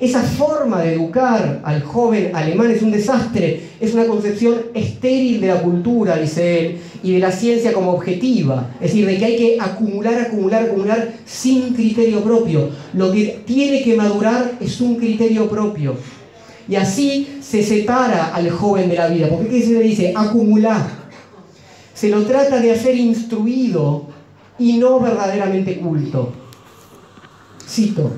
Esa 0.00 0.20
forma 0.20 0.82
de 0.82 0.94
educar 0.94 1.60
al 1.64 1.82
joven 1.82 2.32
alemán 2.34 2.72
es 2.72 2.82
un 2.82 2.90
desastre, 2.90 3.60
es 3.80 3.94
una 3.94 4.04
concepción 4.06 4.54
estéril 4.74 5.40
de 5.40 5.46
la 5.46 5.62
cultura, 5.62 6.16
dice 6.16 6.58
él, 6.58 6.78
y 7.04 7.12
de 7.12 7.18
la 7.20 7.30
ciencia 7.30 7.72
como 7.72 7.92
objetiva. 7.92 8.70
Es 8.80 8.90
decir, 8.90 9.06
de 9.06 9.16
que 9.16 9.24
hay 9.24 9.36
que 9.36 9.58
acumular, 9.60 10.18
acumular, 10.18 10.64
acumular 10.64 11.12
sin 11.24 11.72
criterio 11.72 12.20
propio. 12.20 12.70
Lo 12.94 13.12
que 13.12 13.42
tiene 13.46 13.84
que 13.84 13.94
madurar 13.94 14.54
es 14.60 14.80
un 14.80 14.96
criterio 14.96 15.48
propio. 15.48 15.94
Y 16.68 16.76
así 16.76 17.38
se 17.42 17.62
separa 17.62 18.34
al 18.34 18.50
joven 18.50 18.88
de 18.88 18.96
la 18.96 19.08
vida. 19.08 19.28
Porque 19.28 19.48
¿qué 19.48 19.62
se 19.62 19.72
le 19.72 19.80
dice? 19.80 20.12
Acumular. 20.16 20.86
Se 21.94 22.08
lo 22.08 22.24
trata 22.24 22.60
de 22.60 22.72
hacer 22.72 22.96
instruido 22.96 24.06
y 24.58 24.78
no 24.78 25.00
verdaderamente 25.00 25.78
culto. 25.78 26.32
Cito, 27.68 28.12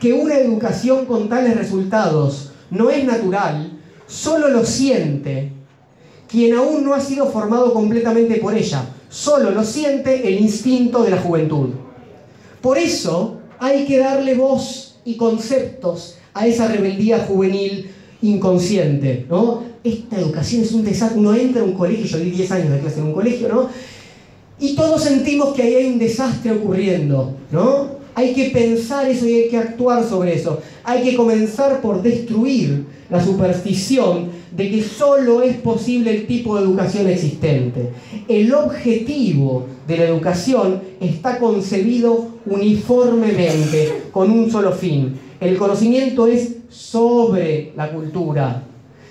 que 0.00 0.12
una 0.12 0.36
educación 0.36 1.06
con 1.06 1.28
tales 1.28 1.56
resultados 1.56 2.52
no 2.70 2.90
es 2.90 3.04
natural, 3.04 3.78
solo 4.06 4.48
lo 4.48 4.64
siente 4.64 5.52
quien 6.28 6.54
aún 6.54 6.84
no 6.84 6.94
ha 6.94 7.00
sido 7.00 7.26
formado 7.26 7.72
completamente 7.72 8.36
por 8.36 8.54
ella, 8.54 8.84
solo 9.08 9.50
lo 9.52 9.64
siente 9.64 10.28
el 10.28 10.40
instinto 10.40 11.02
de 11.02 11.10
la 11.10 11.18
juventud. 11.18 11.70
Por 12.60 12.78
eso 12.78 13.35
hay 13.58 13.84
que 13.86 13.98
darle 13.98 14.34
voz 14.34 14.96
y 15.04 15.16
conceptos 15.16 16.16
a 16.34 16.46
esa 16.46 16.68
rebeldía 16.68 17.20
juvenil 17.20 17.90
inconsciente, 18.22 19.26
¿no? 19.28 19.62
Esta 19.84 20.18
educación 20.18 20.62
es 20.62 20.72
un 20.72 20.84
desastre, 20.84 21.18
uno 21.18 21.34
entra 21.34 21.62
a 21.62 21.64
un 21.64 21.74
colegio, 21.74 22.06
yo 22.06 22.18
di 22.18 22.30
10 22.30 22.50
años 22.52 22.72
de 22.72 22.80
clase 22.80 23.00
en 23.00 23.06
un 23.06 23.12
colegio, 23.12 23.48
¿no? 23.48 23.68
Y 24.58 24.74
todos 24.74 25.02
sentimos 25.02 25.54
que 25.54 25.62
ahí 25.62 25.74
hay 25.74 25.86
un 25.86 25.98
desastre 25.98 26.52
ocurriendo, 26.52 27.34
¿no? 27.52 27.96
Hay 28.14 28.32
que 28.32 28.50
pensar 28.50 29.06
eso 29.08 29.26
y 29.26 29.34
hay 29.34 29.48
que 29.50 29.58
actuar 29.58 30.02
sobre 30.02 30.34
eso. 30.34 30.60
Hay 30.82 31.02
que 31.02 31.14
comenzar 31.14 31.82
por 31.82 32.02
destruir 32.02 32.86
la 33.10 33.22
superstición 33.22 34.30
de 34.56 34.70
que 34.70 34.82
solo 34.82 35.42
es 35.42 35.56
posible 35.58 36.10
el 36.10 36.26
tipo 36.26 36.56
de 36.56 36.62
educación 36.62 37.06
existente. 37.08 37.90
El 38.26 38.54
objetivo 38.54 39.66
de 39.86 39.98
la 39.98 40.04
educación 40.04 40.80
está 40.98 41.38
concebido 41.38 42.28
uniformemente, 42.46 44.04
con 44.10 44.30
un 44.30 44.50
solo 44.50 44.72
fin. 44.72 45.18
El 45.40 45.58
conocimiento 45.58 46.26
es 46.26 46.56
sobre 46.70 47.72
la 47.76 47.92
cultura. 47.92 48.62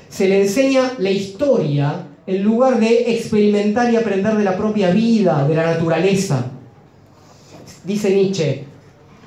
Se 0.09 0.27
le 0.27 0.41
enseña 0.41 0.93
la 0.97 1.11
historia 1.11 2.07
en 2.25 2.41
lugar 2.41 2.79
de 2.79 3.13
experimentar 3.13 3.93
y 3.93 3.97
aprender 3.97 4.35
de 4.35 4.43
la 4.43 4.57
propia 4.57 4.89
vida, 4.89 5.47
de 5.47 5.53
la 5.53 5.65
naturaleza. 5.65 6.51
Dice 7.83 8.15
Nietzsche, 8.15 8.63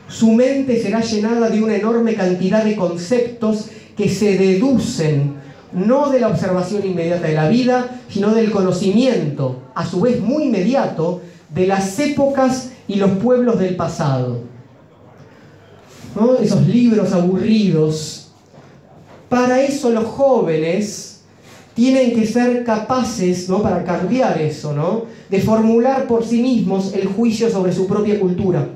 su 0.08 0.32
mente 0.32 0.82
será 0.82 1.00
llenada 1.00 1.48
de 1.48 1.62
una 1.62 1.76
enorme 1.76 2.14
cantidad 2.14 2.64
de 2.64 2.74
conceptos 2.74 3.66
que 3.96 4.08
se 4.08 4.36
deducen 4.36 5.37
no 5.72 6.10
de 6.10 6.20
la 6.20 6.28
observación 6.28 6.86
inmediata 6.86 7.26
de 7.26 7.34
la 7.34 7.48
vida, 7.48 8.00
sino 8.08 8.34
del 8.34 8.50
conocimiento, 8.50 9.62
a 9.74 9.86
su 9.86 10.00
vez 10.00 10.20
muy 10.20 10.44
inmediato, 10.44 11.20
de 11.54 11.66
las 11.66 11.98
épocas 11.98 12.72
y 12.86 12.96
los 12.96 13.10
pueblos 13.12 13.58
del 13.58 13.76
pasado. 13.76 14.40
Esos 16.40 16.66
libros 16.66 17.12
aburridos. 17.12 18.32
Para 19.28 19.60
eso 19.62 19.90
los 19.90 20.04
jóvenes 20.04 21.20
tienen 21.74 22.12
que 22.12 22.26
ser 22.26 22.64
capaces, 22.64 23.48
¿no? 23.48 23.62
para 23.62 23.84
cambiar 23.84 24.40
eso, 24.40 24.72
¿no? 24.72 25.04
de 25.30 25.40
formular 25.40 26.06
por 26.06 26.24
sí 26.24 26.42
mismos 26.42 26.92
el 26.94 27.06
juicio 27.06 27.50
sobre 27.50 27.72
su 27.72 27.86
propia 27.86 28.18
cultura. 28.18 28.66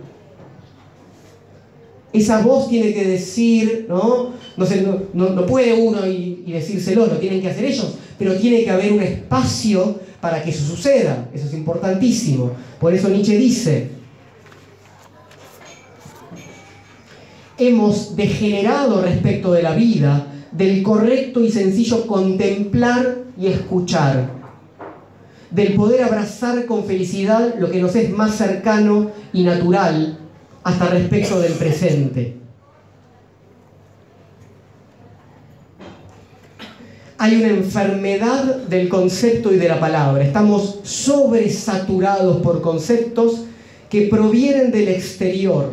Esa 2.13 2.43
voz 2.43 2.69
tiene 2.69 2.93
que 2.93 3.07
decir, 3.07 3.87
¿no? 3.89 4.33
No, 4.57 4.67
no, 5.15 5.31
no 5.31 5.47
puede 5.47 5.73
uno 5.73 6.07
y, 6.07 6.43
y, 6.47 6.53
decírselo, 6.53 7.07
lo 7.07 7.17
tienen 7.17 7.41
que 7.41 7.49
hacer 7.49 7.65
ellos, 7.65 7.95
pero 8.19 8.35
tiene 8.37 8.65
que 8.65 8.71
haber 8.71 8.93
un 8.93 9.03
espacio 9.03 9.99
para 10.21 10.43
que 10.43 10.51
eso 10.51 10.65
suceda. 10.65 11.29
Eso 11.33 11.47
es 11.47 11.55
importantísimo. 11.55 12.53
Por 12.79 12.93
eso 12.93 13.09
Nietzsche 13.09 13.37
dice, 13.37 13.89
hemos 17.59 18.15
degenerado 18.17 19.01
respecto 19.03 19.53
de 19.53 19.63
la 19.63 19.75
vida 19.75 20.27
del 20.53 20.83
correcto 20.83 21.41
y 21.41 21.51
sencillo 21.51 22.07
contemplar 22.07 23.23
y 23.39 23.47
escuchar, 23.47 24.31
del 25.51 25.75
poder 25.75 26.03
abrazar 26.03 26.67
con 26.67 26.85
felicidad 26.85 27.55
lo 27.59 27.71
que 27.71 27.81
nos 27.81 27.97
es 27.97 28.11
más 28.11 28.37
cercano 28.37 29.11
y 29.33 29.43
natural 29.43 30.19
hasta 30.65 30.87
respecto 30.87 31.41
del 31.41 31.53
presente. 31.53 32.35
Hay 37.19 37.37
una 37.37 37.49
enfermedad 37.49 38.57
del 38.69 38.89
concepto 38.89 39.53
y 39.53 39.57
de 39.57 39.69
la 39.69 39.79
palabra. 39.79 40.25
Estamos 40.25 40.81
sobresaturados 40.83 42.43
por 42.43 42.61
conceptos 42.61 43.45
que 43.89 44.09
provienen 44.09 44.73
del 44.73 44.89
exterior. 44.89 45.71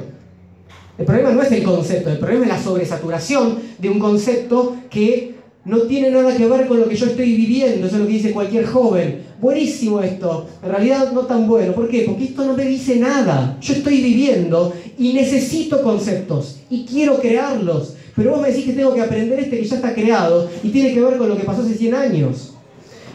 El 0.98 1.06
problema 1.06 1.32
no 1.32 1.42
es 1.42 1.52
el 1.52 1.64
concepto, 1.64 2.12
el 2.12 2.20
problema 2.20 2.44
es 2.44 2.50
la 2.50 2.62
sobresaturación 2.62 3.58
de 3.78 3.90
un 3.90 4.00
concepto 4.00 4.76
que 4.90 5.36
no 5.64 5.84
tiene 5.84 6.12
nada 6.12 6.36
que 6.36 6.46
ver 6.46 6.68
con 6.68 6.80
lo 6.80 6.90
que 6.90 6.96
yo 6.96 7.06
estoy 7.06 7.36
viviendo, 7.36 7.88
eso 7.88 7.96
es 7.96 8.02
lo 8.02 8.08
que 8.08 8.14
dice 8.14 8.32
cualquier 8.32 8.66
joven. 8.66 9.29
Buenísimo 9.42 10.02
esto, 10.02 10.48
en 10.62 10.70
realidad 10.70 11.14
no 11.14 11.22
tan 11.22 11.48
bueno. 11.48 11.72
¿Por 11.72 11.88
qué? 11.88 12.02
Porque 12.02 12.26
esto 12.26 12.46
no 12.46 12.56
me 12.58 12.66
dice 12.66 12.98
nada. 12.98 13.58
Yo 13.62 13.74
estoy 13.74 14.02
viviendo 14.02 14.74
y 14.98 15.14
necesito 15.14 15.82
conceptos 15.82 16.58
y 16.70 16.86
quiero 16.86 17.20
crearlos. 17.20 17.94
Pero 18.16 18.32
vos 18.32 18.42
me 18.42 18.50
decís 18.50 18.66
que 18.66 18.74
tengo 18.74 18.94
que 18.94 19.02
aprender 19.02 19.40
este 19.40 19.58
que 19.58 19.66
ya 19.66 19.78
está 19.78 19.94
creado 19.94 20.50
y 20.62 20.70
tiene 20.70 20.94
que 20.94 21.00
ver 21.00 21.18
con 21.18 21.30
lo 21.30 21.38
que 21.38 21.46
pasó 21.46 21.62
hace 21.62 21.76
100 21.76 21.94
años. 21.96 22.54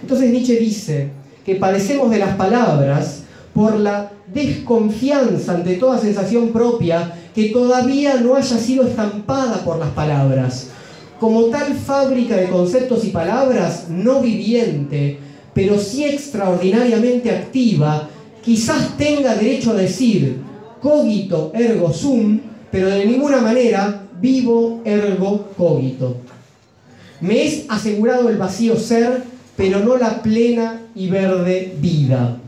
Entonces 0.01 0.31
Nietzsche 0.31 0.57
dice 0.57 1.11
que 1.45 1.57
padecemos 1.57 2.11
de 2.11 2.19
las 2.19 2.37
palabras 2.37 3.25
por 3.53 3.79
la 3.79 4.11
desconfianza 4.33 5.55
ante 5.55 5.75
toda 5.75 5.99
sensación 5.99 6.49
propia 6.49 7.15
que 7.35 7.51
todavía 7.51 8.15
no 8.21 8.35
haya 8.35 8.57
sido 8.57 8.87
estampada 8.87 9.63
por 9.63 9.79
las 9.79 9.91
palabras 9.91 10.69
como 11.21 11.45
tal 11.45 11.75
fábrica 11.75 12.37
de 12.37 12.49
conceptos 12.49 13.05
y 13.05 13.09
palabras 13.09 13.87
no 13.89 14.21
viviente, 14.21 15.19
pero 15.55 15.79
sí 15.79 16.05
extraordinariamente 16.05 17.31
activa, 17.31 18.09
quizás 18.45 18.97
tenga 18.97 19.35
derecho 19.37 19.71
a 19.71 19.75
decir 19.75 20.39
cogito 20.83 21.53
ergo 21.55 21.93
sum, 21.93 22.41
pero 22.71 22.89
de 22.89 23.07
ninguna 23.07 23.41
manera 23.41 24.07
vivo 24.21 24.83
ergo 24.85 25.49
cogito. 25.57 26.17
Me 27.21 27.45
es 27.45 27.65
asegurado 27.69 28.29
el 28.29 28.37
vacío 28.37 28.77
ser, 28.77 29.23
pero 29.57 29.81
no 29.81 29.97
la 29.97 30.23
plena 30.23 30.83
y 30.95 31.09
verde 31.09 31.73
vida. 31.81 32.39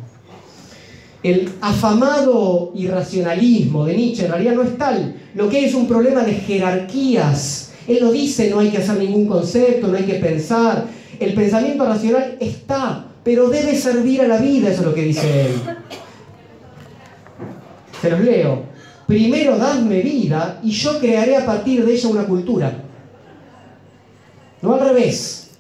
El 1.23 1.51
afamado 1.61 2.73
irracionalismo 2.75 3.87
de 3.87 3.97
Nietzsche 3.97 4.25
en 4.27 4.33
realidad 4.33 4.55
no 4.55 4.63
es 4.63 4.77
tal, 4.77 5.17
lo 5.35 5.49
que 5.49 5.65
es 5.65 5.75
un 5.75 5.87
problema 5.87 6.23
de 6.23 6.35
jerarquías 6.35 7.67
él 7.87 7.99
no 8.01 8.13
dice 8.13 8.51
no 8.51 8.59
hay 8.59 8.71
que 8.71 8.79
hacer 8.79 8.99
ningún 8.99 9.27
concepto, 9.27 9.89
no 9.89 9.97
hay 9.97 10.05
que 10.05 10.15
pensar. 10.15 10.87
El 11.21 11.35
pensamiento 11.35 11.85
racional 11.85 12.37
está, 12.41 13.07
pero 13.23 13.49
debe 13.49 13.75
servir 13.75 14.23
a 14.23 14.29
la 14.29 14.39
vida, 14.39 14.71
eso 14.71 14.81
es 14.81 14.87
lo 14.87 14.95
que 14.95 15.03
dice 15.03 15.47
él. 15.47 15.53
Se 18.01 18.11
los 18.11 18.21
leo. 18.21 18.65
Primero 19.07 19.57
dadme 19.57 20.01
vida 20.01 20.61
y 20.63 20.71
yo 20.71 20.99
crearé 20.99 21.37
a 21.37 21.47
partir 21.47 21.85
de 21.85 21.93
ella 21.93 22.09
una 22.09 22.25
cultura. 22.25 22.73
No 24.63 24.75
al 24.75 24.81
revés. 24.81 25.51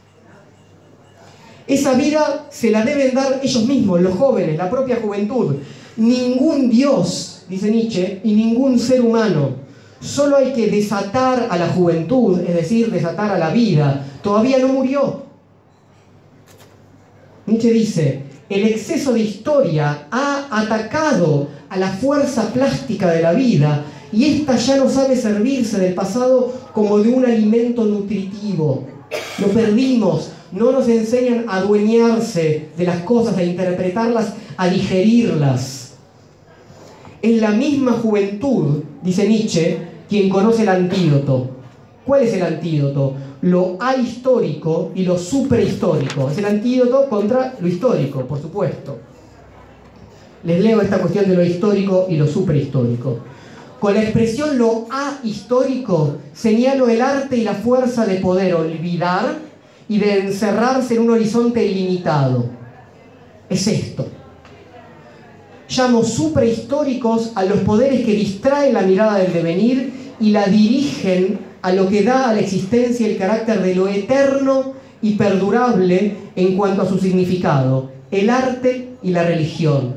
Esa 1.67 1.95
vida 1.95 2.47
se 2.51 2.71
la 2.71 2.85
deben 2.85 3.15
dar 3.15 3.41
ellos 3.43 3.65
mismos, 3.67 4.01
los 4.01 4.15
jóvenes, 4.15 4.57
la 4.57 4.71
propia 4.71 4.97
juventud. 4.97 5.57
Ningún 5.97 6.71
Dios, 6.71 7.45
dice 7.49 7.71
Nietzsche, 7.71 8.21
y 8.23 8.35
ningún 8.35 8.79
ser 8.79 9.01
humano 9.01 9.67
Solo 10.01 10.37
hay 10.37 10.53
que 10.53 10.69
desatar 10.69 11.49
a 11.51 11.57
la 11.57 11.69
juventud, 11.69 12.41
es 12.41 12.55
decir, 12.55 12.91
desatar 12.91 13.31
a 13.31 13.39
la 13.39 13.51
vida. 13.51 14.05
Todavía 14.23 14.59
no 14.59 14.69
murió. 14.69 15.26
Nietzsche 17.47 17.73
dice, 17.73 18.23
el 18.49 18.65
exceso 18.65 19.13
de 19.13 19.21
historia 19.21 20.09
ha 20.11 20.49
atacado 20.51 21.49
a 21.69 21.77
la 21.77 21.89
fuerza 21.89 22.53
plástica 22.53 23.11
de 23.11 23.23
la 23.23 23.33
vida 23.33 23.85
y 24.13 24.25
ésta 24.25 24.57
ya 24.57 24.77
no 24.77 24.89
sabe 24.89 25.17
servirse 25.17 25.79
del 25.79 25.95
pasado 25.95 26.53
como 26.73 26.99
de 26.99 27.11
un 27.11 27.25
alimento 27.25 27.85
nutritivo. 27.85 28.87
Lo 29.39 29.49
perdimos, 29.49 30.31
no 30.53 30.73
nos 30.73 30.89
enseñan 30.89 31.47
a 31.49 31.57
adueñarse 31.59 32.69
de 32.77 32.85
las 32.85 33.03
cosas, 33.03 33.37
a 33.37 33.43
interpretarlas, 33.43 34.35
a 34.57 34.69
digerirlas. 34.69 35.95
Es 37.23 37.41
la 37.41 37.51
misma 37.51 37.93
juventud, 37.93 38.83
dice 39.03 39.29
Nietzsche, 39.29 39.79
quien 40.09 40.29
conoce 40.29 40.63
el 40.63 40.69
antídoto. 40.69 41.56
¿Cuál 42.07 42.23
es 42.23 42.33
el 42.35 42.43
antídoto? 42.45 43.15
Lo 43.43 43.77
ahistórico 43.81 44.93
y 44.95 45.03
lo 45.03 45.19
superhistórico. 45.19 46.31
Es 46.31 46.39
el 46.39 46.45
antídoto 46.45 47.09
contra 47.09 47.55
lo 47.61 47.67
histórico, 47.67 48.21
por 48.21 48.41
supuesto. 48.41 48.97
Les 50.45 50.63
leo 50.63 50.81
esta 50.81 51.01
cuestión 51.01 51.29
de 51.29 51.35
lo 51.35 51.45
histórico 51.45 52.07
y 52.09 52.17
lo 52.17 52.29
superhistórico. 52.29 53.19
Con 53.81 53.95
la 53.95 54.03
expresión 54.03 54.57
lo 54.57 54.87
ahistórico 54.89 56.19
señalo 56.33 56.89
el 56.89 57.03
arte 57.03 57.39
y 57.39 57.43
la 57.43 57.55
fuerza 57.55 58.07
de 58.07 58.21
poder 58.21 58.55
olvidar 58.55 59.39
y 59.89 59.99
de 59.99 60.21
encerrarse 60.21 60.95
en 60.95 61.03
un 61.03 61.11
horizonte 61.11 61.67
ilimitado. 61.67 62.47
Es 63.51 63.67
esto. 63.67 64.07
Llamo 65.69 66.05
suprahistóricos 66.05 67.33
a 67.35 67.45
los 67.45 67.59
poderes 67.61 68.07
que 68.07 68.13
distraen 68.13 68.75
la 68.75 68.83
mirada 68.83 69.19
del 69.19 69.33
devenir 69.33 70.15
y 70.21 70.31
la 70.31 70.47
dirigen 70.47 71.46
a 71.67 71.73
lo 71.73 71.89
que 71.89 72.05
da 72.05 72.29
a 72.29 72.33
la 72.33 72.39
existencia 72.39 73.09
el 73.09 73.19
carácter 73.19 73.61
de 73.61 73.75
lo 73.75 73.89
eterno 73.89 74.75
y 75.03 75.15
perdurable 75.15 76.17
en 76.37 76.57
cuanto 76.57 76.83
a 76.83 76.89
su 76.89 76.97
significado, 76.97 77.91
el 78.13 78.31
arte 78.31 78.91
y 79.03 79.11
la 79.11 79.25
religión. 79.25 79.95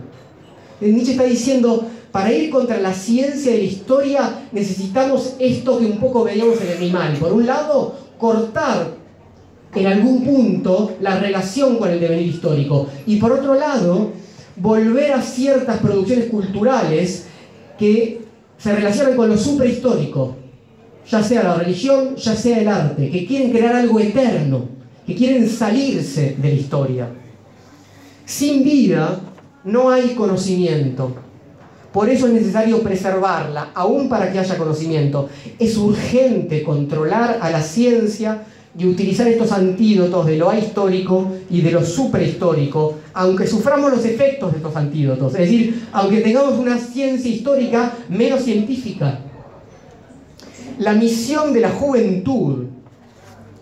Nietzsche 0.82 1.12
está 1.12 1.26
diciendo, 1.26 1.86
para 2.12 2.34
ir 2.34 2.50
contra 2.50 2.80
la 2.80 2.92
ciencia 2.92 3.52
de 3.52 3.60
la 3.60 3.64
historia 3.66 4.48
necesitamos 4.52 5.36
esto 5.38 5.78
que 5.78 5.86
un 5.86 6.00
poco 6.00 6.24
veíamos 6.24 6.60
en 6.60 6.70
el 6.70 6.78
animal. 6.78 7.18
Por 7.20 7.34
un 7.34 7.46
lado, 7.46 7.98
cortar 8.18 8.88
en 9.76 9.86
algún 9.86 10.24
punto 10.24 10.94
la 11.02 11.20
relación 11.20 11.78
con 11.78 11.92
el 11.92 12.00
devenir 12.00 12.30
histórico. 12.30 12.88
Y 13.06 13.18
por 13.18 13.32
otro 13.32 13.54
lado, 13.54 14.10
volver 14.56 15.12
a 15.12 15.22
ciertas 15.22 15.78
producciones 15.78 16.32
culturales 16.32 17.28
que 17.78 18.22
se 18.58 18.76
relacionan 18.76 19.16
con 19.16 19.30
lo 19.30 19.38
suprahistórico, 19.38 20.39
ya 21.10 21.24
sea 21.24 21.44
la 21.44 21.56
religión, 21.56 22.16
ya 22.16 22.36
sea 22.36 22.60
el 22.60 22.68
arte, 22.68 23.10
que 23.10 23.26
quieren 23.26 23.52
crear 23.52 23.76
algo 23.76 24.00
eterno, 24.00 24.66
que 25.06 25.16
quieren 25.16 25.50
salirse 25.50 26.36
de 26.40 26.50
la 26.50 26.56
historia. 26.56 27.10
Sin 28.26 28.64
vida 28.64 29.20
no 29.64 29.90
hay 29.90 30.10
conocimiento. 30.10 31.16
Por 31.92 32.08
eso 32.10 32.28
es 32.28 32.34
necesario 32.34 32.84
preservarla, 32.84 33.72
aún 33.74 34.08
para 34.08 34.32
que 34.32 34.38
haya 34.38 34.58
conocimiento. 34.58 35.30
Es 35.58 35.76
urgente 35.78 36.62
controlar 36.62 37.40
a 37.42 37.50
la 37.50 37.64
ciencia 37.64 38.44
y 38.78 38.86
utilizar 38.86 39.28
estos 39.28 39.52
antídotos 39.52 40.28
de 40.28 40.38
lo 40.38 40.52
ahistórico 40.52 41.32
y 41.50 41.62
de 41.62 41.72
lo 41.72 41.84
superhistórico, 41.84 43.00
aunque 43.16 43.48
suframos 43.48 43.92
los 43.92 44.06
efectos 44.06 44.52
de 44.52 44.58
estos 44.58 44.76
antídotos, 44.76 45.34
es 45.34 45.40
decir, 45.40 45.88
aunque 45.92 46.22
tengamos 46.22 46.60
una 46.60 46.78
ciencia 46.78 47.32
histórica 47.32 47.94
menos 48.10 48.44
científica. 48.44 49.22
La 50.80 50.94
misión 50.94 51.52
de 51.52 51.60
la 51.60 51.72
juventud 51.72 52.68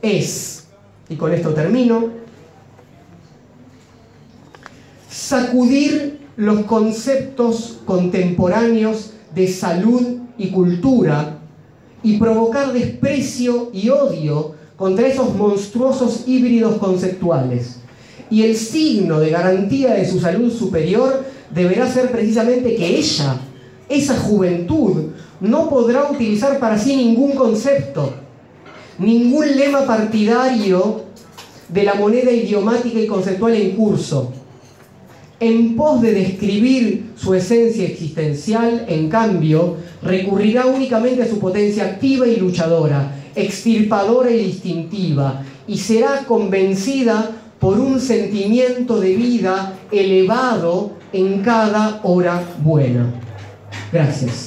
es, 0.03 0.65
y 1.10 1.15
con 1.15 1.34
esto 1.34 1.49
termino, 1.49 2.10
sacudir 5.10 6.19
los 6.38 6.65
conceptos 6.65 7.80
contemporáneos 7.85 9.14
de 9.34 9.48
salud 9.48 10.19
y 10.38 10.52
cultura 10.52 11.39
y 12.03 12.19
provocar 12.19 12.72
desprecio 12.72 13.72
y 13.73 13.89
odio 13.89 14.53
contra 14.76 15.07
esos 15.07 15.34
monstruosos 15.34 16.23
híbridos 16.27 16.77
conceptuales. 16.77 17.77
Y 18.30 18.44
el 18.44 18.56
signo 18.56 19.19
de 19.19 19.31
garantía 19.31 19.95
de 19.95 20.07
su 20.07 20.19
salud 20.19 20.52
superior 20.53 21.26
deberá 21.49 21.91
ser 21.91 22.11
precisamente 22.11 22.76
que 22.76 22.98
ella, 22.98 23.38
esa 23.89 24.15
juventud, 24.19 25.06
no 25.39 25.69
podrá 25.69 26.09
utilizar 26.09 26.59
para 26.59 26.77
sí 26.77 26.95
ningún 26.95 27.34
concepto, 27.34 28.14
ningún 28.97 29.55
lema 29.55 29.85
partidario 29.85 31.03
de 31.69 31.84
la 31.84 31.95
moneda 31.95 32.31
idiomática 32.31 32.99
y 32.99 33.07
conceptual 33.07 33.53
en 33.53 33.72
curso. 33.72 34.34
en 35.39 35.76
pos 35.76 36.01
de 36.01 36.14
describir 36.14 37.11
su 37.15 37.34
esencia 37.35 37.85
existencial, 37.85 38.85
en 38.88 39.09
cambio, 39.09 39.76
recurrirá 40.01 40.65
únicamente 40.65 41.22
a 41.22 41.27
su 41.27 41.39
potencia 41.39 41.85
activa 41.85 42.27
y 42.27 42.38
luchadora, 42.38 43.11
extirpadora 43.35 44.31
y 44.31 44.45
distintiva, 44.45 45.43
y 45.68 45.77
será 45.77 46.23
convencida 46.27 47.31
por 47.59 47.80
un 47.80 47.99
sentimiento 47.99 48.99
de 48.99 49.15
vida 49.15 49.73
elevado 49.91 50.91
en 51.14 51.41
cada 51.41 51.99
hora 52.03 52.43
buena. 52.64 53.05
Gracias. 53.91 54.47